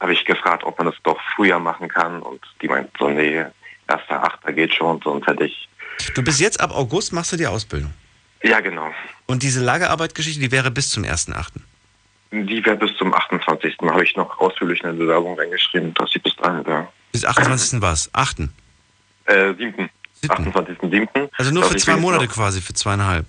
[0.02, 3.44] habe ich gefragt, ob man das doch früher machen kann und die meint so, nee,
[3.88, 5.68] erster Achter geht schon, sonst hätte ich.
[6.14, 7.92] Du bist jetzt ab August machst du die Ausbildung?
[8.42, 8.90] Ja, genau.
[9.26, 11.52] Und diese Lagerarbeitgeschichte, die wäre bis zum 1.8.?
[12.32, 13.76] Die wäre bis zum 28.
[13.82, 16.88] habe ich noch ausführlich eine Bewerbung reingeschrieben, dass sie bis dahin wäre.
[17.12, 17.80] Bis 28.
[17.80, 18.10] was?
[18.12, 18.40] 8.
[19.26, 19.88] Äh, 7.
[20.24, 21.30] 28.7.
[21.36, 23.26] Also nur für zwei Monate quasi, für zweieinhalb.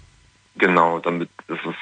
[0.56, 1.76] Genau, damit ist es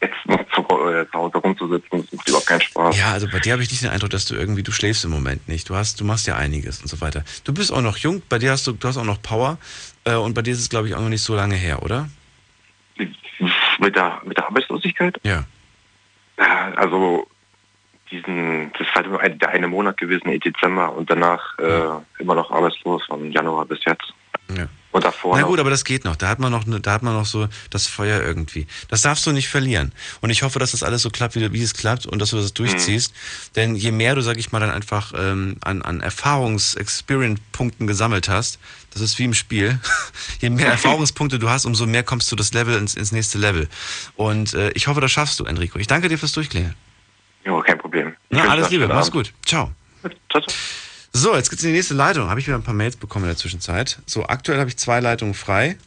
[0.00, 2.98] jetzt noch zu, äh, zu Hause rumzusitzen, das macht überhaupt keinen Spaß.
[2.98, 5.10] Ja, also bei dir habe ich nicht den Eindruck, dass du irgendwie, du schläfst im
[5.10, 5.68] Moment nicht.
[5.68, 7.24] Du hast, du machst ja einiges und so weiter.
[7.44, 9.58] Du bist auch noch jung, bei dir hast du, du hast auch noch Power
[10.04, 12.08] äh, und bei dir ist es, glaube ich, auch noch nicht so lange her, oder?
[13.78, 15.20] Mit der, mit der Arbeitslosigkeit?
[15.22, 15.44] Ja.
[16.76, 17.26] also
[18.10, 22.50] diesen, das war ein, der eine Monat gewesen, im Dezember und danach äh, immer noch
[22.50, 24.14] arbeitslos von Januar bis jetzt.
[24.56, 24.66] Ja.
[24.96, 25.36] Und davor.
[25.36, 26.16] Na gut, aber das geht noch.
[26.16, 28.66] Da hat man noch, da hat man noch so das Feuer irgendwie.
[28.88, 29.92] Das darfst du nicht verlieren.
[30.22, 32.38] Und ich hoffe, dass das alles so klappt, wie, wie es klappt und dass du
[32.38, 33.12] das durchziehst.
[33.12, 33.52] Mhm.
[33.56, 38.58] Denn je mehr du, sag ich mal, dann einfach ähm, an, an Erfahrungs-Experience-Punkten gesammelt hast,
[38.94, 39.78] das ist wie im Spiel.
[40.40, 43.68] je mehr Erfahrungspunkte du hast, umso mehr kommst du das Level ins, ins nächste Level.
[44.14, 45.78] Und äh, ich hoffe, das schaffst du, Enrico.
[45.78, 46.74] Ich danke dir fürs Durchklingeln.
[47.44, 48.16] Jo, kein Problem.
[48.30, 49.34] Na, alles Liebe, mach's gut.
[49.44, 49.72] Ciao.
[50.30, 50.54] Ciao, ciao.
[51.18, 52.28] So, jetzt geht's in die nächste Leitung.
[52.28, 54.00] Habe ich wieder ein paar Mails bekommen in der Zwischenzeit.
[54.04, 55.78] So, aktuell habe ich zwei Leitungen frei.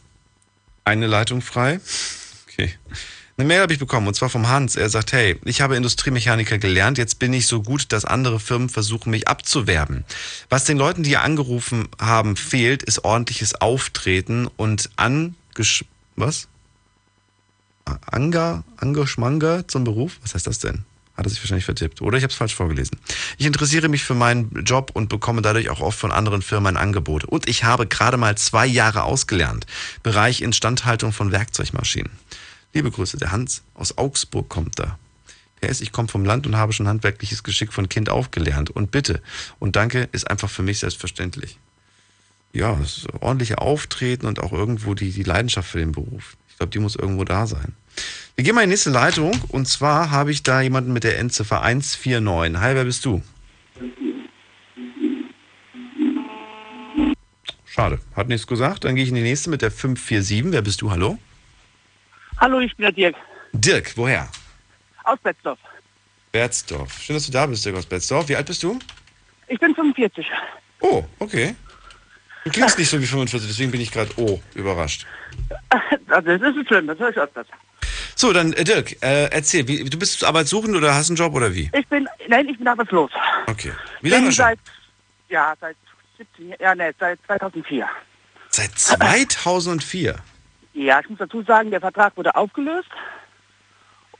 [0.85, 1.79] Eine Leitung frei.
[2.47, 2.73] Okay.
[3.37, 4.75] Eine Mail habe ich bekommen und zwar vom Hans.
[4.75, 8.69] Er sagt, hey, ich habe Industriemechaniker gelernt, jetzt bin ich so gut, dass andere Firmen
[8.69, 10.03] versuchen, mich abzuwerben.
[10.49, 15.85] Was den Leuten, die angerufen haben, fehlt, ist ordentliches Auftreten und angesch...
[16.15, 16.47] Was?
[17.85, 20.17] Anger, Angeschmanger zum Beruf?
[20.23, 20.85] Was heißt das denn?
[21.19, 22.01] Hat er sich wahrscheinlich vertippt.
[22.01, 22.97] Oder ich habe es falsch vorgelesen.
[23.37, 27.27] Ich interessiere mich für meinen Job und bekomme dadurch auch oft von anderen Firmen Angebote.
[27.27, 29.65] Und ich habe gerade mal zwei Jahre ausgelernt.
[30.01, 32.09] Bereich Instandhaltung von Werkzeugmaschinen.
[32.73, 34.97] Liebe Grüße, der Hans aus Augsburg kommt da.
[35.59, 38.69] PS, ich komme vom Land und habe schon handwerkliches Geschick von Kind aufgelernt.
[38.69, 39.21] Und bitte
[39.59, 41.57] und danke ist einfach für mich selbstverständlich.
[42.53, 46.37] Ja, das ordentliche Auftreten und auch irgendwo die, die Leidenschaft für den Beruf.
[46.59, 47.73] Ich glaube, die muss irgendwo da sein.
[48.35, 51.17] Wir gehen mal in die nächste Leitung und zwar habe ich da jemanden mit der
[51.17, 52.59] Endziffer 149.
[52.59, 53.21] Hi, wer bist du?
[57.63, 58.83] Schade, hat nichts gesagt.
[58.83, 60.51] Dann gehe ich in die nächste mit der 547.
[60.51, 60.91] Wer bist du?
[60.91, 61.17] Hallo?
[62.39, 63.15] Hallo, ich bin der Dirk.
[63.53, 64.27] Dirk, woher?
[65.05, 65.59] Aus Betzdorf.
[66.33, 67.01] Betzdorf.
[67.01, 68.27] Schön, dass du da bist, Dirk aus Betzdorf.
[68.27, 68.77] Wie alt bist du?
[69.47, 70.25] Ich bin 45.
[70.81, 71.55] Oh, okay.
[72.43, 75.07] Du klingst nicht so wie 45, deswegen bin ich gerade, oh, überrascht.
[76.09, 77.47] Also das ist schlimm, das höre ich öfters.
[78.15, 81.53] So, dann äh, Dirk, äh, erzähl, wie, du bist arbeitssuchend oder hast einen Job oder
[81.53, 81.69] wie?
[81.73, 83.11] Ich bin, nein, ich bin arbeitslos.
[83.47, 83.71] Okay.
[84.01, 84.45] Wie lange bin schon?
[84.45, 84.59] Seit,
[85.29, 85.77] ja, seit
[86.17, 87.87] 17, ja, ne, seit 2004.
[88.49, 90.15] Seit 2004.
[90.73, 92.87] Ja, ich muss dazu sagen, der Vertrag wurde aufgelöst.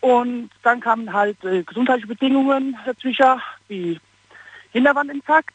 [0.01, 3.99] Und dann kamen halt äh, gesundheitliche Bedingungen dazwischen, wie
[4.71, 5.53] Hinterwandinfarkt.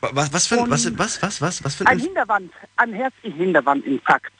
[0.00, 2.92] Wa- Was, was für ein, was, was, was, was, was für Ein ein, Hinterwand, ein
[2.92, 4.32] Herz-Hinterwandinfarkt.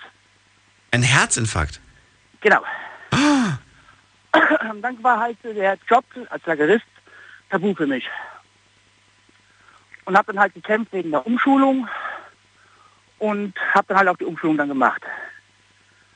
[0.90, 1.80] Ein Herzinfarkt?
[2.40, 2.62] Genau.
[4.82, 6.84] dann war halt der Job als Lagerist
[7.50, 8.04] tabu für mich.
[10.04, 11.88] Und habe dann halt gekämpft wegen der Umschulung
[13.18, 15.02] und habe dann halt auch die Umschulung dann gemacht.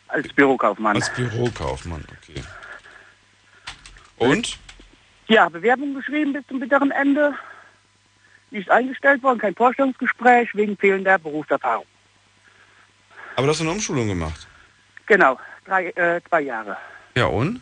[0.08, 0.96] Als Bürokaufmann.
[0.96, 2.42] Als Bürokaufmann, okay.
[4.18, 4.58] Und?
[5.28, 7.34] Ja, Bewerbung geschrieben bis zum bitteren Ende.
[8.50, 11.86] Nicht eingestellt worden, kein Vorstellungsgespräch wegen fehlender Berufserfahrung.
[13.36, 14.48] Aber du hast eine Umschulung gemacht.
[15.10, 16.76] Genau, drei, äh, zwei Jahre.
[17.16, 17.60] Ja, und?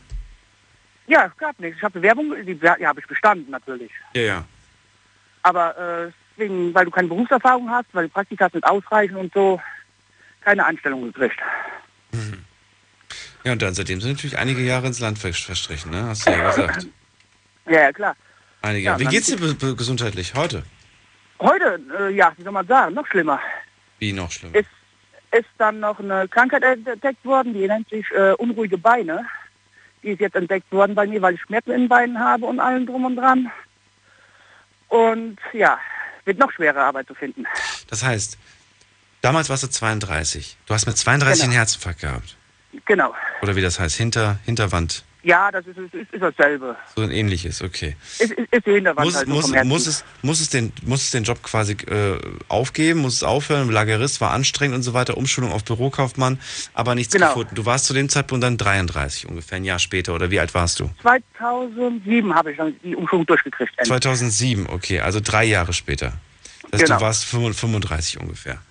[1.06, 1.78] Ja, es gab nichts.
[1.78, 3.90] Ich habe Bewerbung, die, die habe ich bestanden natürlich.
[4.12, 4.44] Ja, ja.
[5.44, 9.58] Aber äh, deswegen, weil du keine Berufserfahrung hast, weil die Praktika nicht ausreichen und so,
[10.42, 11.38] keine Anstellung gekriegt.
[13.44, 16.02] Ja, und dann seitdem sind natürlich einige Jahre ins Land ver- verstrichen, ne?
[16.08, 16.86] Hast du ja gesagt.
[17.64, 18.16] Ja, ja, klar.
[18.62, 19.00] Einige Ja, Jahre.
[19.02, 20.62] Wie geht's dir gesundheitlich heute?
[21.38, 23.38] Heute, äh, ja, wie soll man sagen, noch schlimmer.
[23.98, 24.54] Wie noch schlimmer?
[24.56, 24.68] Ist,
[25.32, 29.26] ist dann noch eine Krankheit entdeckt worden, die nennt sich äh, unruhige Beine.
[30.02, 32.60] Die ist jetzt entdeckt worden bei mir, weil ich Schmerzen in den Beinen habe und
[32.60, 33.50] allem drum und dran.
[34.88, 35.78] Und ja,
[36.24, 37.44] wird noch schwerer Arbeit zu finden.
[37.88, 38.38] Das heißt,
[39.20, 40.56] damals warst du 32.
[40.66, 41.60] Du hast mit 32 einen Genau.
[41.60, 42.36] Herzinfarkt gehabt.
[42.86, 43.14] Genau.
[43.42, 45.04] Oder wie das heißt, Hinter, Hinterwand.
[45.28, 46.74] Ja, das ist, ist, ist, dasselbe.
[46.96, 47.96] So ein ähnliches, okay.
[48.18, 51.10] Ist, ist, ist die Hinterwand Muss, halt muss, muss, es, muss, es den, muss es
[51.10, 52.18] den Job quasi äh,
[52.48, 53.70] aufgeben, muss es aufhören?
[53.70, 56.38] Lagerist war anstrengend und so weiter, Umschulung auf Bürokaufmann,
[56.72, 57.26] aber nichts Genau.
[57.28, 57.54] gefunden.
[57.56, 60.80] Du warst zu dem Zeitpunkt dann 33 ungefähr, ein Jahr später, oder wie alt warst
[60.80, 60.88] du?
[61.02, 63.70] 2007 habe ich dann die Umschulung durchgekriegt.
[63.72, 63.88] endlich.
[63.88, 66.14] 2007, okay, also drei Jahre später.
[66.70, 66.98] Das heißt, Genau.
[67.00, 68.62] du warst 35 ungefähr.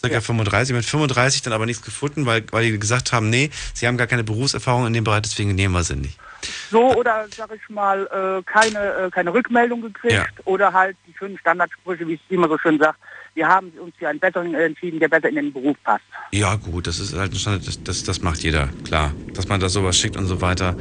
[0.00, 3.88] Circa 35, mit 35 dann aber nichts gefunden, weil, weil die gesagt haben, nee, sie
[3.88, 6.16] haben gar keine Berufserfahrung in dem Bereich, deswegen nehmen wir sie nicht.
[6.70, 10.24] So oder sag ich mal, äh, keine, äh, keine Rückmeldung gekriegt Ja.
[10.44, 12.96] oder halt die schönen Standardsprüche, wie es immer so schön sagt,
[13.34, 16.04] wir haben uns für einen besseren entschieden, der besser in den Beruf passt.
[16.32, 19.12] Ja, gut, das ist halt ein Standard, das, das, das macht jeder, klar.
[19.34, 20.76] Dass man da sowas schickt und so weiter.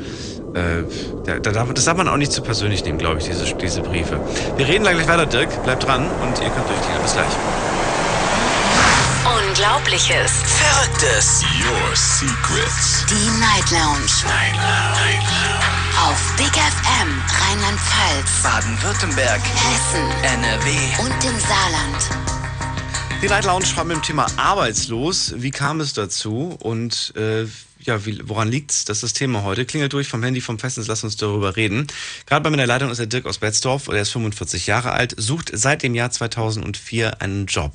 [0.54, 0.84] Äh,
[1.26, 3.82] da, da darf, das darf man auch nicht zu persönlich nehmen, glaube ich, diese, diese
[3.82, 4.20] Briefe.
[4.58, 5.64] Wir reden gleich weiter, Dirk.
[5.64, 7.02] Bleibt dran und ihr könnt durchgehen.
[7.02, 7.87] Bis gleich.
[9.58, 10.32] Unglaubliches.
[10.44, 11.44] Verrücktes.
[11.66, 13.06] Your Secrets.
[13.10, 14.12] Die Night Lounge.
[14.28, 15.26] Night Lounge.
[16.00, 19.42] Auf Big FM Rheinland-Pfalz, Baden-Württemberg.
[19.42, 20.70] Hessen NRW.
[21.00, 22.10] und im Saarland.
[23.24, 25.34] Die Night Lounge haben mit dem Thema arbeitslos.
[25.38, 26.56] Wie kam es dazu?
[26.60, 27.46] Und äh,
[27.80, 28.86] ja, wie, woran liegt's?
[28.86, 29.66] Das ist das Thema heute.
[29.66, 31.88] Klingelt durch vom Handy vom Festnetz, lass uns darüber reden.
[32.28, 34.92] Gerade bei mir in der Leitung ist der Dirk aus Betzdorf, er ist 45 Jahre
[34.92, 37.74] alt, sucht seit dem Jahr 2004 einen Job.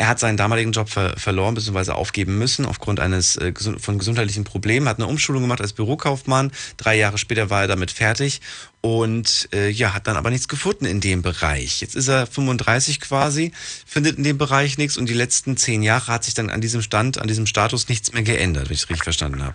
[0.00, 1.90] Er hat seinen damaligen Job ver verloren bzw.
[1.90, 4.88] aufgeben müssen aufgrund eines äh, von gesundheitlichen Problemen.
[4.88, 6.52] Hat eine Umschulung gemacht als Bürokaufmann.
[6.78, 8.40] Drei Jahre später war er damit fertig
[8.80, 11.82] und äh, ja, hat dann aber nichts gefunden in dem Bereich.
[11.82, 13.52] Jetzt ist er 35 quasi,
[13.84, 16.80] findet in dem Bereich nichts und die letzten zehn Jahre hat sich dann an diesem
[16.80, 19.54] Stand, an diesem Status nichts mehr geändert, wenn ich es richtig verstanden habe.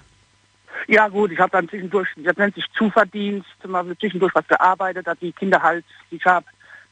[0.87, 5.17] Ja gut, ich habe dann zwischendurch, das nennt sich Zuverdienst, mal zwischendurch was gearbeitet, dass
[5.17, 6.45] die Kinder halt, ich habe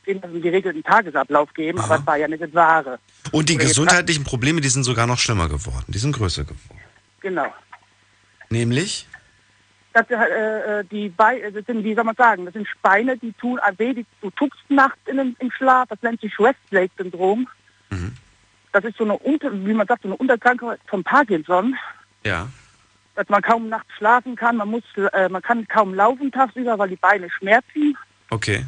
[0.07, 2.99] einen geregelten Tagesablauf geben, aber es war ja nicht das Wahre.
[3.31, 5.85] Und die Oder gesundheitlichen Probleme, die sind sogar noch schlimmer geworden.
[5.87, 6.79] Die sind größer geworden.
[7.21, 7.53] Genau.
[8.49, 9.07] Nämlich?
[9.93, 10.15] Das, äh,
[10.79, 13.77] äh, die Beine, das sind, wie soll man sagen, das sind Beine, die tun ein
[13.77, 17.47] weh, die, du tuckst nachts in, den- im Schlaf, das nennt sich Westlake-Syndrom.
[18.71, 21.75] Das ist so eine, Unter, wie man sagt, so eine Unterkrankheit vom Parkinson,
[22.25, 22.47] Ja.
[23.15, 24.81] dass man kaum nachts schlafen kann, man muss,
[25.13, 27.95] äh, man kann kaum laufen tagsüber, weil die Beine schmerzen.
[28.31, 28.65] Okay.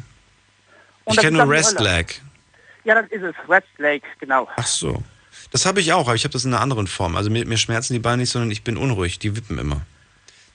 [1.06, 1.58] Und ich kenne nur Hölle.
[1.58, 2.14] Restlag.
[2.84, 4.48] Ja, das ist es, Westlake, genau.
[4.56, 5.02] Ach so.
[5.50, 7.16] Das habe ich auch, aber ich habe das in einer anderen Form.
[7.16, 9.18] Also mir, mir schmerzen die Beine nicht, sondern ich bin unruhig.
[9.18, 9.80] Die wippen immer.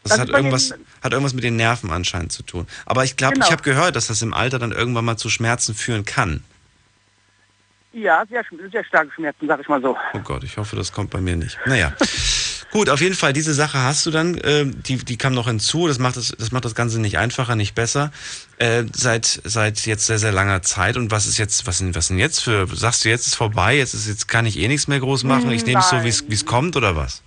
[0.04, 2.68] Das, Das hat irgendwas, den- hat irgendwas mit den Nerven anscheinend zu tun.
[2.86, 3.46] Aber ich glaube, Genau.
[3.48, 6.44] ich habe gehört, dass das im Alter dann irgendwann mal zu Schmerzen führen kann.
[7.94, 9.98] Ja, sehr, sehr starke Schmerzen, sag ich mal so.
[10.14, 11.58] Oh Gott, ich hoffe, das kommt bei mir nicht.
[11.66, 11.94] Naja.
[12.72, 15.88] Gut, auf jeden Fall, diese Sache hast du dann, ähm, die, die kam noch hinzu,
[15.90, 18.12] das macht das, das macht das Ganze nicht einfacher, nicht besser,
[18.60, 20.96] äh, seit, seit jetzt sehr, sehr langer Zeit.
[20.96, 23.76] Und was ist jetzt, was, sind- was denn jetzt für, sagst du, jetzt ist vorbei,
[23.76, 26.08] jetzt ist, jetzt kann ich eh nichts mehr groß machen, ich nehme es so, wie
[26.08, 27.22] es- wie es kommt, oder was?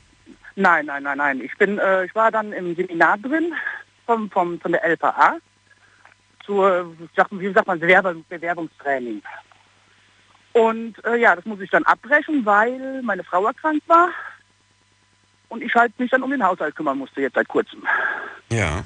[0.57, 1.41] Nein, nein, nein, nein.
[1.43, 3.53] Ich bin, äh, ich war dann im Seminar drin
[4.07, 5.37] vom, vom, von der LVA
[6.47, 6.95] zur,
[7.33, 9.21] wie sagt man, Bewerbung, Bewerbungstraining.
[10.53, 14.09] Und äh, ja, das muss ich dann abbrechen, weil meine Frau erkrankt war
[15.49, 17.83] und ich halt mich dann um den Haushalt kümmern musste jetzt seit kurzem.
[18.51, 18.85] Ja.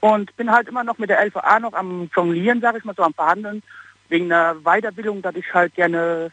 [0.00, 3.02] Und bin halt immer noch mit der LVA noch am Jonglieren, sage ich mal, so
[3.02, 3.62] am Verhandeln,
[4.08, 6.30] wegen einer Weiterbildung, dass ich halt gerne,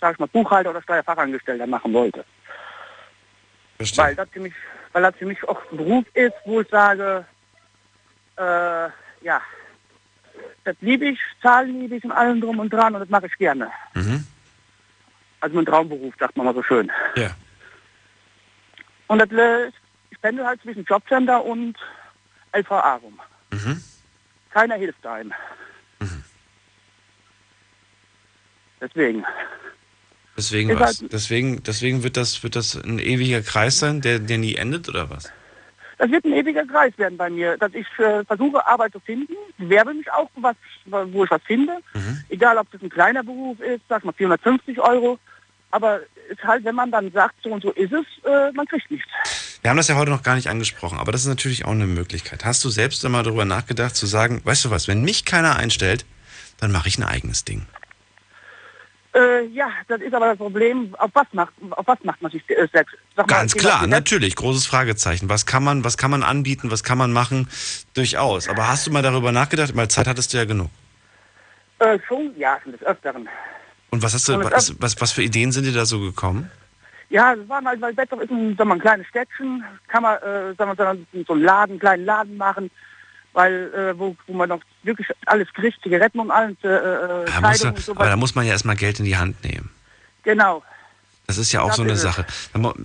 [0.00, 2.24] sage ich mal, Buchhalter oder Steuerfachangestellter machen wollte.
[3.76, 4.04] Verstehe.
[4.04, 4.54] Weil das für mich,
[4.92, 7.24] weil das für mich auch ein Beruf ist, wo ich sage,
[8.36, 8.88] äh,
[9.24, 9.40] ja,
[10.64, 13.36] das liebe ich, Zahlen liebe ich und allem drum und dran und das mache ich
[13.38, 13.70] gerne.
[13.94, 14.26] Mhm.
[15.40, 16.90] Also mein Traumberuf, sagt man mal so schön.
[17.16, 17.30] Ja.
[19.08, 19.72] Und das,
[20.10, 21.76] ich pendel halt zwischen Jobcenter und
[22.56, 23.18] LVA rum.
[23.50, 23.82] Mhm.
[24.50, 25.32] Keiner hilft einem.
[28.80, 29.24] Deswegen.
[30.36, 31.00] Deswegen Ist was?
[31.00, 34.88] halt- Deswegen, deswegen wird das, wird das ein ewiger Kreis sein, der, der nie endet,
[34.88, 35.30] oder was?
[35.98, 39.34] Das wird ein ewiger Kreis werden bei mir, dass ich äh, versuche, Arbeit zu finden,
[39.56, 40.56] bewerbe mich auch, was,
[40.86, 41.78] wo ich was finde.
[42.28, 45.18] Egal, ob das ein kleiner Beruf ist, sag mal 450 Euro.
[45.72, 46.00] Aber
[46.30, 48.90] es ist halt, wenn man dann sagt, so und so ist es, äh, man kriegt
[48.90, 49.08] nichts.
[49.62, 51.86] Wir haben das ja heute noch gar nicht angesprochen, aber das ist natürlich auch eine
[51.86, 52.44] Möglichkeit.
[52.44, 56.04] Hast du selbst einmal darüber nachgedacht, zu sagen, weißt du was, wenn mich keiner einstellt,
[56.60, 57.66] dann mache ich ein eigenes Ding.
[59.14, 62.42] Äh, ja, das ist aber das Problem, auf was macht, auf was macht man sich
[62.48, 62.94] äh, selbst?
[63.14, 65.28] Mal, Ganz klar, natürlich, großes Fragezeichen.
[65.28, 67.48] Was kann man, was kann man anbieten, was kann man machen?
[67.94, 68.48] Durchaus.
[68.48, 69.76] Aber hast du mal darüber nachgedacht?
[69.76, 70.70] Weil Zeit hattest du ja genug.
[71.78, 73.28] Äh, schon, ja, schon des Öfteren.
[73.92, 76.50] Und was hast du, Aber was, was, was für Ideen sind dir da so gekommen?
[77.10, 80.16] Ja, es waren halt, weil Betzow ist ein, sag mal, ein kleines Städtchen, kann man,
[80.22, 82.70] äh, sag mal, so einen- so einen Laden, kleinen Laden machen,
[83.34, 87.40] weil, äh, wo, wo man noch wirklich alles kriegt, Zigaretten und alles, äh, äh, Da
[87.42, 89.68] muss, so aber da muss man ja erstmal Geld in die Hand nehmen.
[90.22, 90.62] Genau.
[91.26, 91.96] Das ist ja auch Das so eine.
[91.96, 92.24] Sache.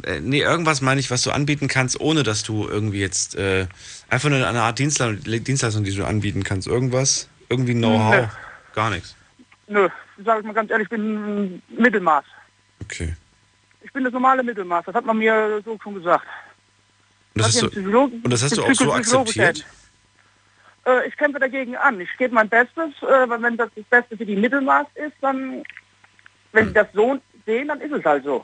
[0.04, 3.66] Äh, Nee, irgendwas meine ich, was du anbieten kannst, ohne dass du irgendwie jetzt äh,
[4.10, 6.68] einfach nur eine Art Dienstleistung, Dienstleistung, die du anbieten kannst.
[6.68, 8.28] Irgendwas, irgendwie Know-how,
[8.76, 9.16] gar nichts.
[9.68, 9.88] Nö,
[10.23, 12.26] sag ich mal ganz ehrlich, ich bin Mittelmaß.
[12.84, 13.15] Okay.
[13.81, 16.26] Ich bin das normale Mittelmaß, das hat man mir so schon gesagt.
[17.34, 19.65] Und das, hast du, und das hast du auch so akzeptiert?
[20.85, 21.99] Äh, ich kämpfe dagegen an.
[22.02, 25.64] Ich gebe mein Bestes, äh, weil wenn das das Beste für die Mittelmaß ist, dann,
[26.53, 26.68] wenn Hm.
[26.69, 28.44] sie das so sehen, dann ist es halt so.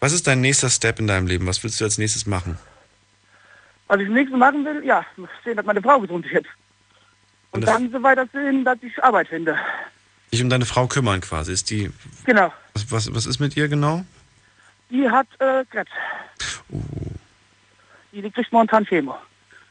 [0.00, 1.46] Was ist dein nächster Step in deinem Leben?
[1.46, 2.58] Was willst du als nächstes machen?
[3.86, 5.06] Was ich nächstes machen will, ja,
[5.44, 6.46] sehen, dass meine Frau gesund wird.
[7.52, 9.56] Und, Und dann so weiter sehen, dass ich Arbeit finde.
[10.32, 11.52] Dich um deine Frau kümmern quasi.
[11.52, 11.90] Ist die,
[12.24, 12.52] Genau.
[12.74, 14.04] was, was, was ist mit ihr genau?
[14.90, 15.90] Die hat äh, Krebs.
[16.70, 16.82] Uh.
[18.12, 19.16] Die, kriegt momentan Chemo.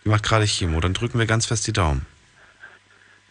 [0.04, 0.80] Die macht gerade Chemo.
[0.80, 2.06] Dann drücken wir ganz fest die Daumen.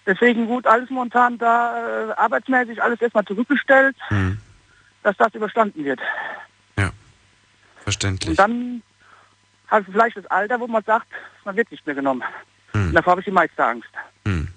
[0.07, 4.39] Deswegen gut, alles momentan da äh, arbeitsmäßig, alles erstmal zurückgestellt, Hm.
[5.03, 6.01] dass das überstanden wird.
[7.85, 8.31] Verständlich.
[8.31, 8.83] Und dann
[9.71, 11.07] halt vielleicht das Alter, wo man sagt,
[11.45, 12.23] man wird nicht mehr genommen.
[12.73, 12.89] Hm.
[12.89, 13.91] Und davor habe ich die meiste Angst.
[14.27, 14.49] Hm.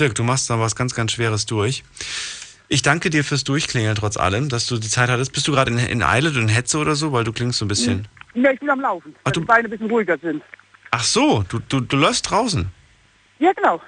[0.00, 1.84] Dirk, du machst da was ganz, ganz Schweres durch.
[2.68, 5.32] Ich danke dir fürs Durchklingeln trotz allem, dass du die Zeit hattest.
[5.32, 7.12] Bist du gerade in, in Eile, du in Hetze oder so?
[7.12, 8.08] Weil du klingst so ein bisschen.
[8.34, 10.42] Ja, ich bin am Laufen, Ach, dass die Beine ein bisschen ruhiger sind.
[10.92, 12.70] Ach so, du, du, du läufst draußen.
[13.40, 13.80] Ja, genau.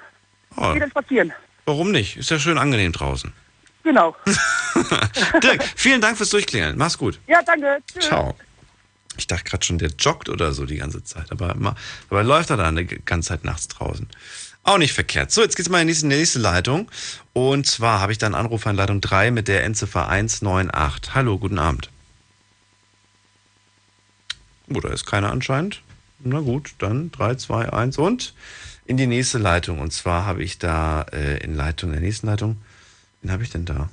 [0.55, 1.33] Oh, Wieder spazieren.
[1.65, 2.17] warum nicht?
[2.17, 3.33] Ist ja schön angenehm draußen.
[3.83, 4.15] Genau.
[5.43, 6.77] Dirk, vielen Dank fürs Durchklingeln.
[6.77, 7.19] Mach's gut.
[7.27, 7.79] Ja, danke.
[7.91, 8.05] Tschüss.
[8.05, 8.35] Ciao.
[9.17, 11.31] Ich dachte gerade schon, der joggt oder so die ganze Zeit.
[11.31, 11.55] Aber,
[12.09, 14.07] aber läuft er dann die ganze Zeit nachts draußen.
[14.63, 15.29] Auch nicht verkehrt.
[15.31, 16.89] So, jetzt geht's mal in die nächste, Leitung.
[17.33, 21.13] Und zwar habe ich dann Anruf an Leitung 3 mit der Endziffer 198.
[21.13, 21.89] Hallo, guten Abend.
[24.73, 25.81] Oh, da ist keiner anscheinend.
[26.19, 28.33] Na gut, dann 3, 2, 1 und
[28.85, 29.79] in die nächste Leitung.
[29.79, 32.61] Und zwar habe ich da äh, in Leitung, in der nächsten Leitung,
[33.21, 33.89] wen habe ich denn da?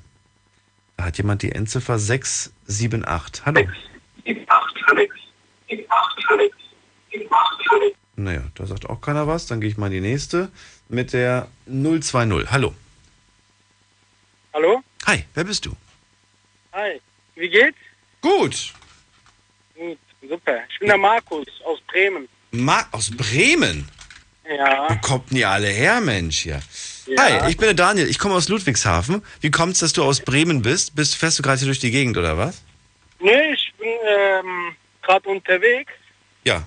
[0.96, 3.44] Da hat jemand die Endziffer 678.
[3.44, 3.60] Hallo.
[8.22, 9.46] Naja, da sagt auch keiner was.
[9.46, 10.50] Dann gehe ich mal in die nächste
[10.88, 12.50] mit der 020.
[12.50, 12.74] Hallo.
[14.52, 14.82] Hallo?
[15.06, 15.74] Hi, wer bist du?
[16.72, 17.00] Hi.
[17.34, 17.78] Wie geht's?
[18.20, 18.74] Gut.
[19.74, 19.98] Gut,
[20.28, 20.58] super.
[20.68, 22.28] Ich bin der Markus aus Bremen.
[22.50, 23.88] Ma aus Bremen?
[24.48, 24.88] Ja.
[24.90, 26.60] Wo kommt denn ihr alle her, Mensch hier?
[27.06, 27.22] Ja.
[27.22, 28.08] Hi, ich bin der Daniel.
[28.08, 29.22] Ich komme aus Ludwigshafen.
[29.40, 30.94] Wie kommt's, dass du aus Bremen bist?
[30.94, 32.62] Bist fährst du gerade hier durch die Gegend oder was?
[33.20, 35.92] Nee, ich bin ähm, gerade unterwegs
[36.44, 36.64] Ja.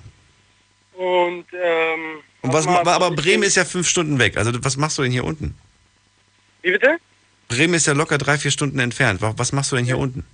[0.96, 4.36] Und ähm, Und was, mal- aber Bremen ist ja fünf Stunden weg.
[4.36, 5.56] Also was machst du denn hier unten?
[6.62, 6.96] Wie bitte?
[7.48, 9.20] Bremen ist ja locker drei, vier Stunden entfernt.
[9.20, 10.24] Wa- Was machst du denn hier unten?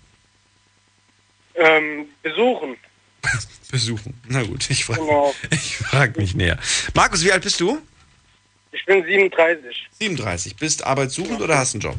[1.55, 2.77] Ähm, besuchen.
[3.71, 4.21] Besuchen.
[4.29, 5.35] Na gut, ich frage Genau.
[5.51, 6.59] ich frag mich näher.
[6.95, 7.81] Markus, wie alt bist du?
[8.73, 9.89] Ich bin 37.
[9.99, 10.57] 37.
[10.57, 11.97] Bist arbeitssuchend oder hast einen Job?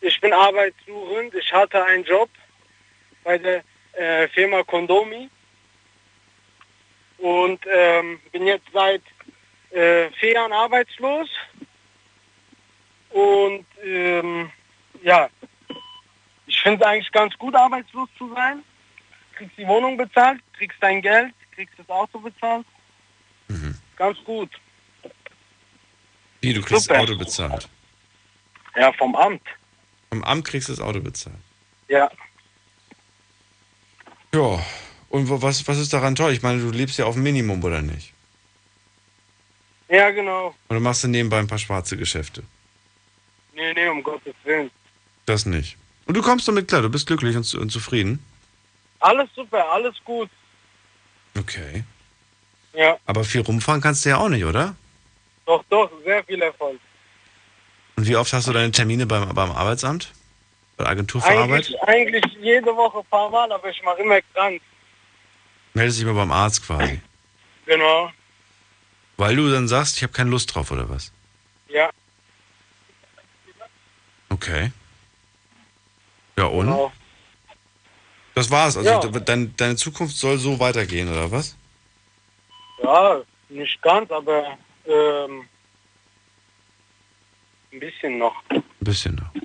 [0.00, 1.34] Ich bin arbeitssuchend.
[1.34, 2.28] Ich hatte einen Job
[3.24, 3.62] bei der
[3.94, 5.28] äh, Firma Kondomi.
[7.20, 9.02] Und ähm, bin jetzt seit
[9.70, 11.28] äh, vier Jahren arbeitslos.
[13.10, 14.50] Und ähm,
[15.02, 15.28] ja,
[16.46, 18.62] ich finde es eigentlich ganz gut, arbeitslos zu sein.
[19.34, 22.66] Kriegst die Wohnung bezahlt, kriegst dein Geld, kriegst das Auto bezahlt.
[24.00, 24.50] Ganz gut.
[26.40, 26.94] Wie, du kriegst Super.
[26.94, 27.68] das Auto bezahlt.
[28.74, 29.42] Ja, vom Amt.
[30.08, 31.36] Vom Amt kriegst du das Auto bezahlt.
[31.88, 32.10] Ja.
[34.32, 34.58] Ja.
[35.10, 36.32] Und wo, was, was ist daran toll?
[36.32, 38.12] Ich meine, du lebst ja auf dem Minimum, oder nicht?
[39.88, 40.54] Ja, genau.
[40.68, 42.42] Oder machst du nebenbei ein paar schwarze Geschäfte?
[43.54, 44.70] Nee, nee, um Gottes Willen.
[45.26, 45.76] Das nicht.
[46.06, 48.24] Und du kommst damit klar, du bist glücklich und, und zufrieden?
[49.00, 50.30] Alles super, alles gut.
[51.38, 51.84] Okay.
[52.72, 54.76] Ja, Aber viel rumfahren kannst du ja auch nicht, oder?
[55.50, 56.78] doch, doch, sehr viel Erfolg.
[57.96, 60.12] Und wie oft hast du deine Termine beim, beim Arbeitsamt?
[60.76, 61.66] Bei der Agentur für Arbeit?
[61.66, 64.62] Eigentlich, eigentlich jede Woche ein paar Mal, aber ich mache immer krank.
[65.74, 67.00] Meldest dich mal beim Arzt quasi.
[67.66, 68.10] Genau.
[69.16, 71.12] Weil du dann sagst, ich habe keine Lust drauf, oder was?
[71.68, 71.90] Ja,
[74.30, 74.72] Okay.
[76.38, 76.66] Ja, und?
[76.66, 76.92] genau.
[78.34, 78.76] Das war's.
[78.76, 78.98] Also Ja.
[79.00, 81.56] de- dein, deine Zukunft soll so weitergehen, oder was?
[82.82, 84.56] Ja, nicht ganz, aber
[84.86, 85.46] ähm,
[87.72, 88.34] ein bisschen noch.
[88.50, 89.39] Ein bisschen noch.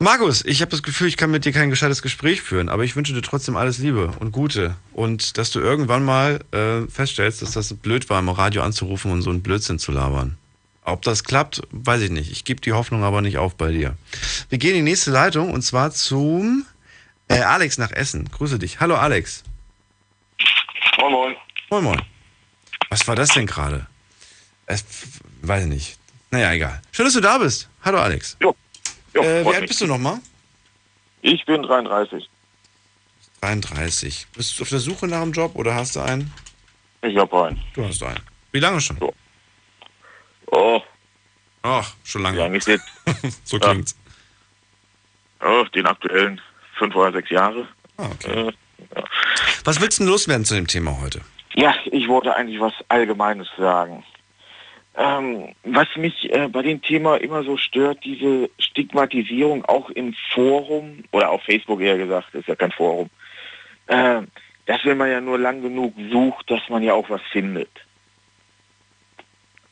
[0.00, 2.96] Markus, ich habe das Gefühl, ich kann mit dir kein gescheites Gespräch führen, aber ich
[2.96, 4.76] wünsche dir trotzdem alles Liebe und Gute.
[4.92, 9.22] Und dass du irgendwann mal äh, feststellst, dass das blöd war, im Radio anzurufen und
[9.22, 10.36] so einen Blödsinn zu labern.
[10.82, 12.30] Ob das klappt, weiß ich nicht.
[12.30, 13.96] Ich gebe die Hoffnung aber nicht auf bei dir.
[14.50, 16.66] Wir gehen in die nächste Leitung und zwar zum
[17.28, 18.28] äh, Alex nach Essen.
[18.30, 18.80] Grüße dich.
[18.80, 19.44] Hallo Alex.
[20.98, 21.36] Moin Moin.
[21.70, 22.02] Moin Moin.
[22.90, 23.86] Was war das denn gerade?
[24.66, 24.84] Es,
[25.42, 25.98] weiß ich nicht.
[26.30, 26.82] Naja, egal.
[26.92, 27.68] Schön, dass du da bist.
[27.82, 28.36] Hallo Alex.
[28.42, 28.54] Jo.
[29.14, 29.68] Jo, äh, wie alt mich.
[29.68, 30.18] bist du nochmal?
[31.22, 32.28] Ich bin 33.
[33.40, 34.26] 33.
[34.36, 36.32] Bist du auf der Suche nach einem Job oder hast du einen?
[37.02, 37.60] Ich hab einen.
[37.74, 38.20] Du hast einen.
[38.52, 38.98] Wie lange schon?
[40.46, 40.80] Oh.
[41.62, 42.36] Ach, schon lange.
[42.36, 42.86] Wie lange ist jetzt?
[43.44, 43.96] so klingt's.
[45.40, 46.40] Oh, den aktuellen
[46.78, 47.66] fünf oder sechs Jahre.
[47.96, 48.48] Ah, okay.
[48.48, 48.52] Äh,
[49.64, 51.20] Was willst du denn loswerden zu dem Thema heute?
[51.54, 54.04] Ja, ich wollte eigentlich was Allgemeines sagen.
[54.96, 61.02] Ähm, was mich äh, bei dem Thema immer so stört, diese Stigmatisierung auch im Forum
[61.10, 63.10] oder auf Facebook eher gesagt, ist ja kein Forum,
[63.88, 64.22] äh,
[64.66, 67.70] dass wenn man ja nur lang genug sucht, dass man ja auch was findet.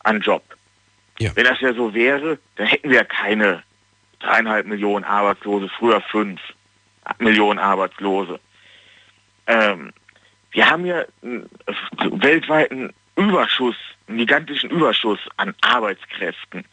[0.00, 0.42] An Job.
[1.36, 3.62] Wenn das ja so wäre, dann hätten wir ja keine
[4.18, 6.40] dreieinhalb Millionen Arbeitslose, früher fünf
[7.18, 8.40] Millionen Arbeitslose.
[9.46, 9.92] Ähm,
[10.50, 11.48] wir haben ja einen
[12.00, 12.92] weltweiten
[13.28, 13.76] Überschuss,
[14.06, 16.64] einen gigantischen Überschuss an Arbeitskräften.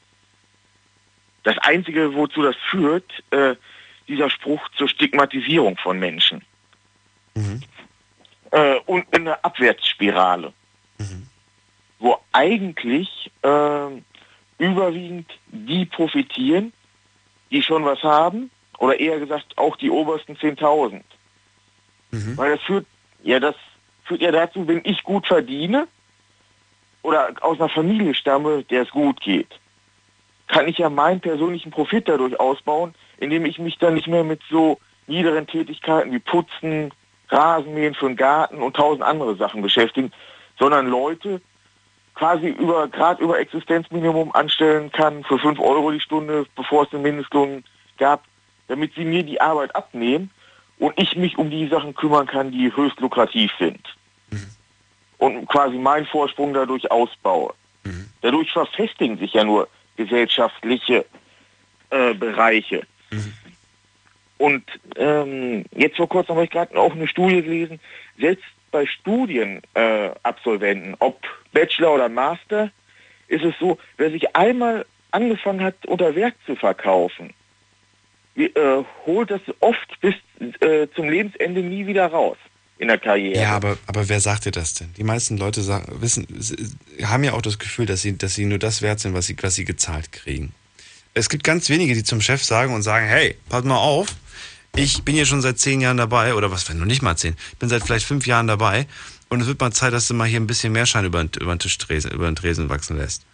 [1.43, 3.55] Das Einzige, wozu das führt, äh,
[4.07, 6.43] dieser Spruch zur Stigmatisierung von Menschen.
[8.51, 10.53] Äh, und eine Abwärtsspirale,
[11.99, 13.87] wo eigentlich äh,
[14.57, 16.73] überwiegend die profitieren,
[17.51, 18.49] die schon was haben,
[18.79, 21.01] oder eher gesagt auch die obersten 10.000.
[22.37, 22.85] Weil das führt,
[23.23, 23.55] ja, das
[24.05, 25.87] führt ja dazu, wenn ich gut verdiene
[27.01, 29.59] oder aus einer Familie stamme, der es gut geht,
[30.47, 34.41] kann ich ja meinen persönlichen Profit dadurch ausbauen, indem ich mich dann nicht mehr mit
[34.49, 36.91] so niederen Tätigkeiten wie Putzen,
[37.29, 40.11] Rasenmähen für den Garten und tausend andere Sachen beschäftigen,
[40.57, 41.41] sondern Leute
[42.15, 47.01] quasi über gerade über Existenzminimum anstellen kann für 5 Euro die Stunde, bevor es den
[47.01, 47.63] Mindestlohn
[47.97, 48.23] gab,
[48.67, 50.29] damit sie mir die Arbeit abnehmen
[50.79, 53.81] und ich mich um die Sachen kümmern kann, die höchst lukrativ sind.
[55.19, 57.53] Und quasi meinen Vorsprung dadurch ausbaue.
[58.21, 61.05] Dadurch verfestigen sich ja nur gesellschaftliche
[61.89, 62.83] äh, Bereiche.
[64.37, 64.63] Und
[64.95, 67.79] ähm, jetzt vor kurzem habe ich gerade auch eine Studie gelesen,
[68.17, 71.19] selbst bei Studienabsolventen, äh, ob
[71.51, 72.71] Bachelor oder Master,
[73.27, 77.33] ist es so, wer sich einmal angefangen hat, unter Werk zu verkaufen,
[78.35, 80.15] wie, äh, holt das oft bis
[80.61, 82.37] äh, zum Lebensende nie wieder raus
[82.79, 83.39] in der Karriere.
[83.39, 84.93] Ja, aber, aber wer sagt dir das denn?
[84.97, 86.25] Die meisten Leute sagen, wissen,
[87.03, 89.35] haben ja auch das Gefühl, dass sie, dass sie nur das wert sind, was sie,
[89.41, 90.53] was sie gezahlt kriegen.
[91.13, 94.15] Es gibt ganz wenige, die zum Chef sagen und sagen, hey, pass mal auf,
[94.75, 97.35] ich bin hier schon seit zehn Jahren dabei, oder was, wenn noch nicht mal zehn,
[97.51, 98.87] ich bin seit vielleicht fünf Jahren dabei
[99.27, 101.55] und es wird mal Zeit, dass du mal hier ein bisschen mehr Schein über, über
[101.55, 103.25] den Tisch über den Tresen wachsen lässt.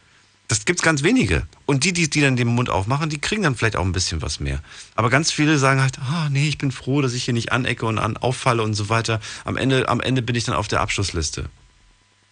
[0.47, 1.43] Das gibt's ganz wenige.
[1.65, 4.21] Und die, die, die dann den Mund aufmachen, die kriegen dann vielleicht auch ein bisschen
[4.21, 4.59] was mehr.
[4.95, 7.85] Aber ganz viele sagen halt, ah, nee, ich bin froh, dass ich hier nicht anecke
[7.85, 9.19] und an auffalle und so weiter.
[9.43, 11.45] Am Ende, am Ende bin ich dann auf der Abschlussliste.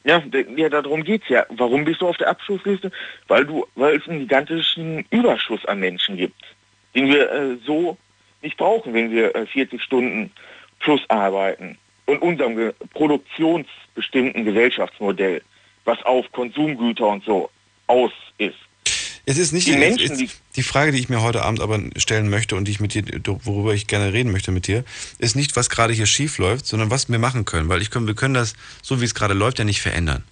[0.03, 0.21] Ja,
[0.55, 1.45] ja, darum geht's ja.
[1.49, 2.91] Warum bist du auf der Abschlussliste?
[3.27, 6.43] Weil du, weil es einen gigantischen Überschuss an Menschen gibt,
[6.93, 7.97] den wir äh, so
[8.41, 10.29] nicht brauchen, wenn wir äh, 40 Stunden
[10.83, 15.41] Arbeitsflussarbeiten und unserem produktionsbestimmten Gesellschaftsmodell,
[15.85, 17.49] was auf Konsumgüter und so
[17.87, 18.55] aus ist.
[19.25, 22.29] Es ist nicht Die Menschen, die, die Frage, die ich mir heute Abend aber stellen
[22.29, 23.03] möchte und die ich mit dir,
[23.43, 24.83] worüber ich gerne reden möchte mit dir,
[25.17, 27.69] ist nicht, was gerade hier schief läuft, sondern was wir machen können.
[27.69, 30.25] Weil ich können, wir können das, so wie es gerade läuft, ja nicht verändern.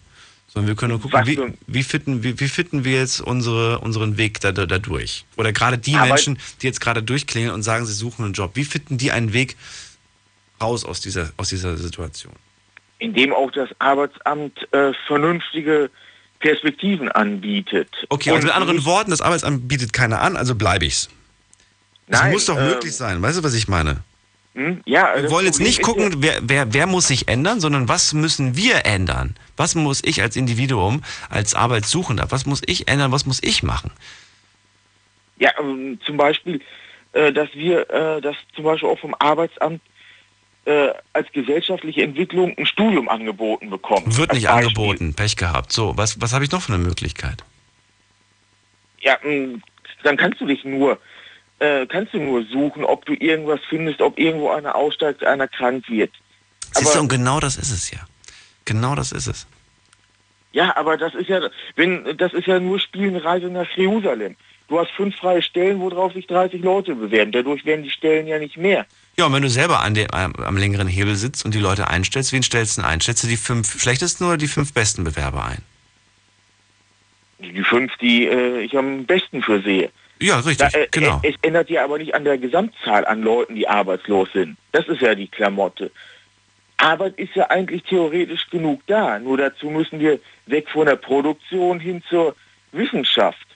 [0.48, 4.18] Sondern wir können nur gucken, wie, wie, fitten, wie, wie fitten wir jetzt unsere, unseren
[4.18, 5.24] Weg da, da, da durch.
[5.38, 8.52] Oder gerade die Aber- Menschen, die jetzt gerade durchklingeln und sagen, sie suchen einen Job.
[8.56, 9.56] Wie fitten die einen Weg
[10.62, 12.34] raus aus dieser, aus dieser Situation?
[13.02, 15.90] indem auch das Arbeitsamt äh, vernünftige
[16.42, 17.90] Perspektiven anbietet.
[18.10, 21.10] Okay, Und also mit anderen Worten, das Arbeitsamt bietet keiner an, also bleibe ich's.
[22.08, 23.22] Das Nein, muss doch ähm, möglich sein.
[23.22, 24.04] Weißt du, was ich meine?
[24.54, 24.82] Hm?
[24.86, 28.14] Ja, Wir das wollen jetzt nicht gucken, wer, wer, wer muss sich ändern, sondern was
[28.14, 29.36] müssen wir ändern?
[29.56, 33.92] Was muss ich als Individuum, als Arbeitssuchender, was muss ich ändern, was muss ich machen?
[35.38, 36.60] Ja, ähm, zum Beispiel,
[37.14, 39.82] äh, dass wir, äh, dass zum Beispiel auch vom Arbeitsamt
[40.66, 44.06] äh, als gesellschaftliche Entwicklung ein Studium angeboten bekommen.
[44.18, 44.68] Wird nicht Beispiel.
[44.68, 45.72] angeboten, Pech gehabt.
[45.72, 47.44] So, was, was habe ich noch für eine Möglichkeit?
[49.00, 49.60] Ja, mh,
[50.04, 51.00] dann kannst du dich nur,
[51.60, 55.90] äh, kannst du nur suchen, ob du irgendwas findest, ob irgendwo einer aussteigt, einer krank
[55.90, 56.12] wird.
[56.74, 58.00] Siehst du, und genau das ist es ja.
[58.66, 59.48] Genau das ist es.
[60.54, 61.42] Ja, aber das ist ja,
[61.76, 64.36] wenn, das ist ja nur Spielenreise nach Jerusalem.
[64.72, 67.34] Du hast fünf freie Stellen, worauf sich 30 Leute bewerben.
[67.34, 68.86] Dadurch werden die Stellen ja nicht mehr.
[69.18, 72.32] Ja, und wenn du selber an dem, am, längeren Hebel sitzt und die Leute einstellst,
[72.32, 73.02] wen stellst du denn ein?
[73.02, 75.62] Stellst du die fünf schlechtesten oder die fünf besten Bewerber ein?
[77.40, 79.90] Die fünf, die äh, ich am besten für sehe.
[80.22, 81.20] Ja, richtig, Da, äh, genau.
[81.22, 84.56] Es ändert ja aber nicht an der Gesamtzahl an Leuten, die arbeitslos sind.
[84.72, 85.92] Das ist ja die Klamotte.
[86.78, 89.20] Arbeit ist ja eigentlich theoretisch genug da.
[89.20, 92.38] Nur dazu müssen wir weg von der Produktion hin zur
[92.72, 93.51] Wissenschaft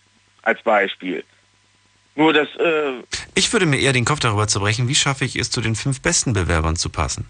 [0.45, 1.23] als Beispiel.
[2.15, 2.93] Nur das, äh,
[3.35, 6.01] Ich würde mir eher den Kopf darüber zerbrechen, wie schaffe ich es, zu den fünf
[6.01, 7.27] besten Bewerbern zu passen.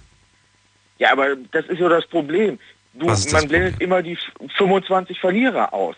[0.99, 2.59] ja, aber das ist ja das Problem.
[2.93, 4.17] Du, das man blendet immer die
[4.57, 5.95] 25 Verlierer aus.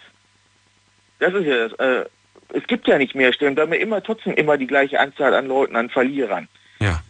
[1.19, 1.73] Das ist ja das.
[1.80, 2.06] Äh,
[2.53, 5.34] es gibt ja nicht mehr Stellen, da haben wir immer trotzdem immer die gleiche Anzahl
[5.34, 6.48] an Leuten, an Verlierern.
[6.80, 7.03] Ja.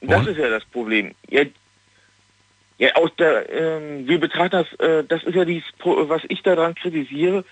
[0.00, 0.28] Das Und?
[0.28, 1.14] ist ja das Problem.
[1.28, 1.42] Ja,
[2.78, 6.42] ja aus der, ähm, wir betrachten das, äh, das ist ja dieses, Pro- was ich
[6.42, 7.44] daran kritisiere.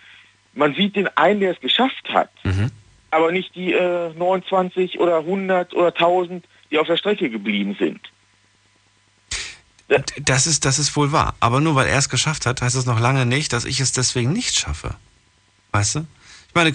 [0.55, 2.71] Man sieht den einen, der es geschafft hat, Mhm.
[3.11, 8.01] aber nicht die äh, 29 oder 100 oder 1000, die auf der Strecke geblieben sind.
[10.25, 11.35] Das ist, das ist wohl wahr.
[11.41, 13.93] Aber nur weil er es geschafft hat, heißt das noch lange nicht, dass ich es
[13.93, 14.95] deswegen nicht schaffe.
[15.73, 16.07] Weißt du?
[16.53, 16.75] Ich meine,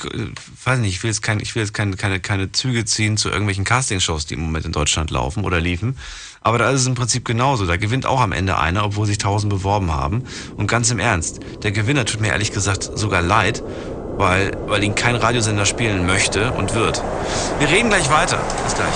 [0.64, 3.30] weiß nicht, ich will jetzt, kein, ich will jetzt keine, keine, keine Züge ziehen zu
[3.30, 6.00] irgendwelchen Castingshows, die im Moment in Deutschland laufen oder liefen.
[6.42, 7.68] Aber da ist es im Prinzip genauso.
[7.68, 10.24] Da gewinnt auch am Ende einer, obwohl sich tausend beworben haben.
[10.56, 13.62] Und ganz im Ernst, der Gewinner tut mir ehrlich gesagt sogar leid,
[14.18, 17.04] weil, weil ihn kein Radiosender spielen möchte und wird.
[17.60, 18.42] Wir reden gleich weiter.
[18.66, 18.96] Bis gleich.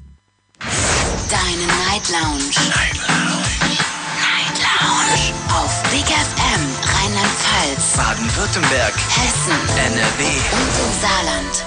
[0.61, 2.53] Deine Night Lounge.
[2.69, 3.79] Night Lounge.
[4.21, 5.33] Night Lounge.
[5.49, 10.23] Auf Big FM Rheinland-Pfalz, Baden-Württemberg, Hessen NRW.
[10.23, 11.65] und im Saarland.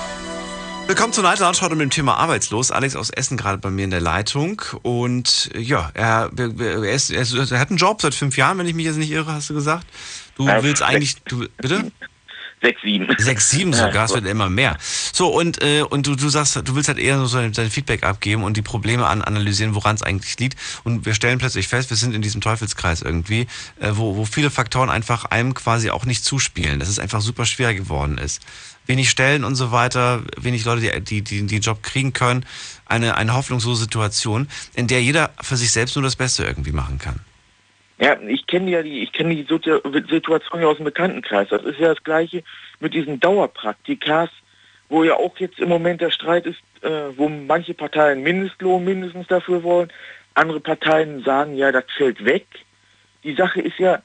[0.86, 2.70] Willkommen zur Night Lounge heute mit dem Thema Arbeitslos.
[2.70, 4.62] Alex aus Essen gerade bei mir in der Leitung.
[4.82, 8.66] Und ja, er, er, ist, er, ist, er hat einen Job seit fünf Jahren, wenn
[8.68, 9.86] ich mich jetzt nicht irre, hast du gesagt.
[10.36, 11.90] Du willst eigentlich, du, bitte?
[12.64, 13.14] Sechs, sieben.
[13.18, 14.78] Sechs, sieben sogar, es wird immer mehr.
[15.12, 18.04] So, und, äh, und du, du sagst, du willst halt eher so dein, dein Feedback
[18.04, 20.58] abgeben und die Probleme an, analysieren, woran es eigentlich liegt.
[20.82, 23.48] Und wir stellen plötzlich fest, wir sind in diesem Teufelskreis irgendwie,
[23.80, 27.44] äh, wo, wo viele Faktoren einfach einem quasi auch nicht zuspielen, dass es einfach super
[27.44, 28.40] schwer geworden ist.
[28.86, 32.46] Wenig Stellen und so weiter, wenig Leute, die, die, die, die Job kriegen können,
[32.86, 36.96] eine, eine hoffnungslose Situation, in der jeder für sich selbst nur das Beste irgendwie machen
[36.96, 37.20] kann.
[38.04, 41.48] Ja, ich kenne ja die, ich kenne die Situ- Situation ja aus dem Bekanntenkreis.
[41.48, 42.42] Das ist ja das Gleiche
[42.78, 44.28] mit diesen Dauerpraktikas,
[44.90, 49.26] wo ja auch jetzt im Moment der Streit ist, äh, wo manche Parteien Mindestlohn mindestens
[49.28, 49.90] dafür wollen,
[50.34, 52.46] andere Parteien sagen, ja, das fällt weg.
[53.22, 54.02] Die Sache ist ja,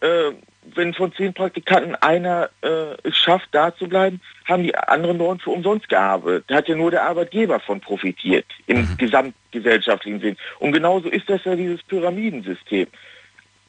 [0.00, 0.32] äh,
[0.74, 5.40] wenn von zehn Praktikanten einer äh, es schafft, da zu bleiben, haben die anderen neun
[5.40, 6.44] für umsonst gearbeitet.
[6.46, 10.36] Da hat ja nur der Arbeitgeber von profitiert im gesamtgesellschaftlichen Sinn.
[10.58, 12.86] Und genauso ist das ja dieses Pyramidensystem.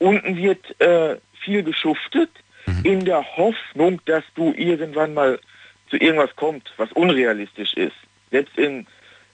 [0.03, 2.29] Unten wird äh, viel geschuftet
[2.83, 5.39] in der Hoffnung, dass du irgendwann mal
[5.89, 7.95] zu irgendwas kommst, was unrealistisch ist.
[8.29, 8.85] Selbst in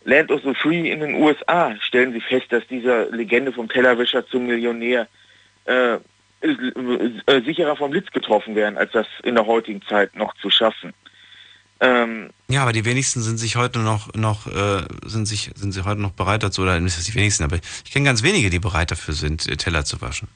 [0.06, 4.28] Land of the Free in den USA stellen sie fest, dass dieser Legende vom Tellerwäscher
[4.28, 5.08] zum Millionär
[5.66, 5.96] äh,
[6.42, 10.94] äh, sicherer vom Blitz getroffen werden, als das in der heutigen Zeit noch zu schaffen.
[11.80, 15.84] Ähm, Ja, aber die wenigsten sind sich heute noch, noch äh, sind sich, sind sie
[15.84, 18.92] heute noch bereit dazu, oder nicht die wenigsten, aber ich kenne ganz wenige, die bereit
[18.92, 20.28] dafür sind, äh, Teller zu waschen.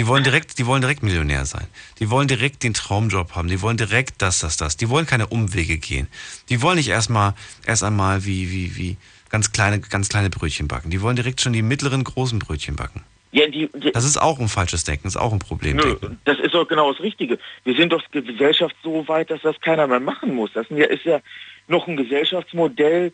[0.00, 1.66] Die wollen direkt, die wollen direkt Millionär sein.
[1.98, 3.48] Die wollen direkt den Traumjob haben.
[3.48, 4.78] Die wollen direkt das, das, das.
[4.78, 6.06] Die wollen keine Umwege gehen.
[6.48, 7.34] Die wollen nicht erstmal,
[7.66, 8.96] erst einmal wie, wie, wie
[9.28, 10.88] ganz kleine, ganz kleine Brötchen backen.
[10.88, 13.04] Die wollen direkt schon die mittleren, großen Brötchen backen.
[13.32, 15.76] ja, die, die, Das ist auch ein falsches Denken, ist auch ein Problem.
[15.76, 17.38] Nö, das ist doch genau das Richtige.
[17.64, 20.50] Wir sind doch Gesellschaft so weit, dass das keiner mehr machen muss.
[20.54, 21.20] Das ist ja
[21.68, 23.12] noch ein Gesellschaftsmodell.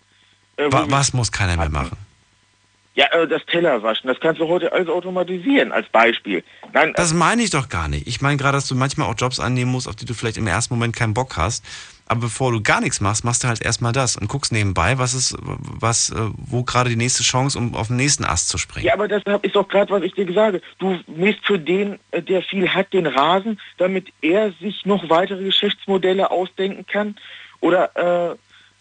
[0.56, 1.98] Äh, was muss keiner mehr machen?
[2.96, 6.42] Ja, äh, das Tellerwaschen, das kannst du heute alles automatisieren, als Beispiel.
[6.72, 8.06] Nein, Das meine ich doch gar nicht.
[8.06, 10.46] Ich meine gerade, dass du manchmal auch Jobs annehmen musst, auf die du vielleicht im
[10.46, 11.62] ersten Moment keinen Bock hast.
[12.08, 15.12] Aber bevor du gar nichts machst, machst du halt erstmal das und guckst nebenbei, was
[15.12, 18.86] ist, was, äh, wo gerade die nächste Chance, um auf den nächsten Ast zu springen.
[18.86, 20.62] Ja, aber das ist doch gerade, was ich dir sage.
[20.78, 25.44] Du misst für den, äh, der viel hat, den Rasen, damit er sich noch weitere
[25.44, 27.16] Geschäftsmodelle ausdenken kann.
[27.60, 28.36] Oder, äh,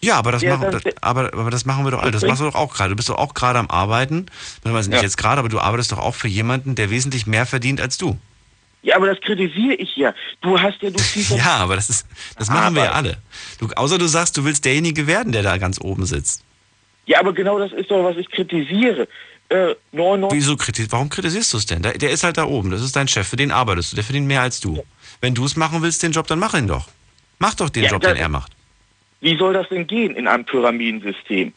[0.06, 2.11] Ja, aber das, Ja, machen, das- aber, aber das machen wir doch alle.
[2.11, 2.90] Das machst du doch auch gerade.
[2.91, 4.27] Du bist doch auch gerade am Arbeiten.
[4.57, 5.03] Beziehungsweise nicht Ja.
[5.03, 8.18] jetzt gerade, aber du arbeitest doch auch für jemanden, der wesentlich mehr verdient als du.
[8.84, 10.14] ja, aber das kritisiere ich ja.
[10.41, 12.06] Du hast ja, du ziehst ja, Ja, aber das ist,
[12.38, 13.18] das machen wir ja alle.
[13.60, 16.44] Du, außer du sagst, du willst derjenige werden, der da ganz oben sitzt.
[17.07, 19.07] ja, aber genau das ist doch, was ich kritisiere.
[19.49, 21.82] Äh, 99, Wieso kritis warum kritisierst du es denn?
[21.84, 22.72] Der, der ist halt da oben.
[22.72, 23.95] Das ist dein Chef, für den arbeitest du.
[23.95, 24.84] Der verdient mehr als du.
[25.22, 26.88] Wenn du es machen willst, den Job, dann mach ihn doch.
[27.38, 28.52] Mach doch den Ja, Job, den er macht.
[29.26, 31.52] Wie soll das denn gehen in einem Pyramidensystem?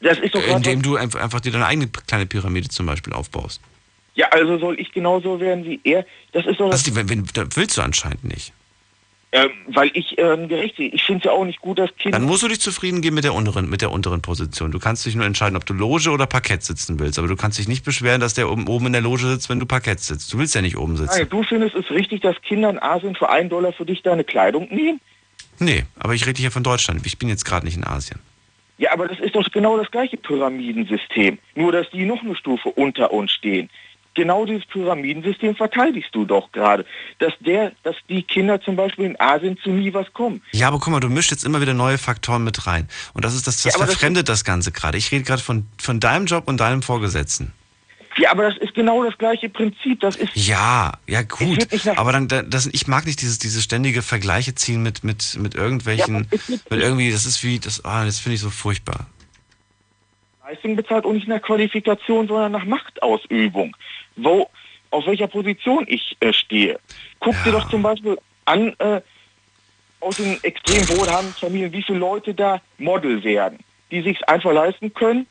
[0.00, 3.12] Das ist doch grad Indem du einfach, einfach dir deine eigene kleine Pyramide zum Beispiel
[3.12, 3.60] aufbaust.
[4.14, 6.06] Ja, also soll ich genauso werden wie er?
[6.32, 8.54] Das ist doch die, wenn, wenn, das willst du anscheinend nicht.
[9.32, 10.88] ähm, weil ich ähm, gerecht sehe.
[10.88, 12.18] Ich finde es ja auch nicht gut, dass Kinder.
[12.18, 14.70] Dann musst du dich zufrieden geben mit der unteren, mit der unteren Position.
[14.70, 17.18] Du kannst dich nur entscheiden, ob du Loge oder Parkett sitzen willst.
[17.18, 19.60] Aber du kannst dich nicht beschweren, dass der oben, oben in der Loge sitzt, wenn
[19.60, 20.32] du Parkett sitzt.
[20.32, 21.18] Du willst ja nicht oben sitzen.
[21.18, 24.24] Nein, du findest es richtig, dass Kinder in Asien für einen Dollar für dich deine
[24.24, 24.98] Kleidung nehmen?
[25.58, 27.04] Nee, aber ich rede hier von Deutschland.
[27.06, 28.18] Ich bin jetzt gerade nicht in Asien.
[28.78, 31.38] Ja, aber das ist doch genau das gleiche Pyramidensystem.
[31.54, 33.70] Nur, dass die noch eine Stufe unter uns stehen.
[34.14, 36.86] Genau dieses Pyramidensystem verteidigst du doch gerade.
[37.18, 40.42] Dass der, dass die Kinder zum Beispiel in Asien zu nie was kommen.
[40.52, 42.88] Ja, aber guck mal, du mischst jetzt immer wieder neue Faktoren mit rein.
[43.12, 44.96] Und das ist das, das Ja, aber das- verfremdet das, Ganze gerade.
[44.96, 47.52] Ich rede gerade von, von deinem Job und deinem Vorgesetzten.
[48.18, 50.00] Ja, aber das ist genau das gleiche Prinzip.
[50.00, 51.66] Das ist Ja, ja gut.
[51.96, 55.54] Aber dann, da- das, ich mag nicht dieses, dieses ständige Vergleiche ziehen mit, mit, mit
[55.54, 56.38] irgendwelchen, Ja,
[56.70, 59.06] mit irgendwie, das ist wie, das, ah, das finde ich so furchtbar.
[60.46, 63.76] Leistung bezahlt und nicht nach Qualifikation, sondern nach Machtausübung.
[64.16, 64.48] Wo,
[64.90, 66.78] auf welcher Position ich äh, stehe.
[67.20, 69.00] Guck dir doch zum Beispiel an, äh,
[70.00, 73.58] aus den extrem wohlhabenden Familien, wie viele Leute da Model werden,
[73.90, 75.26] die sich einfach leisten können,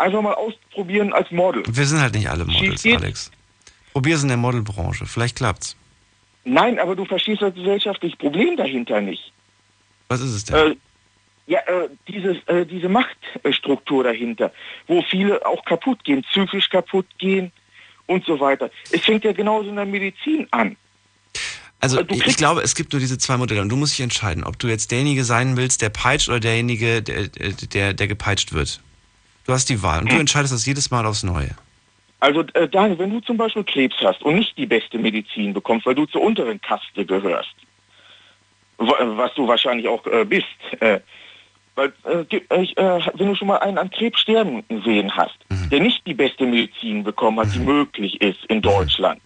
[0.00, 1.62] einfach mal ausprobieren als Model.
[1.66, 3.30] Wir sind halt nicht alle Models, Alex.
[3.92, 5.06] Probier's in der Modelbranche.
[5.06, 5.76] Vielleicht klappt's.
[6.44, 9.32] Nein, aber du verstehst das gesellschaftliche Problem dahinter nicht.
[10.08, 10.72] Was ist es denn?
[10.72, 10.76] Äh,
[11.46, 14.52] ja, äh, dieses, äh, diese Machtstruktur dahinter,
[14.86, 17.52] wo viele auch kaputt gehen, psychisch kaputt gehen
[18.06, 18.70] und so weiter.
[18.90, 20.76] Es fängt ja genauso in der Medizin an.
[21.80, 24.44] Also du ich, glaube, es gibt nur diese zwei Modelle und du musst dich entscheiden,
[24.44, 28.80] ob du jetzt derjenige sein willst, der peitscht oder derjenige, der, der, der gepeitscht wird.
[29.46, 30.20] Du hast die Wahl und du Hm.
[30.20, 31.50] entscheidest das jedes Mal aufs Neue.
[32.20, 35.86] Also äh, Daniel, wenn du zum Beispiel Krebs hast und nicht die beste Medizin bekommst,
[35.86, 37.54] weil du zur unteren Kaste gehörst,
[38.78, 40.46] wa- was du wahrscheinlich auch äh, bist,
[40.80, 41.00] äh,
[41.76, 45.38] weil, äh, äh, wenn du schon mal einen an Krebs sterben sehen hast,
[45.70, 49.20] der nicht die beste Medizin bekommen hat, die möglich ist in Deutschland,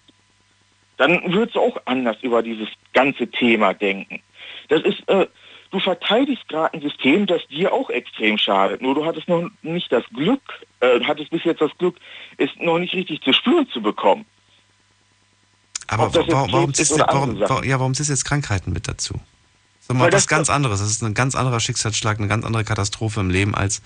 [0.98, 4.20] dann würdest du auch anders über dieses ganze Thema denken.
[4.68, 5.26] Das ist, äh,
[5.74, 8.80] du verteidigst gerade ein System, das dir auch extrem schadet.
[8.80, 10.40] Nur du hattest noch nicht das Glück,
[10.78, 11.96] äh, hattest bis jetzt das Glück,
[12.36, 14.24] es noch nicht richtig zu spüren zu bekommen.
[15.88, 19.14] Aber warum, warum, ist andere warum, ja, warum du jetzt Krankheiten mit dazu?
[19.80, 20.78] Sag mal, was das- ganz anderes.
[20.78, 23.82] Das ist ein ganz anderer Schicksalsschlag, eine ganz andere Katastrophe im Leben als,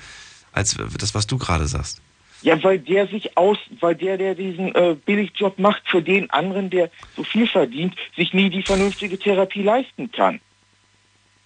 [0.53, 2.03] als das, was du gerade sagst.
[2.43, 6.71] Ja, weil der sich aus, weil der, der diesen äh, Billigjob macht für den anderen,
[6.71, 10.41] der so viel verdient, sich nie die vernünftige Therapie leisten kann.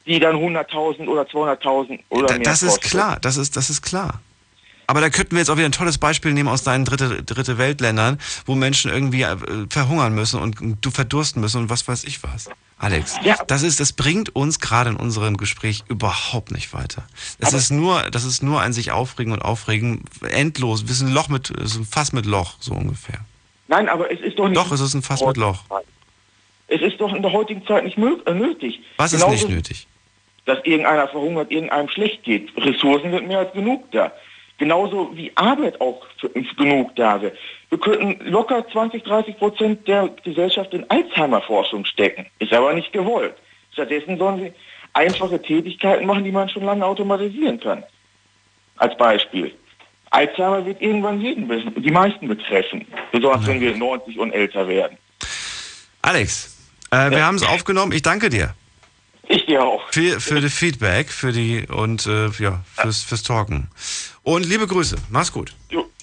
[0.07, 3.83] Die dann 100.000 oder 200.000 oder Da, mehr das ist klar, das ist, das ist
[3.83, 4.21] klar.
[4.87, 7.57] Aber da könnten wir jetzt auch wieder ein tolles Beispiel nehmen aus deinen dritte, dritte
[7.57, 9.37] Weltländern, wo Menschen irgendwie äh,
[9.71, 12.51] verhungern müssen und du verdursten müssen und was weiß ich was.
[12.79, 13.15] Alex,
[13.47, 17.05] das ist, das bringt uns gerade in unserem Gespräch überhaupt nicht weiter.
[17.39, 20.89] Das ist nur, das ist nur ein sich aufregen und aufregen, endlos.
[20.89, 23.21] Wir sind ein Loch mit, so ein Fass mit Loch, so ungefähr.
[23.69, 24.57] Nein, aber es ist doch nicht.
[24.57, 25.61] Doch, es ist ein Fass mit Loch.
[26.67, 28.81] Es ist doch in der heutigen Zeit nicht äh, nötig.
[28.97, 29.87] Was ist Genauso, nicht nötig?
[30.45, 32.51] Dass irgendeiner verhungert, irgendeinem schlecht geht.
[32.57, 34.13] Ressourcen sind mehr als genug da.
[34.59, 37.33] Genauso wie Arbeit auch für uns genug da wäre.
[37.71, 42.27] Wir könnten locker 20, 30 Prozent der Gesellschaft in Alzheimer-Forschung stecken.
[42.39, 43.35] Ist aber nicht gewollt.
[43.73, 44.53] Stattdessen sollen sie
[44.93, 47.83] einfache Tätigkeiten machen, die man schon lange automatisieren kann.
[48.77, 49.53] Als Beispiel.
[50.11, 51.49] Alzheimer wird irgendwann jeden,
[51.83, 52.87] die meisten betreffen.
[53.11, 54.99] Besonders wenn wir 90 und älter werden.
[56.03, 56.59] Alex,
[56.91, 57.93] äh, wir haben es aufgenommen.
[57.93, 58.55] Ich danke dir.
[59.29, 59.83] Ich dir auch.
[59.91, 63.69] Für, für das Feedback, für die und äh, ja, fürs, fürs Talken.
[64.23, 64.97] Und liebe Grüße.
[65.11, 65.55] Mach's gut.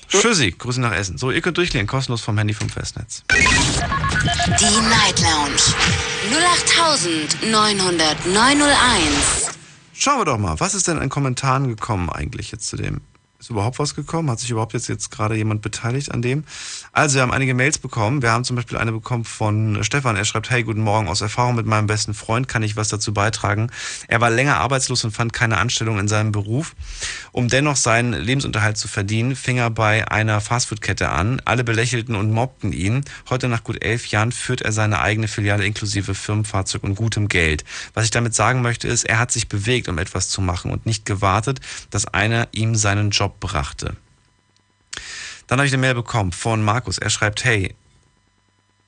[0.09, 0.51] Tschüssi.
[0.51, 1.17] Grüße nach Essen.
[1.17, 3.23] So, ihr könnt durchklicken, kostenlos vom Handy vom Festnetz.
[3.29, 5.61] Die Night Lounge
[7.43, 9.51] 0890901.
[9.93, 13.01] Schauen wir doch mal, was ist denn an Kommentaren gekommen eigentlich jetzt zu dem?
[13.39, 14.29] Ist überhaupt was gekommen?
[14.29, 16.43] Hat sich überhaupt jetzt, jetzt gerade jemand beteiligt an dem?
[16.91, 18.23] Also, wir haben einige Mails bekommen.
[18.23, 20.15] Wir haben zum Beispiel eine bekommen von Stefan.
[20.15, 21.07] Er schreibt, hey, guten Morgen.
[21.07, 23.69] Aus Erfahrung mit meinem besten Freund kann ich was dazu beitragen.
[24.07, 26.75] Er war länger arbeitslos und fand keine Anstellung in seinem Beruf.
[27.31, 31.41] Um dennoch seinen Lebensunterhalt zu verdienen, fing er bei einer Fastfood-Kette an.
[31.45, 33.05] Alle belächelten und mobbten ihn.
[33.29, 37.65] Heute nach gut elf Jahren führt er seine eigene Filiale inklusive Firmenfahrzeug und gutem Geld.
[37.93, 40.87] Was ich damit sagen möchte, ist, er hat sich bewegt, um etwas zu machen und
[40.87, 41.59] nicht gewartet,
[41.91, 43.95] dass einer ihm seinen Job brachte.
[45.49, 46.99] Dann habe ich eine Mail bekommen von Markus.
[46.99, 47.75] Er schreibt, hey,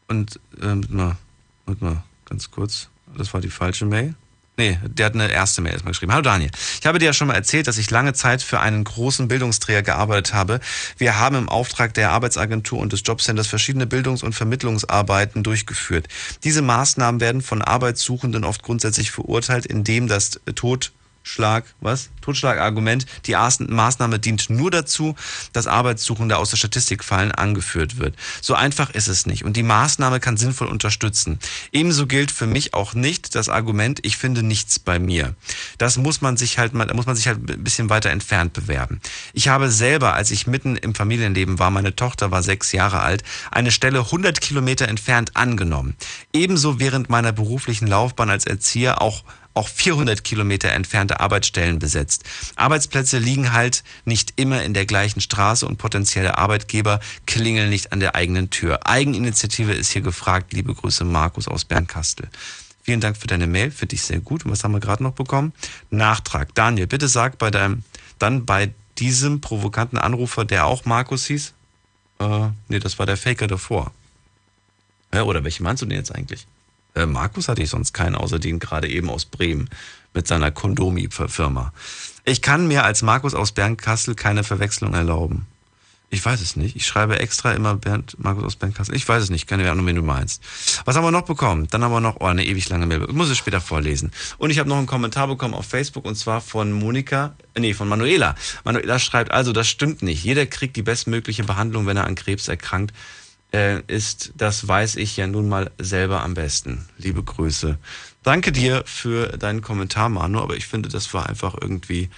[0.07, 1.17] und, ähm, mal,
[1.65, 2.89] warte mal, ganz kurz.
[3.17, 4.13] Das war die falsche Mail.
[4.57, 6.11] Nee, der hat eine erste Mail erstmal geschrieben.
[6.11, 6.51] Hallo Daniel.
[6.79, 9.81] Ich habe dir ja schon mal erzählt, dass ich lange Zeit für einen großen Bildungsträger
[9.81, 10.59] gearbeitet habe.
[10.97, 16.09] Wir haben im Auftrag der Arbeitsagentur und des Jobcenters verschiedene Bildungs- und Vermittlungsarbeiten durchgeführt.
[16.43, 20.91] Diese Maßnahmen werden von Arbeitssuchenden oft grundsätzlich verurteilt, indem das Tod
[21.23, 22.09] Schlag, was?
[22.21, 23.05] Totschlagargument.
[23.25, 25.15] Die Maßnahme dient nur dazu,
[25.53, 28.15] dass Arbeitssuchende aus der Statistik fallen, angeführt wird.
[28.41, 29.43] So einfach ist es nicht.
[29.43, 31.39] Und die Maßnahme kann sinnvoll unterstützen.
[31.71, 35.35] Ebenso gilt für mich auch nicht das Argument, ich finde nichts bei mir.
[35.77, 38.99] Das muss man sich halt muss man sich halt ein bisschen weiter entfernt bewerben.
[39.33, 43.23] Ich habe selber, als ich mitten im Familienleben war, meine Tochter war sechs Jahre alt,
[43.51, 45.95] eine Stelle 100 Kilometer entfernt angenommen.
[46.33, 52.23] Ebenso während meiner beruflichen Laufbahn als Erzieher auch auch 400 Kilometer entfernte Arbeitsstellen besetzt.
[52.55, 57.99] Arbeitsplätze liegen halt nicht immer in der gleichen Straße und potenzielle Arbeitgeber klingeln nicht an
[57.99, 58.87] der eigenen Tür.
[58.87, 60.53] Eigeninitiative ist hier gefragt.
[60.53, 62.29] Liebe Grüße, Markus aus Bernkastel.
[62.83, 64.45] Vielen Dank für deine Mail, finde ich sehr gut.
[64.45, 65.53] Und was haben wir gerade noch bekommen?
[65.89, 66.55] Nachtrag.
[66.55, 67.83] Daniel, bitte sag bei deinem,
[68.17, 71.53] dann bei diesem provokanten Anrufer, der auch Markus hieß,
[72.19, 73.91] äh, nee, das war der Faker davor.
[75.13, 76.47] Ja, oder welchen meinst du denn jetzt eigentlich?
[76.95, 79.69] Äh, Markus hatte ich sonst keinen, außer den gerade eben aus Bremen
[80.13, 81.73] mit seiner Kondomi-Firma.
[82.25, 85.47] Ich kann mir als Markus aus Bernkastel keine Verwechslung erlauben.
[86.13, 86.75] Ich weiß es nicht.
[86.75, 88.95] Ich schreibe extra immer Bernd, Markus aus Bernkastel.
[88.95, 89.47] Ich weiß es nicht.
[89.47, 90.43] Keine Ahnung, wen du meinst.
[90.83, 91.67] Was haben wir noch bekommen?
[91.71, 93.05] Dann haben wir noch, oh, eine ewig lange Mail.
[93.07, 94.11] Ich muss es später vorlesen.
[94.37, 97.73] Und ich habe noch einen Kommentar bekommen auf Facebook und zwar von Monika, äh, nee,
[97.73, 98.35] von Manuela.
[98.65, 100.21] Manuela schreibt, also das stimmt nicht.
[100.21, 102.93] Jeder kriegt die bestmögliche Behandlung, wenn er an Krebs erkrankt
[103.53, 106.87] äh, ist, das weiß ich ja nun mal selber am besten.
[106.97, 107.77] Liebe Grüße.
[108.23, 112.09] Danke dir für deinen Kommentar, Manu, aber ich finde, das war einfach irgendwie,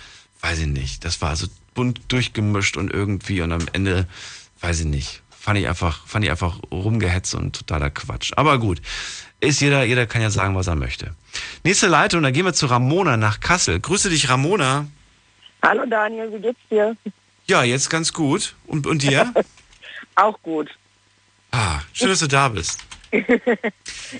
[0.41, 4.07] weiß ich nicht, das war so bunt durchgemischt und irgendwie und am Ende,
[4.61, 8.33] weiß ich nicht, fand ich einfach, fand ich einfach rumgehetzt und totaler Quatsch.
[8.35, 8.81] Aber gut,
[9.39, 11.15] ist jeder, jeder kann ja sagen, was er möchte.
[11.63, 13.79] Nächste Leitung, da gehen wir zu Ramona nach Kassel.
[13.79, 14.87] Grüße dich, Ramona.
[15.61, 16.95] Hallo Daniel, wie geht's dir?
[17.47, 18.55] Ja, jetzt ganz gut.
[18.67, 19.33] Und, und dir?
[20.15, 20.69] Auch gut.
[21.53, 22.79] Ah, schön, dass du da bist.
[23.11, 23.31] ich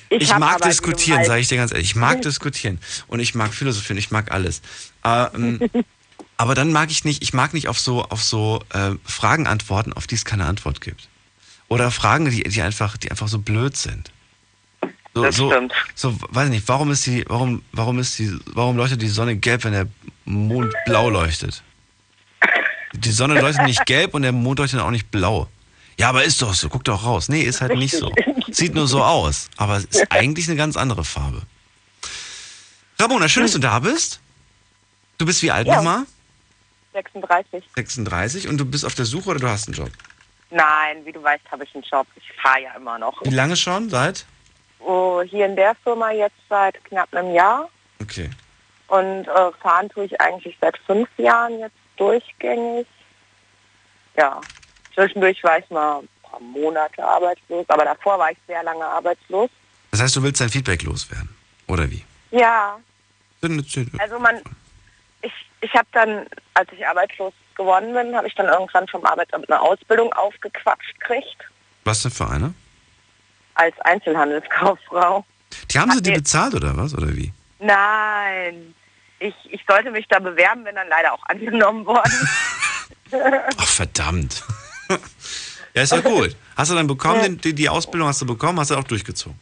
[0.10, 1.88] Ich, mag diskutieren, sage ich dir ganz ehrlich.
[1.88, 4.62] Ich mag diskutieren und ich mag philosophieren, ich mag alles.
[5.04, 5.60] Ähm,
[6.38, 9.94] aber dann mag ich nicht, ich mag nicht auf so, auf so äh, Fragen antworten,
[9.94, 11.10] auf die es keine Antwort gibt.
[11.70, 14.12] Oder Fragen, die, die einfach, die einfach so blöd sind.
[15.16, 15.74] So, Das so, stimmt.
[15.96, 19.64] so, weiß nicht, warum ist die, warum, warum ist die, warum leuchtet die Sonne gelb,
[19.64, 19.88] wenn der
[20.26, 21.64] Mond blau leuchtet?
[22.96, 25.50] Die Sonne leuchtet nicht gelb und der Mond leuchtet auch nicht blau.
[25.98, 27.30] Ja, aber ist doch so, guck doch raus.
[27.30, 28.12] Nee, ist halt nicht so.
[28.52, 31.42] Sieht nur so aus, aber es ist eigentlich eine ganz andere Farbe.
[33.00, 34.20] Ramona, schön, dass du da bist.
[35.18, 35.76] Du bist wie alt Ja.
[35.78, 36.04] nochmal?
[36.94, 37.64] 36.
[37.76, 39.90] 36 und du bist auf der Suche oder du hast einen Job?
[40.52, 42.06] Nein, wie du weißt, habe ich einen Job.
[42.16, 43.20] Ich fahre ja immer noch.
[43.24, 43.90] Wie lange schon?
[43.90, 44.26] Seit?
[44.80, 47.70] Oh, hier in der Firma jetzt seit knapp einem Jahr
[48.02, 48.30] Okay.
[48.88, 52.86] und äh, fahren tue ich eigentlich seit fünf Jahren jetzt durchgängig.
[54.18, 54.42] Ja,
[54.94, 59.50] zwischendurch war ich mal ein paar Monate arbeitslos, aber davor war ich sehr lange arbeitslos.
[59.92, 61.30] Das heißt, du willst dein Feedback loswerden,
[61.68, 62.04] oder wie?
[62.32, 62.80] Ja.
[64.00, 64.42] Also man,
[65.22, 69.50] ich, ich habe dann, als ich arbeitslos geworden bin, habe ich dann irgendwann vom Arbeitsamt
[69.52, 71.44] eine Ausbildung aufgequatscht gekriegt
[71.84, 72.54] Was denn für eine?
[73.56, 75.26] als Einzelhandelskauffrau.
[75.72, 76.18] Die haben sie dir nee.
[76.18, 76.96] bezahlt oder was?
[76.96, 77.32] Oder wie?
[77.60, 78.74] Nein,
[79.20, 82.30] ich, ich sollte mich da bewerben, bin dann leider auch angenommen worden.
[83.58, 84.44] Ach, verdammt.
[85.74, 86.36] Ja, ist doch gut.
[86.56, 89.38] Hast du dann bekommen, den, die, die Ausbildung hast du bekommen, hast du auch durchgezogen?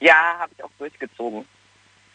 [0.00, 1.44] Ja, habe ich auch durchgezogen.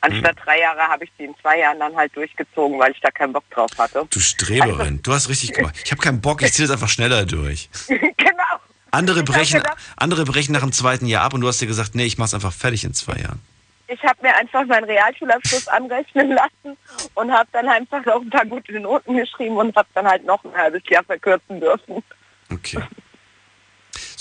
[0.02, 3.10] Anstatt drei Jahre habe ich die in zwei Jahren dann halt durchgezogen, weil ich da
[3.10, 4.06] keinen Bock drauf hatte.
[4.10, 5.76] Du Streberin, du hast richtig gemacht.
[5.86, 7.70] Ich habe keinen Bock, ich ziehe das einfach schneller durch.
[7.88, 8.44] genau.
[8.92, 11.96] Andere brechen, gedacht- andere brechen nach dem zweiten Jahr ab und du hast dir gesagt,
[11.96, 13.40] nee, ich mach's einfach fertig in zwei Jahren.
[13.88, 16.78] Ich habe mir einfach meinen Realschulabschluss anrechnen lassen
[17.16, 20.44] und habe dann einfach noch ein paar gute Noten geschrieben und habe dann halt noch
[20.44, 22.04] ein halbes Jahr verkürzen dürfen.
[22.52, 22.80] Okay.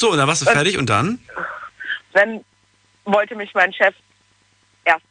[0.02, 1.20] So, und dann warst du fertig und dann?
[2.12, 2.44] Dann
[3.04, 3.94] wollte mich mein Chef
[4.84, 5.04] erst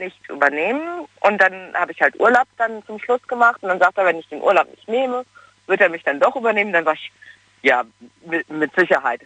[0.00, 3.98] nicht übernehmen und dann habe ich halt Urlaub dann zum Schluss gemacht und dann sagt
[3.98, 5.26] er, wenn ich den Urlaub nicht nehme,
[5.66, 6.72] wird er mich dann doch übernehmen.
[6.72, 7.12] Dann war ich,
[7.60, 7.84] ja,
[8.24, 9.20] mit, mit Sicherheit.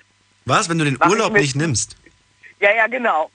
[0.46, 1.96] Was, wenn du den ich Urlaub nicht nimmst?
[2.58, 3.30] Ja, ja, genau.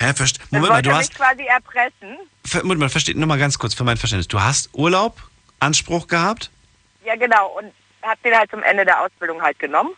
[0.00, 2.18] Hä, verst Dann Moment mal, wollte du hast, mich quasi erpressen.
[2.44, 4.26] ver Moment mal, versteht, nur mal ganz kurz für mein Verständnis.
[4.26, 5.22] Du hast Urlaub,
[5.60, 6.50] Anspruch gehabt?
[7.04, 7.56] Ja, genau.
[7.56, 7.72] Und
[8.02, 9.92] habe den halt zum Ende der Ausbildung halt genommen.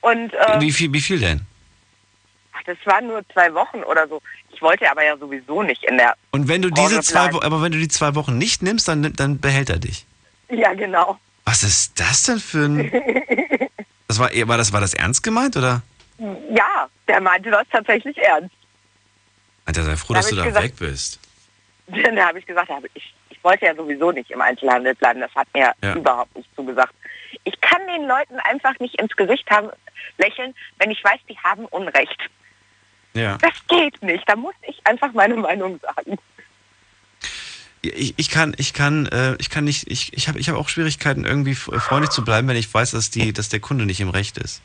[0.00, 1.40] Und äh, Wie viel, wie viel denn?
[2.52, 4.20] ach, das waren nur zwei Wochen oder so.
[4.50, 6.14] Ich wollte aber ja sowieso nicht in der.
[6.32, 7.44] Und wenn du Branche diese zwei, bleiben.
[7.44, 10.04] Aber wenn du die zwei Wochen nicht nimmst, dann, dann behält er dich.
[10.48, 11.18] Ja, genau.
[11.44, 12.90] Was ist das denn für ein,
[14.08, 15.82] das war, war das, war das ernst gemeint, oder?
[16.18, 18.54] ja, der meinte das tatsächlich ernst.
[19.66, 21.20] Alter, sei froh, Da dass du da gesagt- weg bist.
[21.86, 25.20] Dann habe ich gesagt, ich, ich wollte ja sowieso nicht im Einzelhandel bleiben.
[25.20, 25.94] Das hat mir Ja.
[25.94, 26.92] überhaupt nicht zugesagt.
[27.44, 29.70] Ich kann den Leuten einfach nicht ins Gesicht haben,
[30.18, 32.28] lächeln, wenn ich weiß, die haben Unrecht.
[33.14, 33.38] Ja.
[33.38, 34.24] Das geht nicht.
[34.26, 36.18] Da muss ich einfach meine Meinung sagen.
[37.82, 40.68] Ich, ich kann, ich kann, äh, ich kann nicht, ich, ich habe ich hab auch
[40.68, 44.10] Schwierigkeiten, irgendwie freundlich zu bleiben, wenn ich weiß, dass, die, dass der Kunde nicht im
[44.10, 44.62] Recht ist.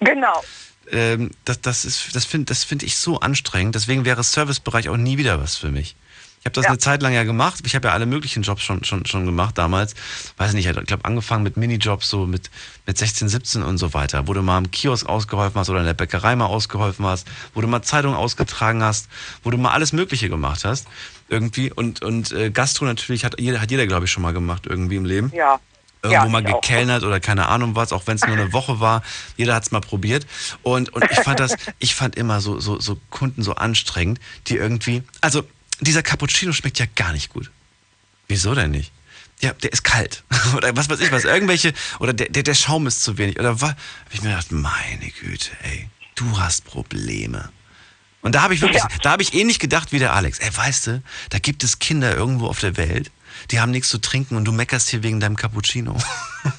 [0.00, 0.42] Genau.
[0.90, 3.74] Ähm, das, das ist, das finde das find ich so anstrengend.
[3.74, 5.96] Deswegen wäre Servicebereich auch nie wieder was für mich.
[6.42, 7.60] Ich habe das eine Zeit lang ja gemacht.
[7.64, 9.94] Ich habe ja alle möglichen Jobs schon, schon, schon gemacht damals.
[10.38, 12.50] Weiß nicht, ich glaube angefangen mit Minijobs so mit,
[12.84, 14.26] mit 16, 17 und so weiter.
[14.26, 17.60] Wo du mal im Kiosk ausgeholfen hast oder in der Bäckerei mal ausgeholfen hast, wo
[17.60, 19.08] du mal Zeitung ausgetragen hast,
[19.44, 20.88] wo du mal alles Mögliche gemacht hast.
[21.28, 21.70] Irgendwie.
[21.72, 24.96] Und, und äh, Gastro natürlich hat jeder, hat jeder glaube ich, schon mal gemacht irgendwie
[24.96, 25.30] im Leben.
[25.32, 25.60] Ja.
[26.02, 26.60] Irgendwo Ja, mal ich auch.
[26.60, 29.04] gekellnert oder keine Ahnung was, auch wenn es nur eine Woche war.
[29.36, 30.26] Jeder hat es mal probiert.
[30.62, 34.56] Und, und ich fand das, ich fand immer so, so, so Kunden so anstrengend, die
[34.56, 35.04] irgendwie.
[35.20, 35.44] Also,
[35.86, 37.50] dieser Cappuccino schmeckt ja gar nicht gut.
[38.28, 38.92] Wieso denn nicht?
[39.40, 40.22] Ja, der ist kalt.
[40.56, 41.24] oder was weiß ich was.
[41.24, 41.72] Irgendwelche.
[41.98, 43.38] Oder der, der, der Schaum ist zu wenig.
[43.38, 43.70] Oder was?
[43.70, 43.76] Hab
[44.12, 47.50] ich mir gedacht, meine Güte, ey, du hast Probleme.
[48.22, 50.38] Und da habe ich wirklich, da habe ich ähnlich gedacht wie der Alex.
[50.38, 53.10] Ey, weißt du, da gibt es Kinder irgendwo auf der Welt,
[53.50, 55.98] die haben nichts zu trinken und du meckerst hier wegen deinem Cappuccino.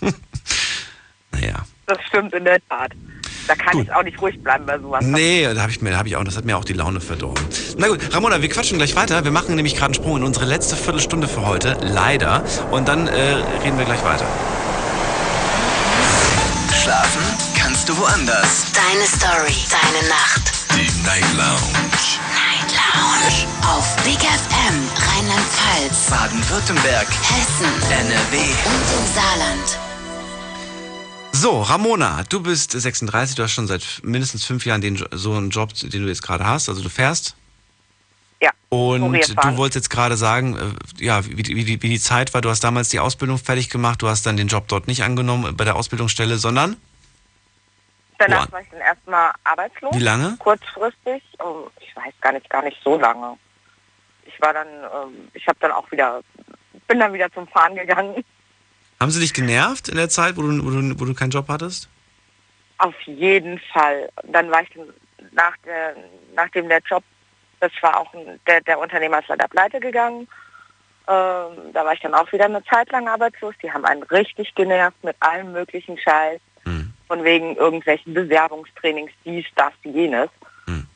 [1.31, 1.65] naja.
[1.85, 2.91] Das stimmt in der Tat.
[3.47, 5.03] Da kann ich auch nicht ruhig bleiben bei sowas.
[5.03, 7.43] Nee, da habe ich mir, habe ich auch, das hat mir auch die Laune verdorben.
[7.77, 9.23] Na gut, Ramona, wir quatschen gleich weiter.
[9.25, 12.43] Wir machen nämlich gerade einen Sprung in unsere letzte Viertelstunde für heute, leider.
[12.71, 13.33] Und dann äh,
[13.63, 14.25] reden wir gleich weiter.
[16.81, 17.21] Schlafen
[17.59, 18.65] kannst du woanders.
[18.73, 20.53] Deine Story, deine Nacht.
[20.75, 21.83] Die Night Lounge.
[22.31, 23.47] Night Lounge.
[23.67, 24.75] Auf Big FM,
[25.17, 27.07] Rheinland-Pfalz, Baden-Württemberg.
[27.07, 28.37] Hessen, NRW.
[28.37, 29.92] und im Saarland.
[31.35, 35.49] So, Ramona, du bist 36, du hast schon seit mindestens fünf Jahren den, so einen
[35.49, 36.69] Job, den du jetzt gerade hast.
[36.69, 37.35] Also du fährst.
[38.39, 38.51] Ja.
[38.69, 42.41] Und du wolltest jetzt gerade sagen, äh, ja, wie, wie, wie, die Zeit war.
[42.41, 45.49] Du hast damals die Ausbildung fertig gemacht, du hast dann den Job dort nicht angenommen
[45.49, 46.77] äh, bei der Ausbildungsstelle, sondern
[48.19, 49.95] Danach war ich dann erstmal arbeitslos.
[49.95, 50.35] Wie lange?
[50.37, 51.23] Kurzfristig.
[51.39, 53.37] Oh, Ich weiß gar nicht, gar nicht so lange.
[54.25, 56.21] Ich war dann, ähm, ich habe dann auch wieder,
[56.87, 58.23] bin dann wieder zum Fahren gegangen.
[59.03, 61.47] Haben sie dich genervt in der Zeit, wo du, wo du, wo du keinen Job
[61.49, 61.89] hattest?
[62.77, 64.09] Auf jeden Fall.
[64.23, 64.69] Dann war ich
[65.31, 65.95] nach der,
[66.35, 67.03] nachdem der Job,
[67.59, 70.27] das war auch ein, der, der Unternehmer ist leider pleite gegangen.
[71.07, 73.53] Ähm, da war ich dann auch wieder eine Zeit lang arbeitslos.
[73.61, 76.39] Die haben einen richtig genervt mit allem möglichen Scheiß.
[77.07, 80.29] Von wegen irgendwelchen Bewerbungstrainings, dies, das, jenes.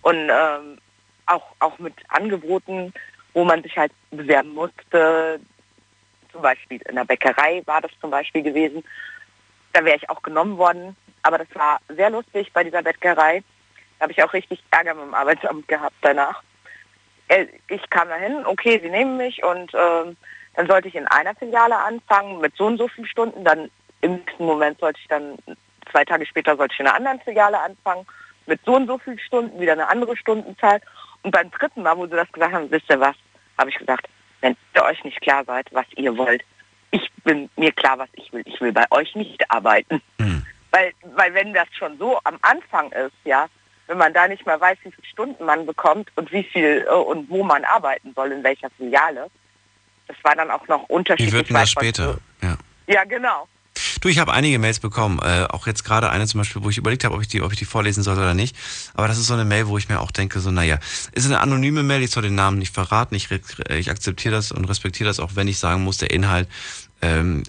[0.02, 0.78] Und ähm,
[1.26, 2.94] auch, auch mit Angeboten,
[3.34, 5.40] wo man sich halt bewerben musste.
[6.38, 8.84] Zum Beispiel in der Bäckerei war das zum Beispiel gewesen.
[9.74, 10.96] Da wäre ich auch genommen worden.
[11.24, 13.42] Aber das war sehr lustig bei dieser Bäckerei.
[13.98, 16.44] Da habe ich auch richtig Ärger mit dem Arbeitsamt gehabt danach.
[17.28, 20.16] Äh, Ich kam dahin, okay, sie nehmen mich und ähm,
[20.54, 23.44] dann sollte ich in einer Filiale anfangen mit so und so vielen Stunden.
[23.44, 25.40] Dann im nächsten Moment sollte ich dann,
[25.92, 28.06] zwei Tage später sollte ich in einer anderen Filiale anfangen
[28.46, 30.82] mit so und so vielen Stunden, wieder eine andere Stundenzahl.
[31.24, 33.16] Und beim dritten Mal, wo sie das gesagt haben, wisst ihr was,
[33.58, 34.08] habe ich gesagt,
[34.42, 36.44] wenn ihr euch nicht klar seid, was ihr wollt,
[36.92, 38.44] ich bin mir klar, was ich will.
[38.46, 40.02] Ich will bei euch nicht arbeiten.
[40.72, 43.48] Weil, weil wenn das schon so am Anfang ist, ja,
[43.88, 46.94] wenn man da nicht mal weiß, wie viele Stunden man bekommt und wie viel äh,
[46.94, 49.30] und wo man arbeiten soll, in welcher Filiale,
[50.08, 51.34] das war dann auch noch Wie unterschiedlich.
[51.34, 52.18] wird denn das später?
[52.42, 52.58] Ja.
[52.88, 53.48] Ja, genau.
[54.02, 56.78] Du, ich habe einige Mails bekommen, äh, auch jetzt gerade eine zum Beispiel, wo ich
[56.78, 58.56] überlegt habe, ob ich die, ob ich die vorlesen soll oder nicht.
[58.94, 60.80] Aber das ist so eine Mail, wo ich mir auch denke, so naja,
[61.14, 63.30] ist eine anonyme Mail, ich soll den Namen nicht verraten, ich,
[63.70, 66.48] ich akzeptiere das und respektiere das, auch wenn ich sagen muss, der Inhalt
[67.02, 67.44] ähm,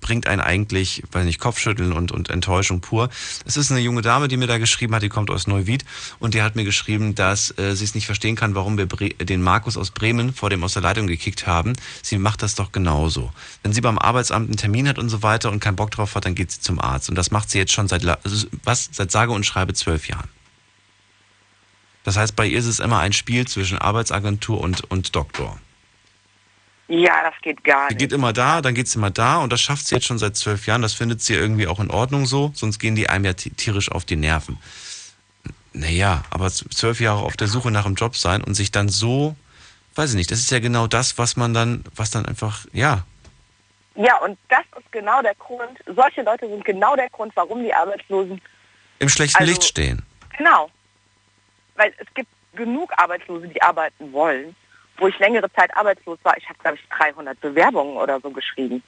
[0.00, 3.08] bringt einen eigentlich, weiß nicht, Kopfschütteln und, und Enttäuschung pur.
[3.44, 5.84] Es ist eine junge Dame, die mir da geschrieben hat, die kommt aus Neuwied
[6.18, 9.10] und die hat mir geschrieben, dass äh, sie es nicht verstehen kann, warum wir Bre
[9.10, 11.72] den Markus aus Bremen vor dem aus der Leitung gekickt haben.
[12.02, 13.32] Sie macht das doch genauso.
[13.62, 16.24] Wenn sie beim Arbeitsamt einen Termin hat und so weiter und keinen Bock drauf hat,
[16.24, 17.08] dann geht sie zum Arzt.
[17.08, 20.28] Und das macht sie jetzt schon seit, also was, seit sage und schreibe zwölf Jahren.
[22.04, 25.58] Das heißt, bei ihr ist es immer ein Spiel zwischen Arbeitsagentur und, und Doktor.
[26.88, 27.98] Ja, das geht gar Sie nicht.
[28.00, 30.36] geht immer da, dann geht sie immer da und das schafft sie jetzt schon seit
[30.36, 30.80] zwölf Jahren.
[30.82, 33.90] Das findet sie irgendwie auch in Ordnung so, sonst gehen die einem ja ti- tierisch
[33.92, 34.58] auf die Nerven.
[35.74, 39.36] Naja, aber zwölf Jahre auf der Suche nach einem Job sein und sich dann so,
[39.96, 43.04] weiß ich nicht, das ist ja genau das, was man dann, was dann einfach, ja,
[43.94, 47.72] Ja, und das ist genau der Grund, solche Leute sind genau der Grund, warum die
[47.74, 48.40] Arbeitslosen,
[48.98, 50.02] im schlechten Also- Licht stehen.
[50.38, 50.70] genau,
[51.76, 54.56] weil es gibt genug Arbeitslose, die arbeiten wollen.
[54.98, 58.82] Wo ich längere Zeit arbeitslos war, ich habe, glaube ich, 300 Bewerbungen oder so geschrieben.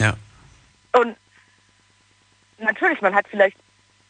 [0.00, 0.14] Ja.
[0.92, 1.16] Und
[2.58, 3.56] natürlich, man hat vielleicht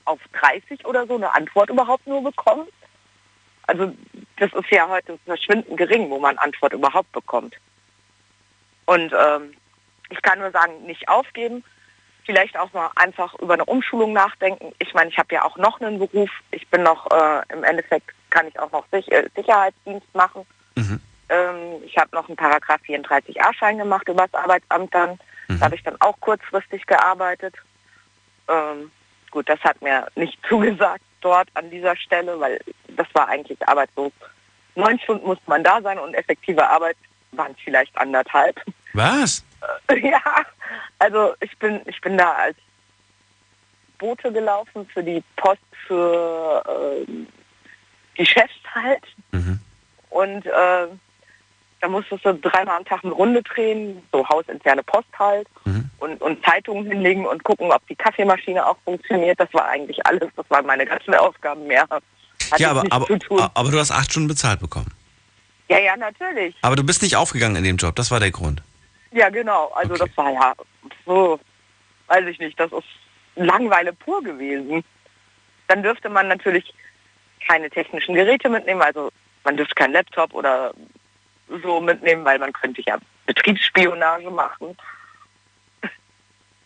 [0.05, 2.67] auf 30 oder so eine Antwort überhaupt nur bekommen.
[3.67, 3.95] Also
[4.39, 7.55] das ist ja heute verschwindend gering, wo man Antwort überhaupt bekommt.
[8.87, 9.55] Und ähm,
[10.09, 11.63] ich kann nur sagen, nicht aufgeben,
[12.25, 14.73] vielleicht auch mal einfach über eine Umschulung nachdenken.
[14.79, 16.31] Ich meine, ich habe ja auch noch einen Beruf.
[16.51, 20.47] Ich bin noch, äh, im Endeffekt kann ich auch noch äh, Sicherheitsdienst machen.
[21.29, 25.19] Ähm, ich habe noch einen Paragraph 34a-Schein gemacht über das Arbeitsamt dann.
[25.49, 27.55] Da habe ich dann auch kurzfristig gearbeitet.
[28.49, 28.91] Ähm,
[29.31, 32.61] gut, das hat mir nicht zugesagt dort an dieser Stelle, weil
[32.97, 34.13] das war eigentlich arbeitslos.
[34.75, 36.97] Neun Stunden musste man da sein und effektive Arbeit
[37.33, 38.61] waren vielleicht anderthalb.
[38.93, 39.45] Was?
[40.03, 40.23] ja,
[40.99, 42.57] also ich bin ich bin da als
[43.99, 46.63] Bote gelaufen für die Post für
[47.09, 47.27] ähm,
[48.17, 49.03] die Chefs halt.
[50.11, 50.87] Und äh,
[51.81, 55.47] da musstest du dreimal am Tag eine Runde drehen, so hausinterne Post halt
[55.99, 59.39] und, und Zeitungen hinlegen und gucken, ob die Kaffeemaschine auch funktioniert.
[59.39, 60.29] Das war eigentlich alles.
[60.37, 61.87] Das waren meine ganzen Aufgaben mehr.
[61.89, 63.07] Hatte ja, aber, aber,
[63.55, 64.93] aber du hast acht Stunden bezahlt bekommen.
[65.69, 66.55] Ja, ja, natürlich.
[66.63, 68.63] Aber du bist nicht aufgegangen in dem Job, das war der Grund.
[69.11, 69.71] Ja, genau.
[69.75, 70.55] Also das war ja
[71.05, 71.39] so,
[72.07, 72.87] weiß ich nicht, das ist
[73.37, 74.83] Langweile pur gewesen.
[75.69, 76.75] Dann dürfte man natürlich
[77.47, 79.11] keine technischen Geräte mitnehmen, also
[79.49, 80.75] man dürfte keinen Laptop oder
[81.63, 84.77] so mitnehmen, weil man könnte ja Betriebsspionage machen.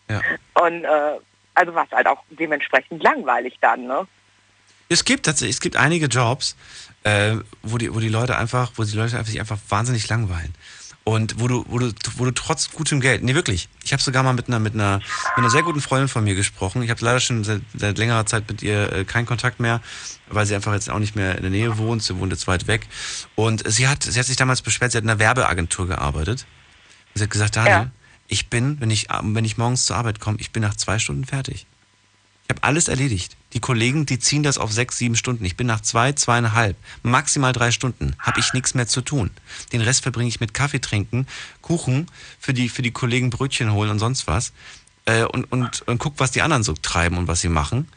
[0.09, 0.19] Ja.
[0.55, 1.17] Und äh,
[1.53, 4.05] also war es halt auch dementsprechend langweilig dann, ne?
[4.89, 6.57] Es gibt tatsächlich, es gibt einige Jobs,
[7.03, 10.53] äh, wo die, wo die Leute einfach, wo die Leute einfach sich einfach wahnsinnig langweilen.
[11.05, 14.23] Und wo du, wo du, wo du trotz gutem Geld, nee wirklich, ich habe sogar
[14.23, 16.81] mal mit einer, mit einer, mit einer sehr guten Freundin von mir gesprochen.
[16.81, 19.81] Ich habe leider schon seit, seit längerer Zeit mit ihr äh, keinen Kontakt mehr,
[20.29, 22.03] weil sie einfach jetzt auch nicht mehr in der Nähe wohnt.
[22.03, 22.87] Sie wohnt jetzt weit weg.
[23.35, 26.45] Und sie hat, sie hat sich damals beschwert, sie hat in einer Werbeagentur gearbeitet.
[27.13, 27.91] Und sie hat gesagt, Daniel,
[28.27, 31.25] ich bin, wenn ich, wenn ich morgens zur Arbeit komme, ich bin nach zwei Stunden
[31.25, 31.67] fertig.
[32.43, 33.35] Ich habe alles erledigt.
[33.53, 35.45] Die Kollegen, die ziehen das auf sechs, sieben Stunden.
[35.45, 39.29] Ich bin nach zwei, zweieinhalb, maximal drei Stunden, habe ich nichts mehr zu tun.
[39.71, 41.27] Den Rest verbringe ich mit Kaffee trinken,
[41.61, 42.07] Kuchen,
[42.39, 44.53] für die, für die Kollegen Brötchen holen und sonst was.
[45.05, 47.87] Äh, und, und, und guck, was die anderen so treiben und was sie machen.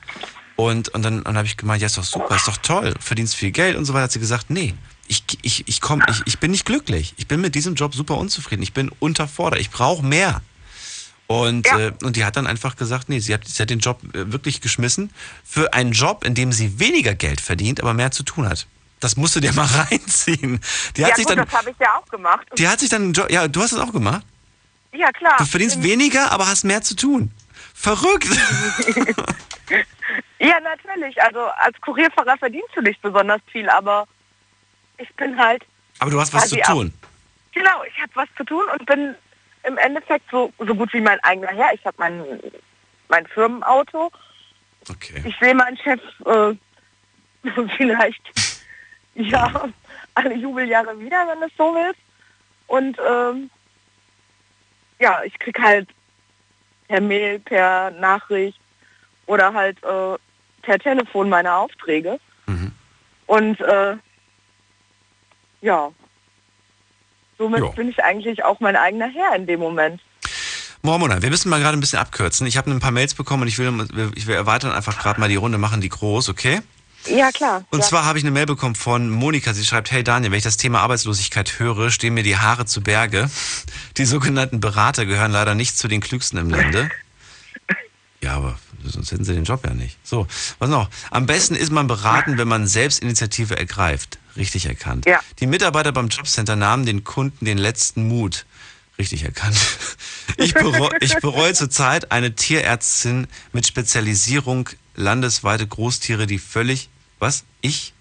[0.57, 3.35] Und, und dann, dann habe ich gemeint, ja, ist doch super, ist doch toll, verdienst
[3.35, 4.05] viel Geld und so weiter.
[4.05, 4.75] Hat sie gesagt, nee,
[5.07, 7.15] ich, ich, ich, komm, ich, ich bin nicht glücklich.
[7.17, 8.63] Ich bin mit diesem Job super unzufrieden.
[8.63, 9.61] Ich bin unterfordert.
[9.61, 10.43] Ich brauche mehr.
[11.27, 14.01] Und, äh, und die hat dann einfach gesagt, nee, sie hat, sie hat den Job
[14.15, 15.13] äh, wirklich geschmissen
[15.45, 18.67] für einen Job, in dem sie weniger Geld verdient, aber mehr zu tun hat.
[19.01, 20.61] Das musst du dir mal reinziehen.
[20.97, 22.47] Die hat ja sich gut, dann, das habe ich ja auch gemacht.
[22.57, 24.25] die hat sich dann, ja, du hast es auch gemacht.
[24.93, 25.35] Ja, klar.
[25.39, 27.31] Du verdienst weniger, aber hast mehr zu tun.
[27.75, 28.29] Verrückt.
[30.39, 31.21] Ja, natürlich.
[31.23, 34.07] Also als Kurierfahrer verdienst du nicht besonders viel, aber
[34.99, 35.65] ich bin halt.
[35.99, 36.93] Aber du hast was zu tun.
[37.03, 37.09] Ab,
[37.53, 39.15] genau, ich habe was zu tun und bin
[39.67, 41.75] im Endeffekt so, so gut wie mein eigener Herr.
[41.75, 42.41] Ich habe mein,
[43.09, 44.11] mein Firmenauto.
[44.89, 45.23] Okay.
[45.25, 46.55] Ich sehe meinen Chef äh,
[47.77, 48.23] vielleicht
[49.15, 49.69] ja
[50.15, 51.99] alle Jubeljahre wieder, wenn es so ist.
[52.67, 53.51] Und ähm,
[54.99, 55.89] ja, ich krieg halt
[56.89, 58.61] per Mail, per Nachricht
[59.27, 60.17] oder halt äh,
[60.63, 62.19] per Telefon meine Aufträge.
[63.27, 63.97] Und äh,
[65.61, 65.91] ja,
[67.39, 67.71] somit Jo.
[67.73, 70.01] bin ich eigentlich auch mein eigener Herr in dem Moment.
[70.83, 72.47] Mormona, wir müssen mal gerade ein bisschen abkürzen.
[72.47, 73.73] Ich habe ein paar Mails bekommen und ich will,
[74.15, 76.61] ich will erweitern einfach gerade mal die Runde, machen die groß, okay?
[77.09, 77.65] Ja, klar.
[77.71, 77.85] Und ja.
[77.85, 79.53] zwar habe ich eine Mail bekommen von Monika.
[79.53, 82.83] Sie schreibt, hey Daniel, wenn ich das Thema Arbeitslosigkeit höre, stehen mir die Haare zu
[82.83, 83.31] Berge.
[83.97, 86.91] Die sogenannten Berater gehören leider nicht zu den klügsten im Lande.
[88.23, 88.59] Ja, aber
[88.91, 89.99] sonst hätten sie den Job ja nicht.
[90.05, 90.27] So,
[90.59, 90.89] was noch?
[91.11, 94.19] Am besten ist man beraten, wenn man selbst Initiative ergreift.
[94.37, 95.07] Richtig erkannt.
[95.07, 95.21] Ja.
[95.41, 98.47] Die Mitarbeiter beim Jobcenter nahmen den Kunden den letzten Mut.
[98.99, 99.57] Richtig erkannt.
[100.39, 106.89] Ich, bereu, ich bereue zurzeit eine Tierärztin mit Spezialisierung landesweite Großtiere, die völlig,
[107.19, 107.45] was?
[107.61, 107.95] Ich?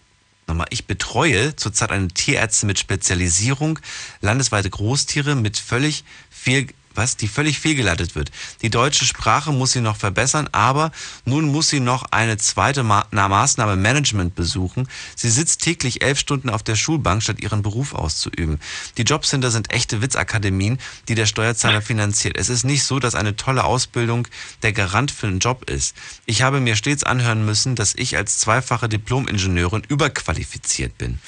[0.47, 3.79] Nochmal, ich betreue zurzeit eine Tierärztin mit Spezialisierung
[4.21, 6.67] landesweite Großtiere mit völlig fehl,
[6.97, 7.17] was?
[7.17, 8.31] Die völlig fehlgeleitet wird.
[8.61, 10.91] Die deutsche Sprache muss sie noch verbessern, aber
[11.25, 14.87] nun muss sie noch eine zweite Ma na, Maßnahme Management besuchen.
[15.15, 18.59] Sie sitzt täglich elf Stunden auf der Schulbank, statt ihren Beruf auszuüben.
[18.97, 22.37] Die Jobcenter sind echte Witzakademien, die der Steuerzahler finanziert.
[22.37, 24.27] Es ist nicht so, dass eine tolle Ausbildung
[24.63, 25.95] der Garant für einen Job ist.
[26.25, 31.19] Ich habe mir stets anhören müssen, dass ich als zweifache Diplom-Ingenieurin überqualifiziert bin.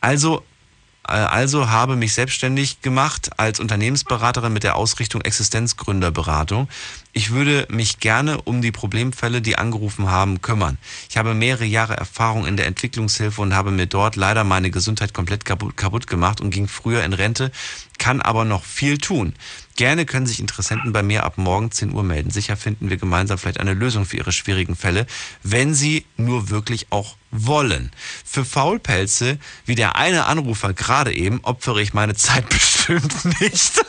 [0.00, 0.44] Also
[1.08, 6.68] also habe mich selbstständig gemacht als Unternehmensberaterin mit der Ausrichtung Existenzgründerberatung.
[7.12, 10.76] Ich würde mich gerne um die Problemfälle, die angerufen haben, kümmern.
[11.08, 15.14] Ich habe mehrere Jahre Erfahrung in der Entwicklungshilfe und habe mir dort leider meine Gesundheit
[15.14, 17.50] komplett kaputt, kaputt gemacht und ging früher in Rente,
[17.98, 19.34] kann aber noch viel tun.
[19.78, 22.30] Gerne können sich Interessenten bei mir ab morgen 10 Uhr melden.
[22.30, 25.06] Sicher finden wir gemeinsam vielleicht eine Lösung für ihre schwierigen Fälle,
[25.44, 27.92] wenn sie nur wirklich auch wollen.
[28.24, 33.80] Für Faulpelze, wie der eine Anrufer gerade eben, opfere ich meine Zeit bestimmt nicht.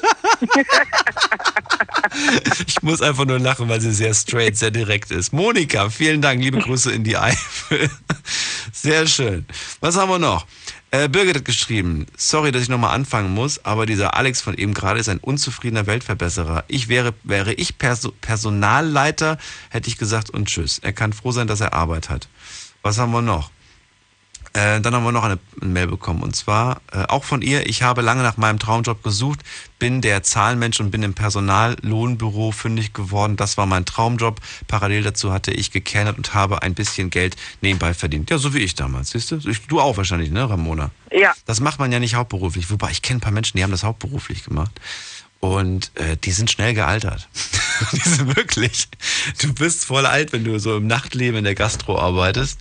[2.67, 5.33] ich muss einfach nur lachen, weil sie sehr straight, sehr direkt ist.
[5.33, 6.39] Monika, vielen Dank.
[6.39, 7.89] Liebe Grüße in die Eifel.
[8.71, 9.43] Sehr schön.
[9.79, 10.45] Was haben wir noch?
[10.91, 14.73] Äh, Birgit hat geschrieben, sorry, dass ich nochmal anfangen muss, aber dieser Alex von eben
[14.73, 16.63] gerade ist ein unzufriedener Weltverbesserer.
[16.67, 19.37] Ich wäre, wäre ich Perso Personalleiter,
[19.69, 20.79] hätte ich gesagt und tschüss.
[20.79, 22.27] Er kann froh sein, dass er Arbeit hat.
[22.81, 23.51] Was haben wir noch?
[24.53, 27.67] Äh, dann haben wir noch eine Mail bekommen und zwar äh, auch von ihr.
[27.67, 29.41] Ich habe lange nach meinem Traumjob gesucht,
[29.77, 33.37] bin der Zahlenmensch und bin im Personallohnbüro fündig geworden.
[33.37, 34.39] Das war mein Traumjob.
[34.67, 38.29] Parallel dazu hatte ich gekennert und habe ein bisschen Geld nebenbei verdient.
[38.31, 39.37] Ja, so wie ich damals, siehst du?
[39.67, 40.89] Du auch wahrscheinlich, ne, Ramona?
[41.11, 41.33] Ja.
[41.45, 42.71] Das macht man ja nicht hauptberuflich.
[42.71, 44.71] Wobei ich kenne ein paar Menschen, die haben das hauptberuflich gemacht.
[45.39, 47.29] Und äh, die sind schnell gealtert.
[47.93, 48.89] die sind wirklich.
[49.41, 52.59] Du bist voll alt, wenn du so im Nachtleben in der Gastro arbeitest.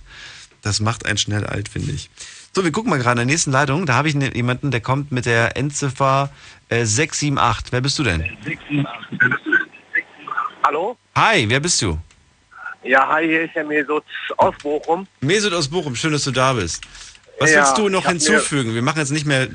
[0.61, 2.09] Das macht einen schnell alt, finde ich.
[2.53, 3.85] So, wir gucken mal gerade in der nächsten Leitung.
[3.85, 6.29] Da habe ich ne- jemanden, der kommt mit der Endziffer
[6.69, 7.71] äh, 678.
[7.71, 8.37] Wer bist du denn?
[10.65, 10.97] Hallo?
[11.15, 11.97] Hi, wer bist du?
[12.83, 14.03] Ja, hi, hier ist der Mesut
[14.37, 15.07] aus Bochum.
[15.21, 16.81] Mesut aus Bochum, schön, dass du da bist.
[17.39, 18.73] Was Ja, willst du noch hinzufügen?
[18.73, 19.47] Wir machen jetzt nicht mehr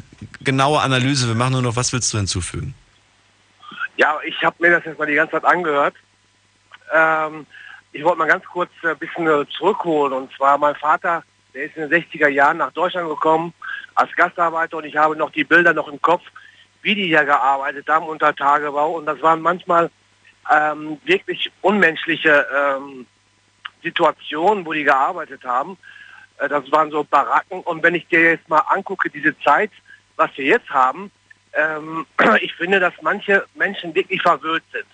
[0.43, 2.75] genaue Analyse, wir machen nur noch, was willst du hinzufügen?
[3.97, 5.95] Ja, ich habe mir das jetzt mal die ganze Zeit angehört.
[6.95, 7.47] Ähm,
[7.95, 10.13] ich wollte mal ganz kurz ein bisschen äh, zurückholen.
[10.13, 11.23] Und zwar mein Vater,
[11.55, 13.55] der ist in den 60er Jahren nach Deutschland gekommen
[13.95, 16.23] als Gastarbeiter und ich habe noch die Bilder noch im Kopf,
[16.83, 18.97] wie die hier gearbeitet haben unter Tagebau.
[18.97, 19.91] Und das waren manchmal
[20.53, 23.07] ähm, wirklich unmenschliche ähm,
[23.83, 25.79] Situationen, wo die gearbeitet haben.
[26.39, 27.61] Äh, das waren so Baracken.
[27.61, 29.71] Und wenn ich dir jetzt mal angucke, diese Zeit,
[30.17, 31.13] was wir jetzt haben,
[31.53, 32.07] ähm,
[32.41, 34.87] ich finde, dass manche Menschen wirklich verwöhnt sind.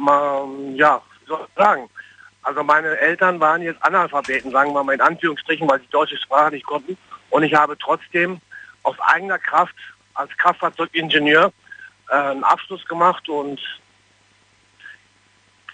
[0.00, 1.88] Mal, ja, wie soll ich sagen?
[2.42, 6.52] Also meine Eltern waren jetzt Analphabeten, sagen wir mal in Anführungsstrichen, weil sie deutsche Sprache
[6.52, 6.96] nicht konnten.
[7.28, 8.40] Und ich habe trotzdem
[8.82, 9.74] aus eigener Kraft
[10.14, 11.52] als Kraftfahrzeugingenieur
[12.08, 13.60] äh, einen Abschluss gemacht und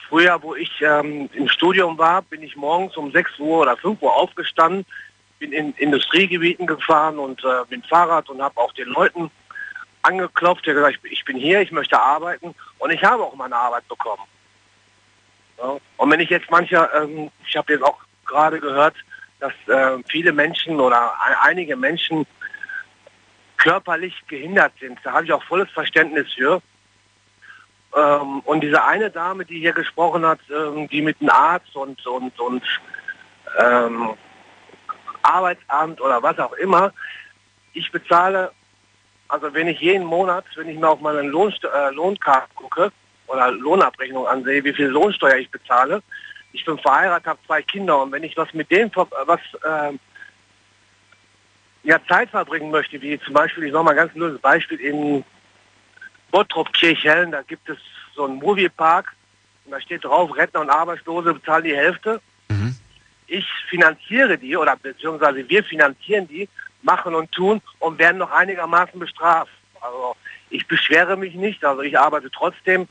[0.09, 4.03] früher, wo ich ähm, im Studium war, bin ich morgens um 6 Uhr oder 5
[4.03, 4.85] Uhr aufgestanden,
[5.39, 9.31] bin in Industriegebieten gefahren und äh, bin Fahrrad und habe auch den Leuten
[10.03, 13.86] angeklopft, der gesagt, ich bin hier, ich möchte arbeiten und ich habe auch meine Arbeit
[13.89, 14.23] bekommen.
[15.59, 15.77] Ja.
[15.97, 18.97] Und wenn ich jetzt mancher, ähm, ich habe jetzt auch gerade gehört,
[19.40, 22.27] dass äh, viele Menschen oder ein- einige Menschen
[23.57, 24.98] körperlich gehindert sind.
[25.03, 26.61] Da habe ich auch volles Verständnis für.
[27.94, 32.05] Ähm, und diese eine Dame, die hier gesprochen hat, ähm, die mit einem Arzt und,
[32.07, 32.62] und, und
[33.59, 34.15] ähm,
[35.23, 36.93] Arbeitsamt oder was auch immer,
[37.73, 38.53] ich bezahle,
[39.28, 42.93] also wenn ich jeden Monat, wenn ich mir auf meinen Lohn, äh, Lohnkarte gucke
[43.27, 46.03] oder Lohnabrechnung ansehe, wie viel Lohnsteuer ich bezahle,
[46.53, 49.98] ich bin verheiratet, habe zwei Kinder und wenn ich was mit denen ver- was ähm,
[51.82, 55.24] ja, Zeit verbringen möchte, wie zum Beispiel, ich sage mal ein ganz blödes Beispiel, in
[56.31, 57.78] Bottrop Kirchhellen, da gibt es
[58.15, 59.12] so einen Moviepark
[59.65, 62.20] und da steht drauf, Rentner und Arbeitslose bezahlen die Hälfte.
[63.28, 66.48] Ich finanziere die oder beziehungsweise wir finanzieren die,
[66.86, 69.52] machen und tun und werden noch einigermaßen bestraft.
[69.82, 70.16] Also
[70.48, 72.88] ich beschwere mich nicht, also ich arbeite trotzdem.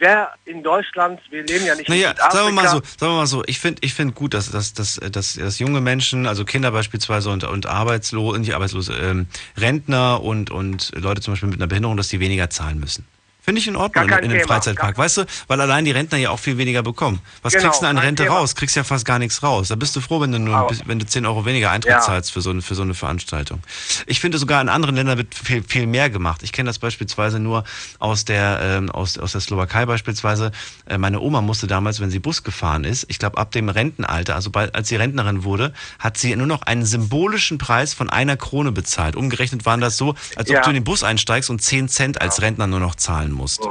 [0.00, 2.36] wäre in Deutschland, wir leben ja nicht Naja, in Südafrika.
[2.36, 4.74] sagen wir mal so, sagen wir mal so, ich finde ich find gut, dass, dass,
[4.74, 9.26] dass, dass, dass junge Menschen, also Kinder beispielsweise und, und arbeitslose, nicht arbeitslose, ähm,
[9.56, 13.06] Rentner und, und Leute zum Beispiel mit einer Behinderung, dass die weniger zahlen müssen.
[13.44, 14.40] Finde ich in Ordnung in, dem.
[14.46, 14.96] Freizeitpark.
[14.96, 17.20] Weißt du, weil allein die Rentner ja auch viel weniger bekommen.
[17.42, 18.36] Was Genau, kriegst du denn an Rente Thema.
[18.36, 18.54] raus?
[18.54, 19.68] Kriegst ja fast gar nichts raus.
[19.68, 22.00] Da bist du froh, wenn du nur, Aber- wenn du 10 Euro weniger Eintritt Ja.
[22.00, 23.60] zahlst für so, eine, für so eine Veranstaltung.
[24.06, 26.42] Ich finde sogar in anderen Ländern wird viel, viel mehr gemacht.
[26.42, 27.64] Ich kenne das beispielsweise nur
[27.98, 30.50] aus der, ähm, aus, aus der Slowakei beispielsweise.
[30.86, 34.34] Äh, meine Oma musste damals, wenn sie Bus gefahren ist, ich glaube ab dem Rentenalter,
[34.36, 38.38] also bald, als sie Rentnerin wurde, hat sie nur noch einen symbolischen Preis von einer
[38.38, 39.16] Krone bezahlt.
[39.16, 40.62] Umgerechnet waren das so, als ob Ja.
[40.62, 43.66] du in den Bus einsteigst und 10 Cent als Rentner nur noch zahlen musst.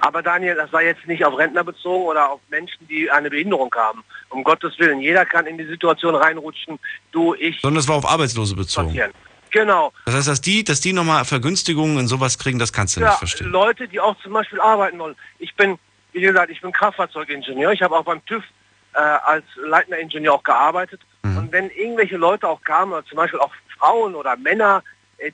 [0.00, 3.74] Aber Daniel, das war jetzt nicht auf Rentner bezogen oder auf Menschen, die eine Behinderung
[3.74, 4.04] haben.
[4.30, 6.78] Um Gottes Willen, jeder kann in die Situation reinrutschen,
[7.12, 8.88] du, ich, Sondern es war auf Arbeitslose bezogen.
[8.88, 9.12] passieren.
[9.50, 9.92] Genau.
[10.04, 13.08] Das heißt, dass die, dass die nochmal Vergünstigungen in sowas kriegen, das kannst du nicht
[13.10, 13.50] Ja, verstehen.
[13.50, 15.16] Leute, die auch zum Beispiel arbeiten wollen.
[15.38, 15.78] Ich bin,
[16.12, 17.72] wie gesagt, ich bin Kraftfahrzeugingenieur.
[17.72, 18.42] Ich habe auch beim TÜV
[18.94, 21.00] äh, als leitender Ingenieur auch gearbeitet.
[21.22, 21.38] Mhm.
[21.38, 24.82] Und wenn irgendwelche Leute auch kamen, zum Beispiel auch Frauen oder Männer,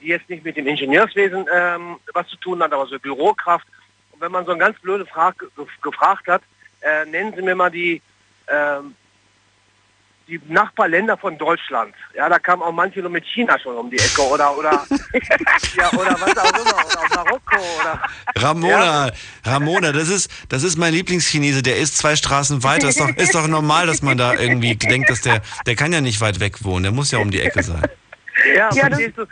[0.01, 3.67] die jetzt nicht mit dem Ingenieurswesen ähm, was zu tun haben, aber so Bürokraft.
[4.13, 6.43] Und wenn man so eine ganz blöde Frage ge gefragt hat,
[6.81, 8.01] äh, nennen Sie mir mal die,
[8.49, 8.95] ähm,
[10.29, 11.95] die Nachbarländer von Deutschland.
[12.15, 14.71] Ja, da kam auch manche nur mit China schon um die Ecke oder oder
[15.77, 18.03] ja oder was auch immer oder Marokko oder
[18.37, 19.13] Ramona,
[19.45, 22.89] Ramona, das ist, das ist mein Lieblingschinese, der ist zwei Straßen weiter.
[22.89, 26.01] Ist doch, ist doch normal, dass man da irgendwie denkt, dass der, der kann ja
[26.01, 27.83] nicht weit weg wohnen, der muss ja um die Ecke sein.
[28.55, 29.27] Ja, Ja, verstehst du?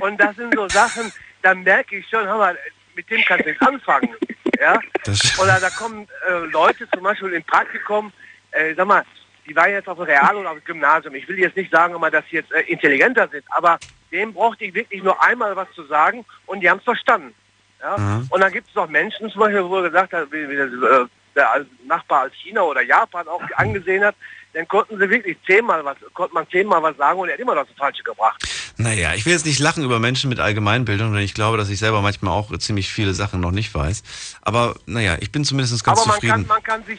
[0.00, 1.12] Und das sind so Sachen,
[1.42, 2.58] da merke ich schon, hör mal,
[2.94, 4.14] mit dem kannst du nicht anfangen.
[4.60, 4.78] Ja?
[5.04, 8.12] Das- Oder da kommen äh, Leute zum Beispiel im Praktikum,
[8.52, 9.04] äh, sag mal,
[9.46, 11.14] die waren jetzt auf dem Real oder auf dem Gymnasium.
[11.14, 13.78] Ich will jetzt nicht sagen, dass sie jetzt äh, intelligenter sind, aber
[14.10, 17.34] dem brauchte ich wirklich nur einmal was zu sagen und die haben es verstanden.
[17.80, 17.96] Ja?
[17.98, 18.26] Mhm.
[18.30, 20.66] Und dann gibt es noch Menschen, zum Beispiel, wo er gesagt hat, wie, wie der,
[20.66, 21.06] äh,
[21.36, 24.14] der als Nachbar als China oder Japan auch angesehen hat,
[24.54, 27.54] dann konnten sie wirklich zehnmal was, konnte man zehnmal was sagen und er hat immer
[27.54, 28.42] noch das Falsche gebracht.
[28.76, 31.78] Naja, ich will jetzt nicht lachen über Menschen mit Allgemeinbildung, denn ich glaube, dass ich
[31.78, 34.02] selber manchmal auch ziemlich viele Sachen noch nicht weiß.
[34.42, 36.32] Aber naja, ich bin zumindest ganz Aber man zufrieden.
[36.32, 36.98] kann, man kann sich,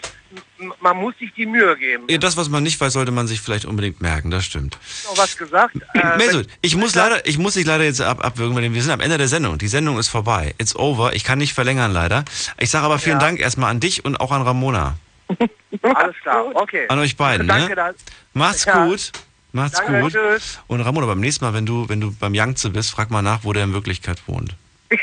[0.81, 2.05] man muss sich die Mühe geben.
[2.09, 4.77] Ja, das, was man nicht weiß, sollte man sich vielleicht unbedingt merken, das stimmt.
[5.05, 5.75] Noch was gesagt?
[5.95, 8.91] Äh, Mesut, ich muss leider, ich muss dich leider jetzt ab, abwürgen, weil wir sind
[8.91, 9.57] am Ende der Sendung.
[9.57, 10.53] Die Sendung ist vorbei.
[10.57, 11.13] It's over.
[11.13, 12.25] Ich kann nicht verlängern, leider.
[12.57, 14.97] Ich sage aber vielen Dank erstmal an dich und auch an Ramona.
[15.81, 16.87] Alles klar, okay.
[16.89, 17.75] An euch beiden, Danke, ne?
[17.75, 17.95] dann.
[18.33, 18.85] Macht's Ja.
[18.85, 19.11] gut.
[19.51, 20.11] Macht's Danke, gut.
[20.13, 20.59] tschüss.
[20.67, 23.43] Und Ramona, beim nächsten Mal, wenn du, wenn du beim Yangtze bist, frag mal nach,
[23.43, 24.55] wo der in Wirklichkeit wohnt.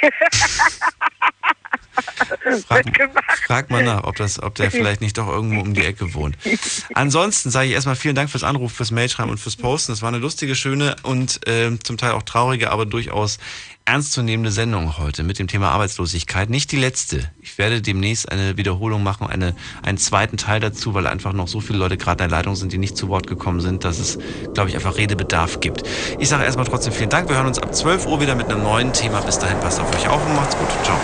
[2.67, 2.85] Frag,
[3.47, 6.37] frag mal nach, ob, das, ob der vielleicht nicht doch irgendwo um die Ecke wohnt.
[6.95, 9.93] Ansonsten sage ich erstmal vielen Dank fürs Anruf, fürs Mailschreiben und fürs Posten.
[9.93, 13.39] Es war eine lustige, schöne und ähm, zum Teil auch traurige, aber durchaus
[13.85, 16.51] ernstzunehmende Sendung heute mit dem Thema Arbeitslosigkeit.
[16.51, 17.31] Nicht die letzte.
[17.41, 21.61] Ich werde demnächst eine Wiederholung machen, eine, einen zweiten Teil dazu, weil einfach noch so
[21.61, 24.19] viele Leute gerade in der Leitung sind, die nicht zu Wort gekommen sind, dass es,
[24.55, 25.83] glaube ich, einfach Redebedarf gibt.
[26.19, 27.29] Ich sage erstmal trotzdem vielen Dank.
[27.29, 29.21] Wir hören uns ab 12 Uhr wieder mit einem neuen Thema.
[29.21, 30.69] Bis dahin, passt auf euch auf und macht's gut.
[30.85, 30.99] Ciao.